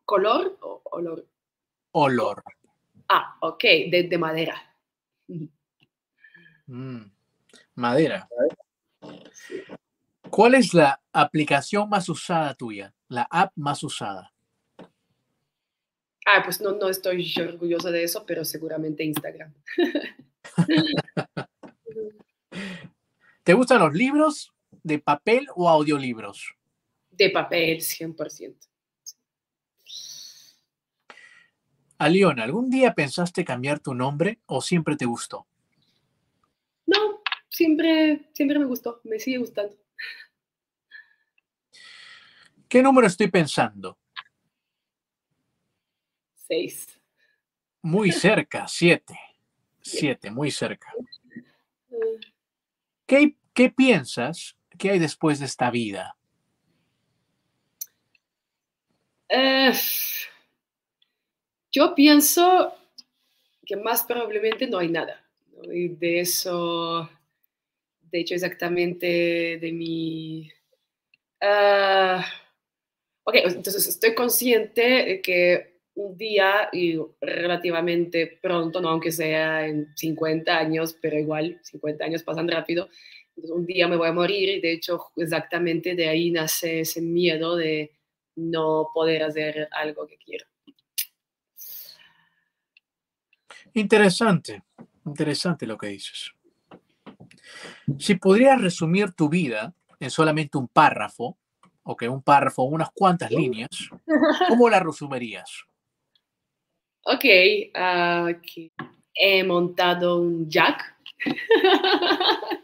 ¿Color 0.06 0.58
o 0.62 0.82
olor? 0.92 1.28
Olor. 2.02 2.44
Ah, 3.10 3.36
ok, 3.42 3.64
de, 3.92 4.08
de 4.10 4.18
madera. 4.18 4.56
Mm. 6.72 7.12
Madera. 7.74 8.30
¿Cuál 10.30 10.54
es 10.54 10.76
la 10.76 11.02
aplicación 11.12 11.90
más 11.90 12.08
usada 12.10 12.54
tuya? 12.54 12.94
La 13.08 13.24
app 13.24 13.52
más 13.56 13.84
usada. 13.84 14.32
Ah, 16.28 16.44
pues 16.44 16.62
no, 16.62 16.74
no 16.74 16.90
estoy 16.90 17.34
orgullosa 17.40 17.90
de 17.90 18.04
eso, 18.04 18.24
pero 18.24 18.46
seguramente 18.46 19.04
Instagram. 19.04 19.52
¿Te 23.44 23.54
gustan 23.56 23.80
los 23.80 23.96
libros 23.96 24.54
de 24.84 25.00
papel 25.00 25.48
o 25.56 25.68
audiolibros? 25.68 26.54
De 27.10 27.32
papel, 27.32 27.80
100%. 27.80 28.69
Aliona, 32.00 32.44
¿algún 32.46 32.70
día 32.70 32.94
pensaste 32.94 33.44
cambiar 33.44 33.82
tu 33.82 33.94
nombre 33.94 34.40
o 34.46 34.62
siempre 34.62 34.96
te 34.96 35.04
gustó? 35.06 35.46
No, 36.86 37.22
siempre, 37.50 38.30
siempre 38.34 38.58
me 38.58 38.64
gustó, 38.64 39.02
me 39.04 39.20
sigue 39.20 39.38
gustando. 39.40 39.76
¿Qué 42.70 42.82
número 42.82 43.06
estoy 43.06 43.30
pensando? 43.30 44.00
Seis. 46.36 46.88
Muy 47.82 48.14
cerca, 48.14 48.66
siete. 48.68 49.20
Siete, 49.82 50.32
muy 50.32 50.52
cerca. 50.52 50.94
Eh, 51.90 52.20
¿Qué, 53.06 53.36
qué 53.54 53.70
piensas 53.72 54.56
que 54.78 54.92
hay 54.92 55.00
después 55.00 55.40
de 55.40 55.46
esta 55.46 55.70
vida? 55.70 56.16
eh, 59.30 59.74
yo 61.72 61.96
pienso 61.96 62.74
que 63.66 63.76
más 63.76 64.04
probablemente 64.04 64.68
no 64.68 64.80
hay 64.80 64.90
nada. 64.90 65.24
de 65.62 66.20
eso, 66.22 67.10
de 68.12 68.20
hecho, 68.20 68.34
exactamente 68.36 69.60
de 69.62 69.72
mi... 69.72 70.50
ah, 71.42 72.26
ok, 73.24 73.36
entonces 73.46 73.88
estoy 73.88 74.16
consciente 74.16 74.82
de 74.82 75.22
que 75.22 75.80
un 75.96 76.18
día 76.18 76.70
y 76.72 76.98
relativamente 77.22 78.40
pronto, 78.42 78.82
no 78.82 78.90
aunque 78.90 79.12
sea 79.12 79.68
en 79.68 79.96
50 79.96 80.58
años, 80.58 80.98
pero 81.02 81.18
igual 81.20 81.60
50 81.64 82.06
años 82.06 82.24
pasan 82.24 82.48
rápido, 82.48 82.90
un 83.36 83.66
día 83.66 83.88
me 83.88 83.98
voy 83.98 84.08
a 84.10 84.14
morir 84.14 84.50
y 84.50 84.62
de 84.62 84.74
hecho 84.74 85.12
exactamente 85.16 85.96
de 85.96 86.08
ahí 86.08 86.32
nace 86.32 86.82
ese 86.82 87.02
miedo 87.02 87.56
de 87.56 87.92
no 88.36 88.90
poder 88.94 89.24
hacer 89.24 89.68
algo 89.72 90.08
que 90.08 90.18
quiero. 90.18 90.46
Interesante, 93.74 94.64
interesante 95.06 95.66
lo 95.66 95.78
que 95.78 95.88
dices. 95.88 96.32
Si 97.98 98.16
podrías 98.16 98.62
resumir 98.62 99.12
tu 99.14 99.30
vida 99.30 99.74
en 100.00 100.10
solamente 100.10 100.58
un 100.58 100.68
párrafo, 100.68 101.38
o 101.84 101.96
que 101.96 102.08
un 102.08 102.22
párrafo, 102.22 102.64
unas 102.64 102.92
cuantas 102.92 103.32
líneas, 103.32 103.90
¿cómo 104.48 104.70
la 104.70 104.80
resumirías? 104.80 105.64
Ok, 107.04 107.26
ah, 107.74 108.30
que 108.42 108.72
he 109.16 109.44
montado 109.44 110.22
un 110.22 110.50
jack. 110.50 110.96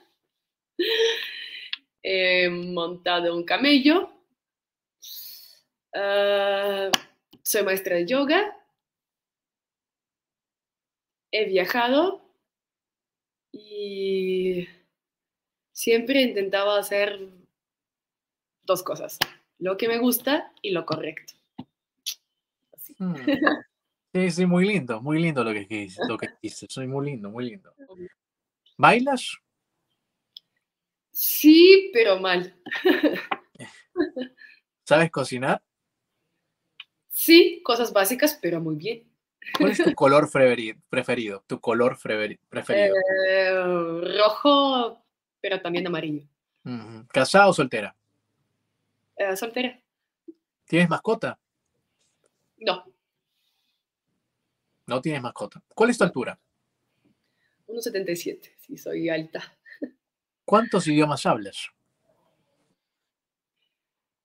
he 2.04 2.50
montado 2.50 3.36
un 3.36 3.44
camello. 3.44 4.12
Ah, 5.96 6.92
soy 7.42 7.64
maestra 7.64 7.96
de 7.96 8.06
yoga. 8.06 8.56
He 11.38 11.44
viajado 11.44 12.34
y 13.52 14.70
siempre 15.74 16.22
intentaba 16.22 16.80
hacer 16.80 17.28
dos 18.64 18.84
cosas, 18.84 19.20
lo 19.60 19.76
que 19.76 19.90
me 19.90 19.98
gusta 19.98 20.54
y 20.62 20.72
lo 20.72 20.86
correcto. 20.86 21.34
Así. 22.72 22.96
Hmm. 22.98 23.16
Sí, 24.14 24.32
sí, 24.32 24.46
muy 24.46 24.66
lindo, 24.66 25.02
muy 25.02 25.22
lindo 25.22 25.44
lo 25.44 25.52
que 25.52 25.68
dices, 25.68 26.00
lo 26.08 26.18
que 26.18 26.30
dices, 26.42 26.72
soy 26.72 26.88
muy 26.88 27.08
lindo, 27.08 27.30
muy 27.30 27.50
lindo. 27.50 27.76
¿Bailas? 28.78 29.36
Sí, 31.12 31.90
pero 31.92 32.18
mal. 32.18 32.56
¿Sabes 34.86 35.12
cocinar? 35.12 35.62
Sí, 37.10 37.60
cosas 37.62 37.92
básicas, 37.92 38.40
pero 38.42 38.62
muy 38.62 38.76
bien. 38.76 39.15
¿Cuál 39.58 39.72
es 39.72 39.78
tu 39.78 39.94
color 39.96 40.30
preferi- 40.30 40.80
preferido? 40.90 41.44
Tu 41.48 41.60
color 41.60 41.98
preferi- 41.98 42.40
preferido. 42.50 42.96
Eh, 43.28 44.18
rojo, 44.18 45.04
pero 45.42 45.62
también 45.62 45.86
amarillo. 45.88 46.28
¿Casada 47.12 47.48
o 47.48 47.54
soltera? 47.54 47.96
Eh, 49.18 49.36
soltera. 49.36 49.80
¿Tienes 50.66 50.90
mascota? 50.90 51.40
No, 52.58 52.84
No 54.88 55.02
tienes 55.02 55.22
mascota. 55.22 55.62
¿Cuál 55.74 55.90
es 55.92 55.98
tu 55.98 56.04
altura? 56.04 56.40
1,77. 57.68 58.56
Sí, 58.60 58.78
soy 58.78 59.10
alta. 59.10 59.42
¿Cuántos 60.46 60.88
idiomas 60.88 61.26
hablas? 61.26 61.70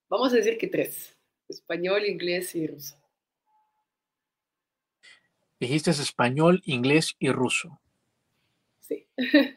Vamos 0.08 0.32
a 0.32 0.36
decir 0.36 0.58
que 0.58 0.66
tres. 0.66 1.16
Español, 1.48 2.04
inglés 2.06 2.54
y 2.54 2.66
ruso. 2.66 2.96
Dijiste 5.61 5.90
español, 5.90 6.62
inglés 6.64 7.16
y 7.18 7.30
ruso. 7.30 7.78
Sí. 8.80 9.06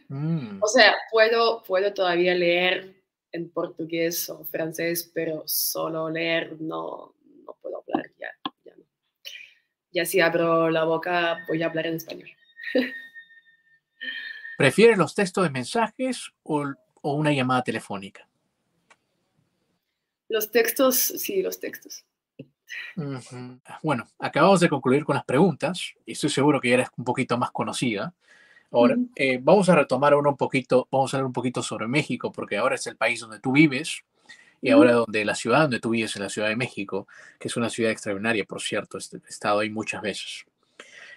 Mm, 0.10 0.62
O 0.62 0.68
sea, 0.68 0.93
puedo, 1.10 1.64
puedo 1.64 1.93
todavía 1.93 2.36
leer 2.36 3.01
en 3.32 3.49
portugués 3.49 4.30
o 4.30 4.43
francés, 4.43 5.10
pero 5.14 5.43
solo 5.47 6.10
leer 6.10 6.58
no, 6.60 7.16
no 7.45 7.58
puedo 7.62 7.82
hablar 7.82 8.12
ya. 8.20 8.28
Ya, 8.66 8.76
no. 8.76 8.84
ya 9.91 10.06
si 10.06 10.20
abro 10.20 10.70
la 10.70 10.84
boca 10.84 11.39
voy 11.47 11.64
a 11.64 11.68
hablar 11.68 11.88
en 11.88 11.95
español. 11.95 12.30
¿Prefieres 14.58 14.97
los 14.97 15.16
textos 15.16 15.45
de 15.45 15.49
mensajes 15.49 16.32
o, 16.43 16.66
o 17.01 17.14
una 17.14 17.32
llamada 17.32 17.64
telefónica? 17.64 18.28
Los 20.28 20.51
textos, 20.51 20.97
sí, 20.97 21.41
los 21.41 21.60
textos. 21.60 22.06
Bueno, 23.82 24.07
acabamos 24.20 24.59
de 24.59 24.70
concluir 24.70 25.03
con 25.05 25.16
las 25.16 25.26
preguntas 25.26 25.93
y 26.05 26.14
estoy 26.14 26.30
seguro 26.30 26.59
que 26.59 26.70
ya 26.70 26.76
eres 26.76 26.89
un 26.97 27.05
poquito 27.05 27.38
más 27.38 27.51
conocida. 27.51 28.14
Ahora, 28.72 28.97
eh, 29.16 29.39
vamos 29.41 29.70
a 29.70 29.76
retomar 29.76 30.14
ahora 30.14 30.30
un 30.30 30.38
poquito, 30.38 30.88
vamos 30.91 31.14
a 31.14 31.18
hablar 31.18 31.28
un 31.28 31.34
poquito 31.34 31.61
sobre 31.61 31.88
México, 31.88 32.32
porque 32.32 32.57
ahora 32.57 32.76
es 32.76 32.88
el 32.88 32.97
país 32.97 33.20
donde 33.20 33.39
tú 33.39 33.51
vives 33.51 34.03
y 34.61 34.72
ahora 34.72 34.93
donde 34.93 35.26
la 35.26 35.36
ciudad 35.36 35.61
donde 35.64 35.80
tú 35.80 35.91
vives 35.91 36.16
es 36.16 36.22
la 36.22 36.30
Ciudad 36.30 36.47
de 36.47 36.55
México, 36.55 37.07
que 37.39 37.49
es 37.49 37.57
una 37.57 37.70
ciudad 37.70 37.91
extraordinaria, 37.91 38.45
por 38.45 38.61
cierto, 38.61 38.97
este- 38.97 39.18
he 39.18 39.30
estado 39.30 39.59
ahí 39.59 39.70
muchas 39.70 40.01
veces. 40.01 40.45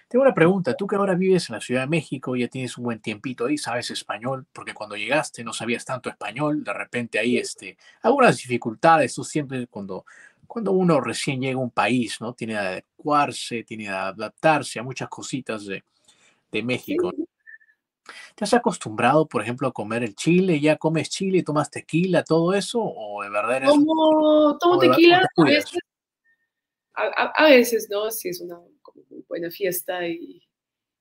Tengo 0.07 0.23
una 0.23 0.33
pregunta, 0.33 0.73
tú 0.75 0.87
que 0.87 0.95
ahora 0.95 1.15
vives 1.15 1.49
en 1.49 1.55
la 1.55 1.61
Ciudad 1.61 1.81
de 1.81 1.87
México, 1.87 2.35
ya 2.35 2.47
tienes 2.47 2.77
un 2.77 2.85
buen 2.85 2.99
tiempito 2.99 3.45
ahí, 3.45 3.57
sabes 3.57 3.91
español, 3.91 4.45
porque 4.53 4.73
cuando 4.73 4.95
llegaste 4.95 5.43
no 5.43 5.51
sabías 5.51 5.83
tanto 5.83 6.09
español, 6.09 6.63
de 6.63 6.73
repente 6.73 7.19
ahí 7.19 7.37
este, 7.37 7.77
algunas 8.01 8.37
dificultades, 8.37 9.13
tú 9.15 9.23
siempre 9.23 9.67
cuando, 9.67 10.05
cuando 10.47 10.71
uno 10.71 10.99
recién 11.01 11.41
llega 11.41 11.59
a 11.59 11.63
un 11.63 11.71
país, 11.71 12.19
¿no? 12.19 12.33
Tiene 12.33 12.53
que 12.53 12.59
adecuarse, 12.59 13.63
tiene 13.63 13.85
que 13.85 13.89
adaptarse 13.89 14.79
a 14.79 14.83
muchas 14.83 15.09
cositas 15.09 15.65
de, 15.65 15.83
de 16.51 16.63
México. 16.63 17.11
Sí. 17.15 17.27
¿Te 18.35 18.43
has 18.43 18.53
acostumbrado, 18.53 19.27
por 19.27 19.41
ejemplo, 19.41 19.67
a 19.67 19.73
comer 19.73 20.03
el 20.03 20.15
chile? 20.15 20.59
¿Ya 20.59 20.77
comes 20.77 21.09
chile 21.09 21.43
tomas 21.43 21.69
tequila, 21.69 22.23
todo 22.23 22.53
eso? 22.53 22.79
¿O 22.81 23.23
de 23.23 23.29
verdad 23.29 23.57
eres 23.57 23.69
Como 23.69 24.57
tomo 24.59 24.77
tequila 24.79 25.27
a 25.35 25.43
veces, 25.43 25.79
a, 26.93 27.45
veces, 27.45 27.89
¿no? 27.89 28.09
Si 28.11 28.29
es 28.29 28.41
una 28.41 28.59
buena 29.27 29.51
fiesta 29.51 30.07
y 30.07 30.41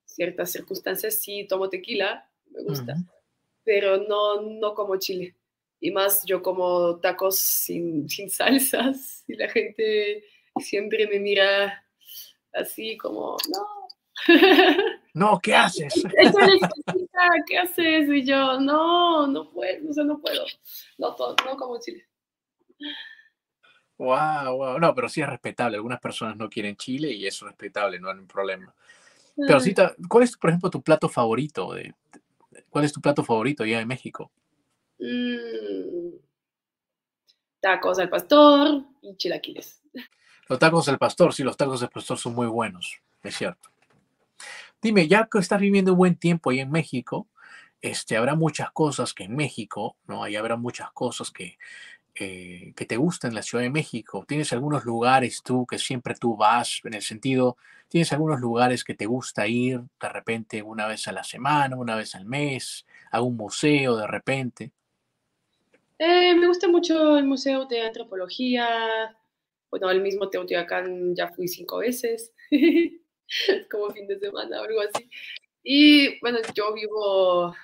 ciertas 0.05 0.51
circunstancias, 0.51 1.21
sí 1.21 1.47
tomo 1.49 1.69
tequila, 1.69 2.29
me 2.51 2.63
gusta, 2.63 2.97
pero 3.65 3.99
no, 3.99 4.41
no 4.43 4.75
como 4.75 4.97
chile. 4.97 5.37
Y 5.81 5.91
más 5.91 6.25
yo 6.25 6.43
como 6.43 6.99
tacos 7.01 7.39
sin, 7.39 8.09
sin 8.09 8.31
salsas 8.31 9.25
y 9.27 9.35
la 9.37 9.49
gente 9.49 10.25
siempre 10.61 11.07
me 11.07 11.21
mira 11.21 11.85
así 12.53 12.97
como, 12.97 13.37
no. 13.53 13.67
No, 15.15 15.41
¿qué 15.43 15.55
haces? 15.55 15.95
¿Qué 17.47 17.59
haces? 17.59 18.09
Y 18.11 18.23
yo, 18.23 18.61
no, 18.61 19.27
no 19.27 19.51
puedo, 19.51 19.89
o 19.89 19.93
sea, 19.95 20.05
no 20.05 20.21
puedo. 20.21 20.45
No, 20.99 21.17
no 21.19 21.57
como 21.57 21.81
chile. 21.81 22.07
Wow, 23.97 24.57
wow. 24.57 24.79
No, 24.79 24.95
pero 24.95 25.09
sí 25.09 25.23
es 25.23 25.27
respetable. 25.27 25.77
Algunas 25.77 26.01
personas 26.01 26.37
no 26.37 26.51
quieren 26.51 26.77
chile 26.77 27.13
y 27.13 27.27
es 27.27 27.41
respetable, 27.41 27.99
no 27.99 28.11
hay 28.11 28.19
un 28.19 28.27
problema. 28.27 28.75
Pero 29.37 29.59
sí, 29.61 29.75
¿cuál 30.09 30.25
es, 30.25 30.37
por 30.37 30.51
ejemplo, 30.51 30.69
tu 30.69 30.83
plato 30.83 31.09
favorito? 31.09 31.73
De, 31.73 31.95
¿Cuál 32.69 32.85
es 32.85 32.93
tu 32.93 33.01
plato 33.01 33.25
favorito 33.25 33.63
allá 33.63 33.81
en 33.81 33.89
México? 33.89 34.31
Mm, 34.99 36.17
tacos 37.61 37.99
al 37.99 38.09
pastor 38.09 38.85
y 39.03 39.17
chilaquiles. 39.17 39.83
Los 40.49 40.59
tacos 40.59 40.87
del 40.87 40.99
pastor, 40.99 41.35
sí, 41.35 41.43
los 41.43 41.57
tacos 41.57 41.81
del 41.81 41.91
pastor 41.91 42.19
son 42.19 42.35
muy 42.35 42.47
buenos, 42.47 43.01
es 43.23 43.37
cierto. 43.37 43.71
Dime, 44.81 45.09
ya 45.09 45.29
que 45.31 45.39
estás 45.39 45.61
viviendo 45.61 45.93
un 45.93 45.99
buen 45.99 46.17
tiempo 46.17 46.51
ahí 46.51 46.61
en 46.61 46.71
México, 46.71 47.27
este, 47.81 48.17
habrá 48.17 48.37
muchas 48.37 48.71
cosas 48.71 49.13
que 49.13 49.25
en 49.25 49.35
México, 49.35 49.97
¿no? 50.07 50.23
Ahí 50.23 50.37
habrá 50.37 50.57
muchas 50.57 50.93
cosas 50.93 51.31
que, 51.31 51.59
eh, 52.15 52.73
que 52.77 52.87
te 52.87 52.97
gustan 52.97 53.33
en 53.33 53.35
la 53.35 53.43
Ciudad 53.43 53.65
de 53.65 53.71
México. 53.71 54.25
¿Tienes 54.27 54.53
algunos 54.53 54.85
lugares 54.85 55.43
tú 55.43 55.67
que 55.67 55.79
siempre 55.79 56.15
tú 56.15 56.37
vas, 56.37 56.81
en 56.85 56.95
el 56.95 57.03
sentido, 57.03 57.57
tienes 57.89 58.13
algunos 58.13 58.41
lugares 58.41 58.85
que 58.85 58.95
te 58.95 59.07
gusta 59.07 59.47
ir 59.49 59.81
de 60.01 60.09
repente 60.09 60.63
una 60.63 60.87
vez 60.87 61.09
a 61.09 61.13
la 61.13 61.25
semana, 61.25 61.77
una 61.77 61.97
vez 61.97 62.15
al 62.15 62.25
mes, 62.25 62.87
a 63.11 63.21
un 63.21 63.37
museo 63.37 63.97
de 63.97 64.07
repente? 64.07 64.73
Eh, 65.99 66.35
me 66.35 66.47
gusta 66.47 66.69
mucho 66.69 67.17
el 67.17 67.25
Museo 67.25 67.65
de 67.65 67.81
Antropología, 67.81 69.17
bueno, 69.71 69.91
el 69.91 70.03
mismo 70.03 70.29
Teotihuacán 70.29 71.15
ya 71.15 71.29
fui 71.29 71.49
cinco 71.49 71.79
veces, 71.79 72.35
como 73.71 73.91
fin 73.91 74.07
de 74.07 74.19
semana 74.19 74.61
o 74.61 74.65
algo 74.65 74.81
así. 74.81 75.09
Y 75.63 76.21
bueno, 76.21 76.39
yo 76.55 76.75
vivo 76.75 77.55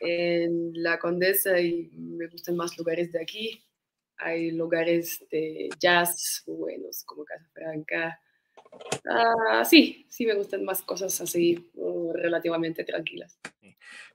en 0.00 0.72
La 0.82 0.98
Condesa 0.98 1.60
y 1.60 1.90
me 1.92 2.28
gustan 2.28 2.56
más 2.56 2.78
lugares 2.78 3.12
de 3.12 3.20
aquí. 3.20 3.64
Hay 4.16 4.52
lugares 4.52 5.24
de 5.30 5.68
jazz 5.78 6.44
buenos, 6.46 7.04
como 7.04 7.24
Casa 7.24 7.48
Franca. 7.52 8.20
Ah, 9.10 9.64
sí, 9.64 10.06
sí 10.08 10.24
me 10.24 10.34
gustan 10.34 10.64
más 10.64 10.82
cosas 10.82 11.20
así, 11.20 11.70
relativamente 12.14 12.84
tranquilas. 12.84 13.38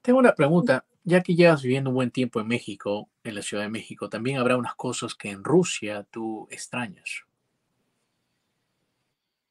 Tengo 0.01 0.19
una 0.19 0.33
pregunta 0.33 0.85
ya 1.03 1.21
que 1.21 1.35
llevas 1.35 1.61
viviendo 1.61 1.89
un 1.89 1.95
buen 1.95 2.11
tiempo 2.11 2.39
en 2.39 2.47
México, 2.47 3.09
en 3.23 3.35
la 3.35 3.41
Ciudad 3.41 3.63
de 3.63 3.69
México, 3.69 4.09
también 4.09 4.37
habrá 4.37 4.57
unas 4.57 4.75
cosas 4.75 5.15
que 5.15 5.29
en 5.29 5.43
Rusia 5.43 6.05
tú 6.11 6.47
extrañas. 6.51 7.23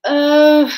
Ah, 0.04 0.68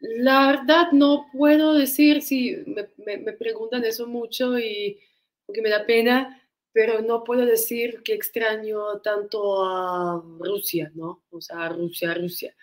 la 0.00 0.46
verdad 0.46 0.92
no 0.92 1.26
puedo 1.32 1.74
decir 1.74 2.22
si 2.22 2.56
me, 2.66 3.32
preguntan 3.32 3.84
eso 3.84 4.06
mucho 4.06 4.58
y 4.58 4.98
porque 5.46 5.62
me 5.62 5.70
da 5.70 5.84
pena, 5.84 6.42
pero 6.72 7.02
no 7.02 7.24
puedo 7.24 7.44
decir 7.44 8.02
que 8.02 8.14
extraño 8.14 9.00
tanto 9.00 9.64
a 9.64 10.22
Rusia, 10.38 10.90
¿no? 10.94 11.22
O 11.30 11.40
sea, 11.40 11.68
Rusia, 11.68 12.14
Rusia. 12.14 12.54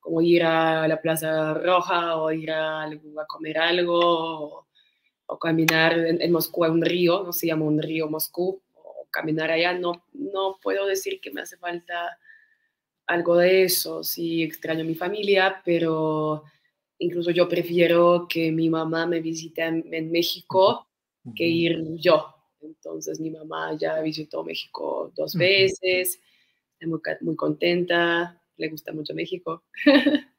Como 0.00 0.20
ir 0.20 0.42
a 0.44 0.88
la 0.88 1.00
Plaza 1.00 1.54
Roja 1.54 2.16
o 2.16 2.30
ir 2.32 2.50
a, 2.50 2.84
a 2.84 3.26
comer 3.26 3.58
algo 3.58 3.98
o 4.00 4.67
caminar 5.36 5.98
en, 5.98 6.32
Moscú 6.32 6.64
a 6.64 6.70
un 6.70 6.80
río, 6.80 7.22
no 7.22 7.32
se 7.32 7.48
llama 7.48 7.66
un 7.66 7.82
río 7.82 8.08
Moscú, 8.08 8.62
o 8.74 9.06
caminar 9.10 9.50
allá, 9.50 9.74
no, 9.74 10.04
no 10.14 10.58
puedo 10.62 10.86
decir 10.86 11.20
que 11.20 11.30
me 11.30 11.42
hace 11.42 11.58
falta 11.58 12.18
algo 13.06 13.36
de 13.36 13.64
eso, 13.64 14.02
sí 14.02 14.42
extraño 14.42 14.82
a 14.82 14.84
mi 14.84 14.94
familia, 14.94 15.60
pero 15.64 16.44
incluso 16.98 17.30
yo 17.30 17.48
prefiero 17.48 18.26
que 18.28 18.52
mi 18.52 18.70
mamá 18.70 19.06
me 19.06 19.20
visite 19.20 19.62
en, 19.62 20.10
México 20.10 20.88
que 21.36 21.46
ir 21.46 21.96
yo. 21.96 22.34
Entonces 22.60 23.20
mi 23.20 23.30
mamá 23.30 23.76
ya 23.76 24.00
visitó 24.00 24.44
México 24.44 25.12
dos 25.14 25.34
veces, 25.34 26.20
estoy 26.72 26.88
muy, 26.88 27.00
muy 27.20 27.36
contenta, 27.36 28.40
le 28.56 28.68
gusta 28.68 28.92
mucho 28.92 29.14
México. 29.14 29.64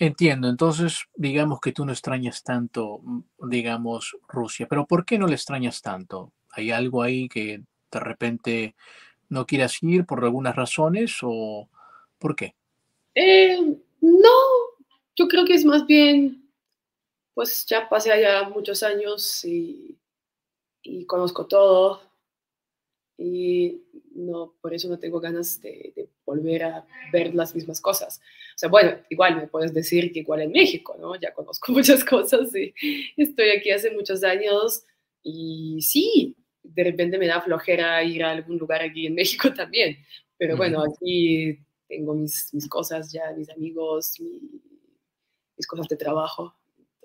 Entiendo, 0.00 0.48
entonces 0.48 1.06
digamos 1.16 1.60
que 1.60 1.72
tú 1.72 1.84
no 1.84 1.90
extrañas 1.90 2.44
tanto, 2.44 3.00
mm, 3.02 3.22
digamos, 3.48 4.16
Rusia, 4.28 4.68
pero 4.68 4.86
¿por 4.86 5.04
qué 5.04 5.18
no 5.18 5.26
le 5.26 5.34
extrañas 5.34 5.82
tanto? 5.82 6.32
¿Hay 6.50 6.70
algo 6.70 7.02
ahí 7.02 7.28
que 7.28 7.62
de 7.90 8.00
repente 8.00 8.76
no 9.28 9.44
quieras 9.44 9.82
ir 9.82 10.06
por 10.06 10.22
algunas 10.22 10.54
razones 10.54 11.18
o 11.22 11.68
por 12.18 12.36
qué? 12.36 12.54
Eh, 13.14 13.58
no, 14.00 14.38
yo 15.16 15.26
creo 15.26 15.44
que 15.44 15.54
es 15.54 15.64
más 15.64 15.84
bien, 15.84 16.48
pues 17.34 17.66
ya 17.66 17.88
pasé 17.88 18.12
allá 18.12 18.48
muchos 18.48 18.84
años 18.84 19.44
y, 19.44 19.98
y 20.82 21.06
conozco 21.06 21.46
todo 21.46 22.08
y 23.18 23.82
no, 24.14 24.54
por 24.60 24.72
eso 24.72 24.88
no 24.88 24.98
tengo 24.98 25.18
ganas 25.20 25.60
de, 25.60 26.08
volver 26.24 26.62
a 26.62 26.86
ver 27.12 27.34
las 27.34 27.54
mismas 27.54 27.80
cosas. 27.80 28.20
O 28.58 28.60
sea, 28.60 28.68
bueno, 28.68 28.98
igual 29.08 29.36
me 29.36 29.46
puedes 29.46 29.72
decir 29.72 30.10
que 30.10 30.18
igual 30.18 30.42
en 30.42 30.50
México, 30.50 30.96
¿no? 31.00 31.14
Ya 31.14 31.32
conozco 31.32 31.70
muchas 31.72 32.04
cosas 32.04 32.52
y 32.56 32.74
estoy 33.16 33.50
aquí 33.50 33.70
hace 33.70 33.92
muchos 33.92 34.24
años 34.24 34.82
y 35.22 35.78
sí, 35.80 36.36
de 36.64 36.82
repente 36.82 37.18
me 37.18 37.28
da 37.28 37.40
flojera 37.40 38.02
ir 38.02 38.24
a 38.24 38.32
algún 38.32 38.58
lugar 38.58 38.82
aquí 38.82 39.06
en 39.06 39.14
México 39.14 39.52
también. 39.54 39.98
Pero 40.36 40.56
bueno, 40.56 40.82
aquí 40.82 41.56
tengo 41.86 42.14
mis, 42.14 42.52
mis 42.52 42.68
cosas 42.68 43.12
ya, 43.12 43.30
mis 43.36 43.48
amigos, 43.48 44.14
mis 44.18 45.66
cosas 45.68 45.86
de 45.86 45.96
trabajo. 45.96 46.52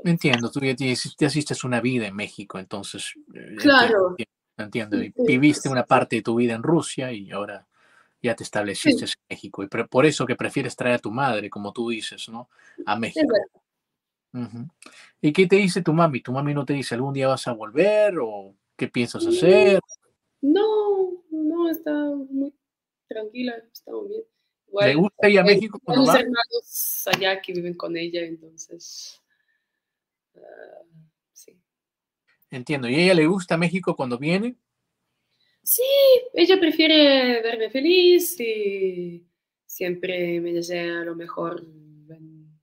Entiendo, 0.04 0.49
tú 0.49 0.60
ya 0.60 0.76
te, 0.76 0.91
te 1.16 1.26
hiciste 1.26 1.54
una 1.68 1.82
vida 1.82 2.08
en 2.08 2.16
México, 2.16 2.58
entonces. 2.58 3.14
Eh, 3.32 3.58
claro. 3.58 4.16
Entiendo. 4.58 4.97
Y 5.04 5.14
viviste 5.28 5.70
una 5.70 5.86
parte 5.86 6.16
de 6.16 6.24
tu 6.24 6.34
vida 6.34 6.56
en 6.56 6.64
Rusia 6.64 7.12
y 7.12 7.30
ahora 7.30 7.68
ya 8.24 8.36
te 8.36 8.44
estableciste 8.44 9.06
en 9.06 9.12
México. 9.30 9.64
Y 9.64 9.68
por 9.68 10.06
eso 10.06 10.26
que 10.26 10.36
prefieres 10.36 10.76
traer 10.76 10.96
a 10.96 11.00
tu 11.00 11.12
madre, 11.12 11.50
como 11.50 11.74
tú 11.74 11.90
dices, 11.90 12.30
¿no? 12.30 12.50
A 12.86 12.98
México. 12.98 13.34
¿Y 15.22 15.34
qué 15.34 15.46
te 15.46 15.58
dice 15.58 15.82
tu 15.84 15.94
mami? 15.94 16.22
¿Tu 16.22 16.32
mami 16.32 16.54
no 16.54 16.66
te 16.66 16.74
dice 16.74 16.96
algún 16.96 17.14
día 17.14 17.28
vas 17.28 17.48
a 17.48 17.52
volver 17.52 18.18
o 18.20 18.56
qué 18.78 18.88
piensas 18.88 19.28
hacer? 19.28 19.80
No, 20.42 21.24
no, 21.30 21.70
está 21.70 21.92
muy 21.92 22.54
tranquila, 23.08 23.56
está 23.72 23.92
muy 23.92 24.08
bien. 24.08 24.24
¿Le 24.86 24.96
gusta 24.96 25.30
ir 25.30 25.40
a 25.40 25.44
México 25.44 25.80
cuando 25.84 26.06
va? 26.06 26.20
hermanos 26.20 27.04
allá 27.06 27.40
que 27.42 27.54
viven 27.54 27.76
con 27.76 27.96
ella, 27.96 28.22
entonces... 28.22 29.22
Ah, 30.36 30.84
Entiendo. 32.50 32.88
¿Y 32.88 32.96
a 32.96 33.00
ella 33.00 33.14
le 33.16 33.26
gusta 33.26 33.58
México 33.58 33.96
cuando 33.96 34.20
viene? 34.20 34.56
Sí, 35.64 35.82
ella 36.34 36.59
prefiere 36.59 37.41
verme 37.41 37.70
feliz 37.70 38.38
y 38.39 39.26
siempre 39.66 40.41
me 40.41 40.51
desea 40.51 41.05
lo 41.05 41.16
mejor 41.16 41.64
en 42.09 42.59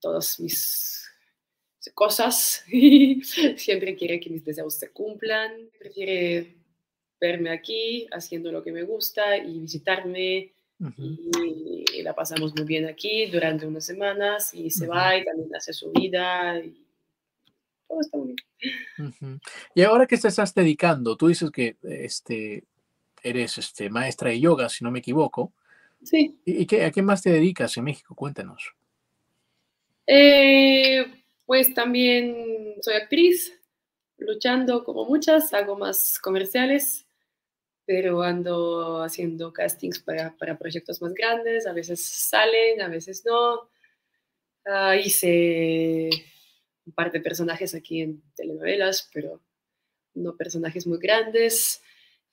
todas 0.00 0.38
mis 0.38 1.10
cosas. 1.94 2.64
Siempre 3.56 3.96
quiere 3.96 4.20
que 4.20 4.30
mis 4.30 4.44
deseos 4.44 4.74
se 4.74 4.90
cumplan. 4.90 5.70
Prefiere 5.78 6.56
verme 7.20 7.50
aquí 7.50 8.06
haciendo 8.12 8.52
lo 8.52 8.62
que 8.62 8.72
me 8.72 8.82
gusta 8.82 9.36
y 9.38 9.58
visitarme. 9.58 10.52
Y 11.42 12.02
la 12.02 12.14
pasamos 12.14 12.54
muy 12.54 12.64
bien 12.64 12.86
aquí 12.86 13.26
durante 13.26 13.66
unas 13.66 13.86
semanas 13.86 14.52
y 14.52 14.70
se 14.70 14.86
va 14.86 15.16
y 15.16 15.24
también 15.24 15.54
hace 15.54 15.72
su 15.72 15.90
vida 15.92 16.58
y 16.58 16.83
todo 17.88 18.00
está 18.00 18.18
muy 18.18 18.34
bien. 18.60 19.40
Y 19.74 19.82
ahora 19.82 20.06
que 20.06 20.16
te 20.16 20.28
estás 20.28 20.54
dedicando, 20.54 21.16
tú 21.16 21.28
dices 21.28 21.50
que 21.50 21.76
este, 21.82 22.64
eres 23.22 23.58
este, 23.58 23.90
maestra 23.90 24.30
de 24.30 24.40
yoga, 24.40 24.68
si 24.68 24.84
no 24.84 24.90
me 24.90 25.00
equivoco. 25.00 25.52
Sí. 26.02 26.38
¿Y 26.44 26.66
qué, 26.66 26.84
a 26.84 26.90
qué 26.90 27.02
más 27.02 27.22
te 27.22 27.30
dedicas 27.30 27.76
en 27.76 27.84
México? 27.84 28.14
Cuéntanos. 28.14 28.74
Eh, 30.06 31.24
pues 31.46 31.72
también 31.72 32.76
soy 32.82 32.94
actriz, 32.94 33.58
luchando 34.18 34.84
como 34.84 35.06
muchas, 35.06 35.52
hago 35.54 35.76
más 35.76 36.18
comerciales, 36.18 37.06
pero 37.86 38.22
ando 38.22 39.02
haciendo 39.02 39.52
castings 39.52 39.98
para, 39.98 40.36
para 40.36 40.58
proyectos 40.58 41.00
más 41.00 41.14
grandes, 41.14 41.66
a 41.66 41.72
veces 41.72 42.04
salen, 42.04 42.82
a 42.82 42.88
veces 42.88 43.24
no. 43.24 43.68
Ah, 44.66 44.96
hice 44.96 46.08
un 46.86 46.92
par 46.92 47.12
de 47.12 47.20
personajes 47.20 47.74
aquí 47.74 48.00
en 48.00 48.22
telenovelas, 48.36 49.10
pero 49.12 49.40
no 50.14 50.36
personajes 50.36 50.86
muy 50.86 50.98
grandes. 50.98 51.82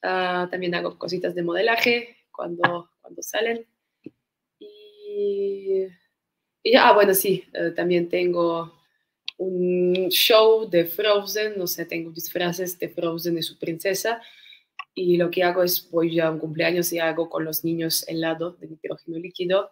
Ah, 0.02 0.47
también 0.49 0.76
hago 0.76 0.97
cositas 0.97 1.36
de 1.36 1.43
modelaje 1.43 2.18
cuando, 2.32 2.89
cuando 3.02 3.22
salen. 3.22 3.66
Y, 4.60 5.88
y 6.64 6.76
ah, 6.76 6.93
bueno, 6.93 7.14
sí, 7.14 7.43
eh, 7.54 7.72
también 7.72 8.10
tengo 8.10 8.82
un 9.38 10.10
show 10.10 10.70
de 10.70 10.86
Frozen, 10.86 11.58
no 11.58 11.66
sé, 11.66 11.86
tengo 11.86 12.12
disfraces 12.12 12.78
de 12.78 12.89
Frozen 12.89 13.38
y 13.38 13.41
su 13.41 13.58
princesa. 13.58 14.22
Y 14.93 15.18
lo 15.18 15.32
que 15.32 15.43
hago 15.43 15.64
es, 15.64 15.89
voy 15.89 16.20
a 16.20 16.30
un 16.30 16.39
cumpleaños 16.39 16.91
y 16.93 16.99
hago 16.99 17.30
con 17.30 17.45
los 17.45 17.64
niños 17.64 18.08
helado 18.08 18.52
de 18.54 18.68
nitrógeno 18.68 19.18
líquido, 19.18 19.72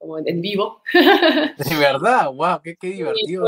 como 0.00 0.18
en, 0.18 0.40
vivo. 0.40 0.82
De 0.92 1.76
verdad, 1.76 2.32
wow, 2.32 2.60
qué, 2.64 2.74
qué 2.76 2.88
divertido. 2.88 3.44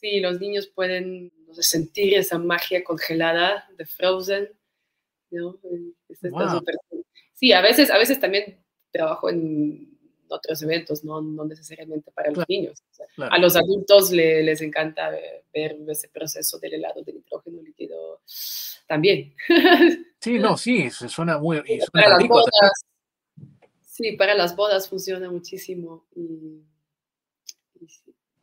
sí, 0.00 0.20
los 0.20 0.40
niños 0.40 0.66
pueden 0.66 1.32
sentir 1.52 2.14
esa 2.14 2.38
magia 2.38 2.82
congelada 2.82 3.66
de 3.78 3.86
Frozen. 3.86 4.50
¿no? 5.30 5.58
Sí, 7.34 7.52
a 7.52 7.60
veces, 7.60 7.90
a 7.90 7.98
veces 7.98 8.20
también 8.20 8.62
trabajo 8.90 9.30
en 9.30 9.96
otros 10.28 10.60
eventos, 10.62 11.04
no, 11.04 11.20
no 11.20 11.44
necesariamente 11.44 12.10
para 12.10 12.32
los 12.32 12.44
niños. 12.48 12.82
A 13.18 13.38
los 13.38 13.54
adultos 13.54 14.10
les 14.10 14.60
encanta 14.60 15.10
ver, 15.52 15.78
ese 15.88 16.08
proceso 16.08 16.58
del 16.58 16.74
helado 16.74 17.02
de 17.02 17.12
nitrógeno 17.12 17.62
líquido 17.62 18.20
también. 18.88 19.34
Sí, 20.20 20.38
no, 20.38 20.56
sí, 20.56 20.90
suena 20.90 21.38
muy... 21.38 21.62
para 21.92 22.08
las 22.18 22.26
bodas, 22.26 22.84
sí, 23.94 24.12
para 24.16 24.34
las 24.34 24.56
bodas 24.56 24.88
funciona 24.88 25.30
muchísimo. 25.30 26.04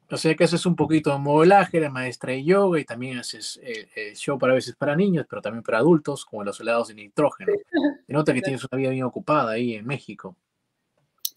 O 0.09 0.17
sea 0.17 0.35
que 0.35 0.43
haces 0.43 0.65
un 0.65 0.75
poquito 0.75 1.11
de 1.11 1.19
modelaje, 1.19 1.77
eres 1.77 1.91
maestra 1.91 2.33
de 2.33 2.43
yoga 2.43 2.79
y 2.79 2.85
también 2.85 3.17
haces 3.17 3.59
eh, 3.63 3.87
eh, 3.95 4.15
show 4.15 4.37
para 4.37 4.53
veces 4.53 4.75
para 4.75 4.95
niños, 4.95 5.25
pero 5.29 5.41
también 5.41 5.63
para 5.63 5.77
adultos, 5.77 6.25
como 6.25 6.43
los 6.43 6.59
helados 6.59 6.89
de 6.89 6.95
nitrógeno. 6.95 7.53
Se 8.07 8.13
nota 8.13 8.33
que 8.33 8.41
tienes 8.41 8.63
una 8.69 8.77
vida 8.77 8.89
bien 8.89 9.03
ocupada 9.03 9.51
ahí 9.51 9.75
en 9.75 9.85
México 9.85 10.35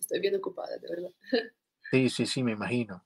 estoy 0.05 0.21
bien 0.21 0.37
ocupada, 0.37 0.77
de 0.79 0.89
verdad. 0.89 1.11
Sí, 1.91 2.09
sí, 2.09 2.27
sí, 2.27 2.43
me 2.43 2.53
imagino. 2.53 3.05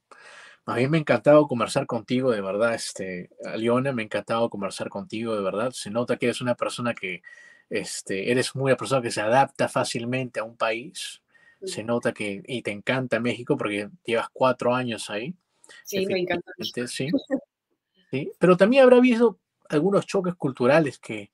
A 0.65 0.77
mí 0.77 0.89
me 0.89 0.97
ha 0.97 1.01
encantado 1.01 1.47
conversar 1.47 1.85
contigo, 1.87 2.31
de 2.31 2.41
verdad, 2.41 2.75
este, 2.75 3.29
Aliona, 3.45 3.93
me 3.93 4.01
ha 4.01 4.05
encantado 4.05 4.49
conversar 4.49 4.89
contigo, 4.89 5.37
de 5.37 5.43
verdad. 5.43 5.73
Se 5.73 5.91
nota 5.91 6.17
que 6.17 6.27
eres 6.27 6.41
una 6.41 6.55
persona 6.55 6.95
que, 6.95 7.23
este, 7.71 8.31
eres 8.31 8.55
muy 8.55 8.71
una 8.71 8.77
persona 8.77 9.03
que 9.03 9.11
se 9.11 9.21
adapta 9.21 9.69
fácilmente 9.69 10.41
a 10.41 10.45
un 10.45 10.57
país. 10.57 11.23
Se 11.65 11.83
nota 11.83 12.13
que, 12.13 12.43
y 12.47 12.63
te 12.63 12.71
encanta 12.71 13.19
México 13.19 13.57
porque 13.57 13.89
llevas 14.05 14.29
cuatro 14.33 14.75
años 14.75 15.11
ahí. 15.11 15.35
Sí, 15.85 16.07
me 16.07 16.21
encanta. 16.21 16.53
Sí, 16.87 17.09
sí, 18.11 18.33
pero 18.39 18.57
también 18.57 18.85
habrá 18.85 18.99
habido 18.99 19.39
algunos 19.69 20.07
choques 20.07 20.35
culturales 20.37 20.99
que, 20.99 21.31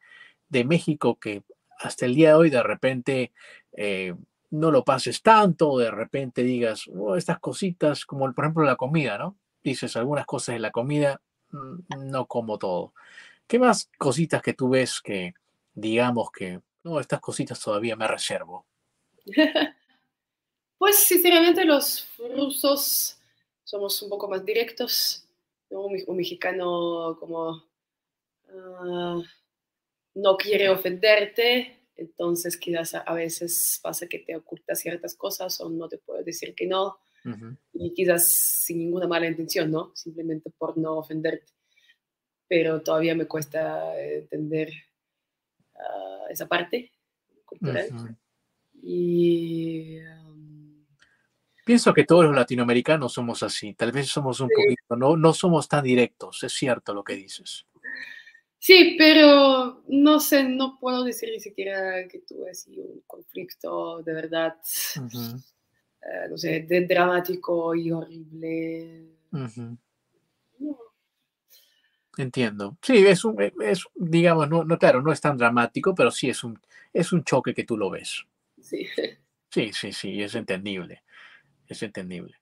de 0.48 0.64
México 0.64 1.18
que 1.18 1.42
hasta 1.78 2.06
el 2.06 2.14
día 2.14 2.28
de 2.30 2.34
hoy 2.34 2.50
de 2.50 2.62
repente 2.62 3.32
eh, 3.72 4.14
no 4.50 4.70
lo 4.70 4.84
pases 4.84 5.20
tanto, 5.20 5.76
de 5.78 5.90
repente 5.90 6.42
digas, 6.42 6.88
oh, 6.94 7.16
estas 7.16 7.38
cositas, 7.38 8.06
como 8.06 8.32
por 8.32 8.44
ejemplo 8.44 8.64
la 8.64 8.76
comida, 8.76 9.18
¿no? 9.18 9.36
Dices 9.62 9.96
algunas 9.96 10.26
cosas 10.26 10.54
de 10.54 10.60
la 10.60 10.70
comida, 10.70 11.20
mm, 11.50 12.10
no 12.10 12.26
como 12.26 12.58
todo. 12.58 12.94
¿Qué 13.46 13.58
más 13.58 13.90
cositas 13.98 14.42
que 14.42 14.54
tú 14.54 14.70
ves 14.70 15.00
que 15.02 15.34
digamos 15.74 16.30
que, 16.30 16.60
no, 16.82 17.00
estas 17.00 17.20
cositas 17.20 17.60
todavía 17.60 17.96
me 17.96 18.08
reservo? 18.08 18.66
pues 20.78 20.96
sinceramente 20.96 21.64
los 21.64 22.08
rusos 22.18 23.18
somos 23.64 24.00
un 24.02 24.10
poco 24.10 24.28
más 24.28 24.44
directos, 24.44 25.26
un, 25.70 26.16
mexicano 26.16 27.16
como 27.18 27.64
ah, 28.48 29.20
no 30.14 30.36
quiere 30.36 30.68
ofenderte, 30.68 31.80
entonces 31.96 32.56
quizás 32.56 32.94
a, 32.94 33.12
veces 33.14 33.80
pasa 33.82 34.06
que 34.06 34.20
te 34.20 34.36
oculta 34.36 34.74
ciertas 34.74 35.14
cosas 35.14 35.60
o 35.60 35.68
no 35.68 35.88
te 35.88 35.98
puede 35.98 36.22
decir 36.24 36.54
que 36.54 36.66
no. 36.66 36.98
Y 37.72 37.94
quizás 37.94 38.30
sin 38.30 38.78
ninguna 38.80 39.08
mala 39.08 39.26
intención, 39.26 39.70
¿no? 39.70 39.92
Simplemente 39.94 40.50
por 40.50 40.76
no 40.76 40.98
ofenderte. 40.98 41.54
Pero 42.46 42.82
todavía 42.82 43.14
me 43.14 43.26
cuesta 43.26 43.98
entender 43.98 44.70
ah, 45.88 46.24
esa 46.30 46.46
parte 46.46 46.92
cultural. 47.44 48.16
Y... 48.82 49.98
Pienso 51.64 51.94
que 51.94 52.04
todos 52.04 52.24
los 52.24 52.34
latinoamericanos 52.34 53.12
somos 53.12 53.42
así. 53.42 53.72
Tal 53.72 53.90
vez 53.90 54.08
somos 54.08 54.40
un 54.40 54.50
poquito, 54.50 54.96
no, 54.96 55.16
no 55.16 55.32
somos 55.32 55.66
tan 55.66 55.82
directos. 55.82 56.42
Es 56.42 56.52
cierto 56.52 56.92
lo 56.92 57.02
que 57.02 57.14
dices. 57.14 57.66
Sí, 58.58 58.96
pero 58.98 59.82
no 59.88 60.20
sé, 60.20 60.48
no 60.48 60.78
puedo 60.78 61.04
decir 61.04 61.28
ni 61.30 61.40
siquiera 61.40 62.08
que 62.08 62.20
tuve 62.20 62.50
así 62.50 62.78
un 62.78 63.02
conflicto 63.06 64.02
de 64.02 64.14
verdad, 64.14 64.56
eh, 64.96 66.28
no 66.30 66.38
sé, 66.38 66.60
de 66.60 66.86
dramático 66.86 67.74
y 67.74 67.92
horrible. 67.92 69.04
Entiendo. 72.16 72.76
Sí, 72.82 73.04
es 73.06 73.24
un, 73.24 73.36
es, 73.60 73.84
digamos, 73.94 74.48
no, 74.48 74.64
no, 74.64 74.78
claro, 74.78 75.02
no 75.02 75.12
es 75.12 75.20
tan 75.20 75.36
dramático, 75.36 75.94
pero 75.94 76.10
sí 76.10 76.30
es 76.30 76.44
un, 76.44 76.60
es 76.92 77.12
un 77.12 77.24
choque 77.24 77.54
que 77.54 77.64
tú 77.64 77.76
lo 77.76 77.90
ves. 77.90 78.24
Sí. 78.60 78.86
Sí, 79.50 79.72
sí, 79.72 79.92
sí, 79.92 80.22
es 80.22 80.34
entendible. 80.34 81.02
Es 81.68 81.82
entendible. 81.82 82.36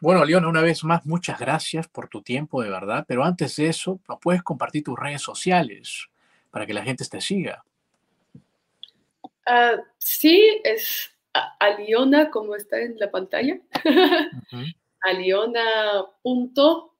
Bueno, 0.00 0.24
Leona, 0.24 0.48
una 0.48 0.60
vez 0.60 0.84
más, 0.84 1.04
muchas 1.06 1.38
gracias 1.38 1.88
por 1.88 2.08
tu 2.08 2.22
tiempo, 2.22 2.62
de 2.62 2.70
verdad. 2.70 3.04
Pero 3.08 3.24
antes 3.24 3.56
de 3.56 3.68
eso, 3.68 4.00
puedes 4.20 4.42
compartir 4.42 4.84
tus 4.84 4.98
redes 4.98 5.22
sociales 5.22 6.08
para 6.50 6.66
que 6.66 6.74
la 6.74 6.82
gente 6.82 7.04
te 7.04 7.20
siga. 7.20 7.64
Ah, 9.46 9.76
sí, 9.98 10.60
es 10.62 11.14
Aliona, 11.58 12.30
como 12.30 12.54
está 12.54 12.80
en 12.80 12.98
la 12.98 13.10
pantalla. 13.10 13.58
Aliona 15.00 16.04
punto 16.22 16.94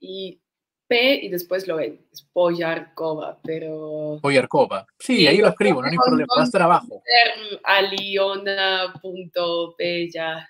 y 0.00 0.40
P 0.86 1.20
y 1.22 1.28
después 1.28 1.66
lo 1.66 1.76
ven. 1.76 2.06
Es 2.12 2.22
Poyarkova, 2.22 3.38
pero... 3.42 4.18
Poyarkova. 4.20 4.86
Sí, 4.98 5.26
ahí 5.26 5.38
lo 5.38 5.48
escribo, 5.48 5.80
no 5.82 5.88
hay 5.88 5.96
problema, 5.96 6.34
va 6.36 6.42
a 6.42 6.46
estar 6.46 6.62
abajo. 6.62 7.02
Aliona.p 7.64 8.90
ya 10.10 10.48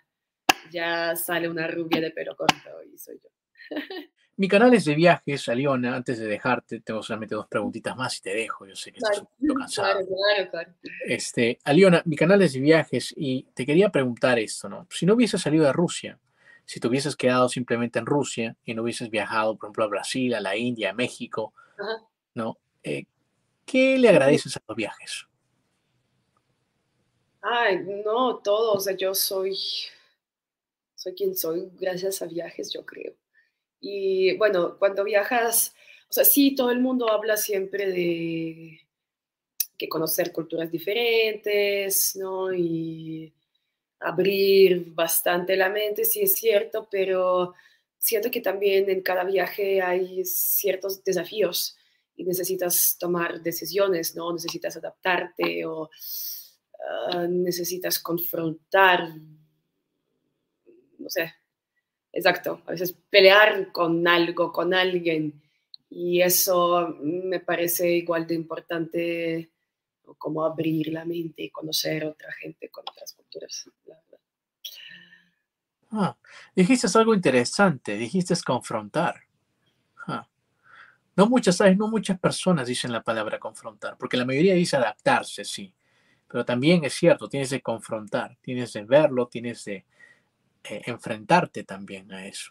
ya 0.70 1.14
sale 1.16 1.48
una 1.48 1.66
rubia 1.66 2.00
de 2.00 2.10
pelo 2.10 2.36
corto 2.36 2.82
y 2.92 2.98
soy 2.98 3.20
yo. 3.22 3.30
Mi 4.36 4.48
canal 4.48 4.74
es 4.74 4.84
de 4.84 4.96
viajes, 4.96 5.48
Aliona. 5.48 5.94
Antes 5.94 6.18
de 6.18 6.26
dejarte, 6.26 6.80
tengo 6.80 7.04
solamente 7.04 7.36
dos 7.36 7.46
preguntitas 7.46 7.96
más 7.96 8.18
y 8.18 8.22
te 8.22 8.34
dejo. 8.34 8.66
Yo 8.66 8.74
sé 8.74 8.90
que 8.90 8.98
estás 8.98 9.20
un 9.20 9.26
poquito 9.26 9.54
cansado. 9.54 10.00
Claro, 10.04 10.50
claro, 10.50 10.74
Este, 11.06 11.60
Aliona, 11.62 12.02
mi 12.04 12.16
canal 12.16 12.42
es 12.42 12.54
de 12.54 12.58
viajes 12.58 13.14
y 13.16 13.44
te 13.54 13.64
quería 13.64 13.90
preguntar 13.90 14.40
esto, 14.40 14.68
¿no? 14.68 14.88
Si 14.90 15.06
no 15.06 15.14
hubieses 15.14 15.40
salido 15.40 15.64
de 15.64 15.72
Rusia, 15.72 16.18
si 16.66 16.80
te 16.80 16.88
hubieses 16.88 17.16
quedado 17.16 17.48
simplemente 17.48 17.98
en 17.98 18.06
Rusia 18.06 18.56
y 18.64 18.74
no 18.74 18.82
hubieses 18.82 19.10
viajado, 19.10 19.56
por 19.56 19.68
ejemplo, 19.68 19.84
a 19.84 19.88
Brasil, 19.88 20.34
a 20.34 20.40
la 20.40 20.56
India, 20.56 20.90
a 20.90 20.94
México, 20.94 21.52
¿no? 22.34 22.58
Eh, 22.82 23.04
¿Qué 23.64 23.98
le 23.98 24.08
agradeces 24.08 24.56
a 24.56 24.62
los 24.66 24.76
viajes? 24.76 25.26
Ay, 27.40 27.80
no, 28.04 28.38
todo. 28.38 28.72
O 28.72 28.80
sea, 28.80 28.96
yo 28.96 29.14
soy 29.14 29.56
soy 31.04 31.14
quien 31.14 31.36
soy 31.36 31.70
gracias 31.78 32.22
a 32.22 32.26
viajes, 32.26 32.72
yo 32.72 32.86
creo. 32.86 33.12
Y 33.78 34.36
bueno, 34.38 34.78
cuando 34.78 35.04
viajas, 35.04 35.74
o 36.08 36.12
sea, 36.14 36.24
sí, 36.24 36.54
todo 36.54 36.70
el 36.70 36.80
mundo 36.80 37.10
habla 37.10 37.36
siempre 37.36 37.86
de 37.90 38.80
que 39.76 39.88
conocer 39.88 40.32
culturas 40.32 40.70
diferentes, 40.70 42.16
¿no? 42.16 42.54
Y 42.54 43.34
abrir 44.04 44.92
bastante 44.94 45.56
la 45.56 45.68
mente, 45.68 46.04
sí 46.04 46.22
es 46.22 46.32
cierto, 46.32 46.88
pero 46.90 47.54
siento 47.98 48.30
que 48.30 48.40
también 48.40 48.88
en 48.90 49.02
cada 49.02 49.24
viaje 49.24 49.80
hay 49.80 50.24
ciertos 50.24 51.02
desafíos 51.02 51.76
y 52.16 52.24
necesitas 52.24 52.96
tomar 52.98 53.42
decisiones, 53.42 54.14
¿no? 54.14 54.32
Necesitas 54.32 54.76
adaptarte 54.76 55.64
o 55.66 55.90
ah, 57.10 57.26
necesitas 57.28 57.98
confrontar 57.98 59.14
no 61.04 61.10
sé, 61.10 61.34
exacto, 62.12 62.62
a 62.66 62.70
veces 62.72 62.96
pelear 63.10 63.70
con 63.72 64.08
algo, 64.08 64.50
con 64.50 64.72
alguien, 64.72 65.42
y 65.90 66.22
eso 66.22 66.96
me 67.02 67.40
parece 67.40 67.90
igual 67.92 68.26
de 68.26 68.34
importante 68.34 69.50
como 70.18 70.44
abrir 70.44 70.88
la 70.92 71.04
mente 71.04 71.42
y 71.44 71.50
conocer 71.50 72.04
otra 72.04 72.32
gente 72.32 72.68
con 72.70 72.84
otras 72.90 73.14
culturas. 73.14 73.70
Ah, 75.90 76.16
dijiste 76.54 76.86
algo 76.98 77.14
interesante, 77.14 77.96
dijiste 77.96 78.34
confrontar. 78.44 79.22
Ah. 80.06 80.28
No 81.16 81.28
muchas, 81.28 81.56
¿sabes? 81.56 81.76
No 81.76 81.88
muchas 81.88 82.18
personas 82.18 82.66
dicen 82.66 82.92
la 82.92 83.02
palabra 83.02 83.38
confrontar, 83.38 83.96
porque 83.96 84.16
la 84.16 84.24
mayoría 84.24 84.54
dice 84.54 84.76
adaptarse, 84.76 85.44
sí. 85.44 85.72
Pero 86.26 86.44
también 86.44 86.84
es 86.84 86.94
cierto, 86.94 87.28
tienes 87.28 87.50
que 87.50 87.62
confrontar, 87.62 88.36
tienes 88.40 88.72
de 88.72 88.84
verlo, 88.84 89.28
tienes 89.28 89.64
de 89.64 89.84
eh, 90.64 90.82
enfrentarte 90.86 91.62
también 91.62 92.10
a 92.12 92.26
eso. 92.26 92.50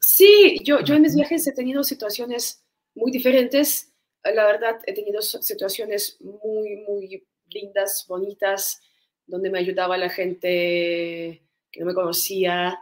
Sí, 0.00 0.58
yo, 0.64 0.80
yo 0.80 0.94
en 0.94 1.02
mis 1.02 1.14
viajes 1.14 1.46
he 1.46 1.52
tenido 1.52 1.84
situaciones 1.84 2.64
muy 2.94 3.12
diferentes. 3.12 3.92
La 4.24 4.46
verdad, 4.46 4.80
he 4.86 4.94
tenido 4.94 5.22
situaciones 5.22 6.20
muy, 6.20 6.76
muy 6.86 7.26
lindas, 7.48 8.04
bonitas, 8.08 8.80
donde 9.26 9.50
me 9.50 9.58
ayudaba 9.58 9.96
la 9.96 10.10
gente 10.10 11.42
que 11.70 11.80
no 11.80 11.86
me 11.86 11.94
conocía, 11.94 12.80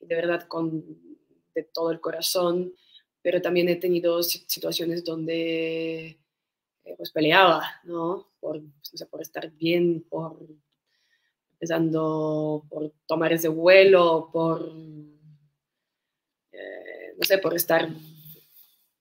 de 0.00 0.14
verdad, 0.14 0.46
con 0.48 0.84
de 1.54 1.64
todo 1.64 1.90
el 1.90 2.00
corazón, 2.00 2.72
pero 3.22 3.42
también 3.42 3.68
he 3.68 3.76
tenido 3.76 4.22
situaciones 4.22 5.04
donde 5.04 6.20
eh, 6.84 6.94
pues 6.96 7.10
peleaba, 7.10 7.64
¿no? 7.84 8.28
Por, 8.40 8.62
pues, 8.90 9.04
por 9.10 9.20
estar 9.22 9.50
bien, 9.50 10.04
por 10.08 10.38
empezando 11.52 12.64
por 12.70 12.92
tomar 13.06 13.32
ese 13.32 13.48
vuelo, 13.48 14.30
por, 14.32 14.72
eh, 16.52 17.14
no 17.18 17.24
sé, 17.24 17.38
por 17.38 17.54
estar, 17.54 17.88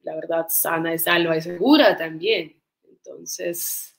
la 0.08 0.16
verdad, 0.16 0.45
sana 0.49 0.93
y 0.93 0.99
salva 0.99 1.36
y 1.36 1.41
segura 1.41 1.97
también. 1.97 2.55
Entonces, 2.84 3.93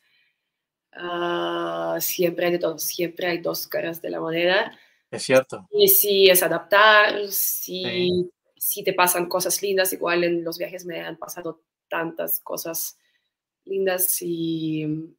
uh, 0.96 2.00
siempre 2.00 2.46
hay 2.46 2.52
de 2.52 2.58
todo, 2.58 2.78
siempre 2.78 3.26
hay 3.26 3.38
dos 3.38 3.68
caras 3.68 4.00
de 4.00 4.10
la 4.10 4.20
moneda. 4.20 4.72
Es 5.10 5.22
cierto. 5.22 5.68
Y 5.70 5.86
si 5.88 6.30
es 6.30 6.42
adaptar, 6.42 7.28
si, 7.28 8.30
si 8.56 8.82
te 8.82 8.94
pasan 8.94 9.28
cosas 9.28 9.60
lindas, 9.62 9.92
igual 9.92 10.24
en 10.24 10.42
los 10.42 10.56
viajes 10.56 10.86
me 10.86 11.00
han 11.00 11.18
pasado 11.18 11.62
tantas 11.90 12.40
cosas 12.40 12.98
lindas 13.64 14.16
y 14.22 15.14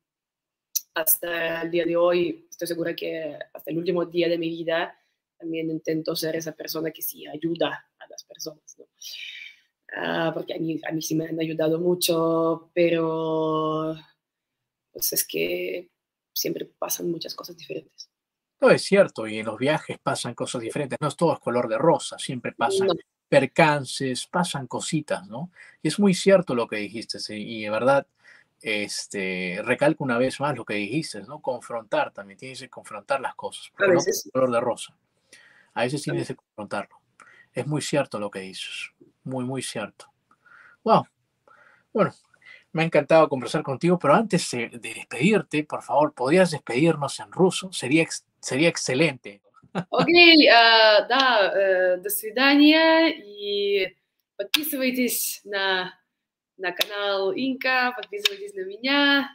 hasta 0.95 1.61
el 1.61 1.71
día 1.71 1.85
de 1.85 1.95
hoy 1.95 2.47
estoy 2.49 2.67
segura 2.67 2.95
que 2.95 3.37
hasta 3.53 3.69
el 3.69 3.77
último 3.77 4.05
día 4.05 4.27
de 4.27 4.39
mi 4.39 4.49
vida 4.49 4.95
también 5.37 5.69
intento 5.69 6.15
ser 6.15 6.35
esa 6.35 6.51
persona 6.51 6.91
que 6.91 7.03
sí 7.03 7.27
ayuda 7.27 7.87
a 7.99 8.07
las 8.07 8.23
personas, 8.23 8.75
¿no? 8.77 8.85
Ah, 9.95 10.31
porque 10.33 10.53
a 10.53 10.59
mí, 10.59 10.79
a 10.87 10.91
mí 10.91 11.01
sí 11.01 11.15
me 11.15 11.27
han 11.27 11.39
ayudado 11.39 11.79
mucho, 11.79 12.69
pero 12.73 13.95
pues 14.91 15.13
es 15.13 15.27
que 15.27 15.89
siempre 16.33 16.65
pasan 16.65 17.09
muchas 17.09 17.35
cosas 17.35 17.57
diferentes. 17.57 18.09
No, 18.61 18.69
es 18.69 18.83
cierto, 18.83 19.25
y 19.27 19.39
en 19.39 19.45
los 19.45 19.57
viajes 19.57 19.97
pasan 19.99 20.33
cosas 20.33 20.61
diferentes, 20.61 20.97
no 20.99 21.07
es 21.07 21.15
todo 21.15 21.33
es 21.33 21.39
color 21.39 21.69
de 21.69 21.77
rosa, 21.77 22.19
siempre 22.19 22.51
pasan 22.51 22.89
percances, 23.29 24.27
pasan 24.27 24.67
cositas, 24.67 25.25
¿no? 25.27 25.51
Y 25.81 25.87
es 25.87 25.99
muy 25.99 26.13
cierto 26.13 26.55
lo 26.55 26.67
que 26.67 26.77
dijiste, 26.77 27.19
¿sí? 27.19 27.35
y 27.35 27.63
de 27.63 27.69
verdad, 27.69 28.05
este, 28.61 29.61
recalco 29.63 30.03
una 30.03 30.17
vez 30.17 30.39
más 30.39 30.55
lo 30.57 30.65
que 30.65 30.73
dijiste, 30.73 31.21
¿no? 31.21 31.41
Confrontar, 31.41 32.11
también 32.11 32.37
tienes 32.37 32.59
que 32.59 32.69
confrontar 32.69 33.21
las 33.21 33.35
cosas, 33.35 33.71
pero 33.77 33.93
no 33.93 33.99
es 33.99 34.29
color 34.33 34.51
de 34.51 34.59
rosa. 34.59 34.97
A 35.73 35.83
veces 35.83 36.01
tienes 36.01 36.27
que 36.27 36.35
confrontarlo. 36.35 36.99
Es 37.53 37.65
muy 37.65 37.81
cierto 37.81 38.19
lo 38.19 38.29
que 38.29 38.39
dices, 38.39 38.91
muy, 39.28 39.44
muy 39.44 39.62
cierto. 39.62 40.06
Wow. 40.82 41.06
Bueno, 41.92 42.12
me 42.72 42.82
ha 42.82 42.86
encantado 42.86 43.28
conversar 43.28 43.62
contigo, 43.62 43.98
pero 43.98 44.14
antes 44.14 44.50
de, 44.50 44.68
despedirte, 44.68 45.64
por 45.64 45.82
favor, 45.82 46.12
¿podrías 46.12 46.50
despedirnos 46.50 47.20
en 47.20 47.30
ruso? 47.32 47.72
Sería, 47.72 48.06
sería 48.40 48.68
excelente. 48.68 49.40
Ok, 49.88 50.06
uh, 50.06 51.08
да, 51.08 51.52
uh, 51.52 51.96
до 52.00 52.10
свидания 52.10 53.08
и 53.08 53.96
подписывайтесь 54.36 55.40
на 55.44 55.92
на 56.56 56.72
канал 56.72 57.32
Инка, 57.32 57.92
подписывайтесь 57.96 58.54
на 58.54 58.64
меня 58.64 59.28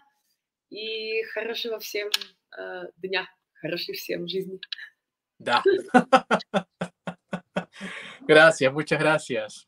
и 0.69 1.23
хорошего 1.33 1.79
всем 1.79 2.09
э, 2.57 2.83
дня, 2.97 3.29
хорошей 3.55 3.95
всем 3.95 4.27
жизни. 4.27 4.59
Да. 5.37 5.63
Gracias, 8.27 8.71
muchas 8.73 8.99
gracias. 8.99 9.67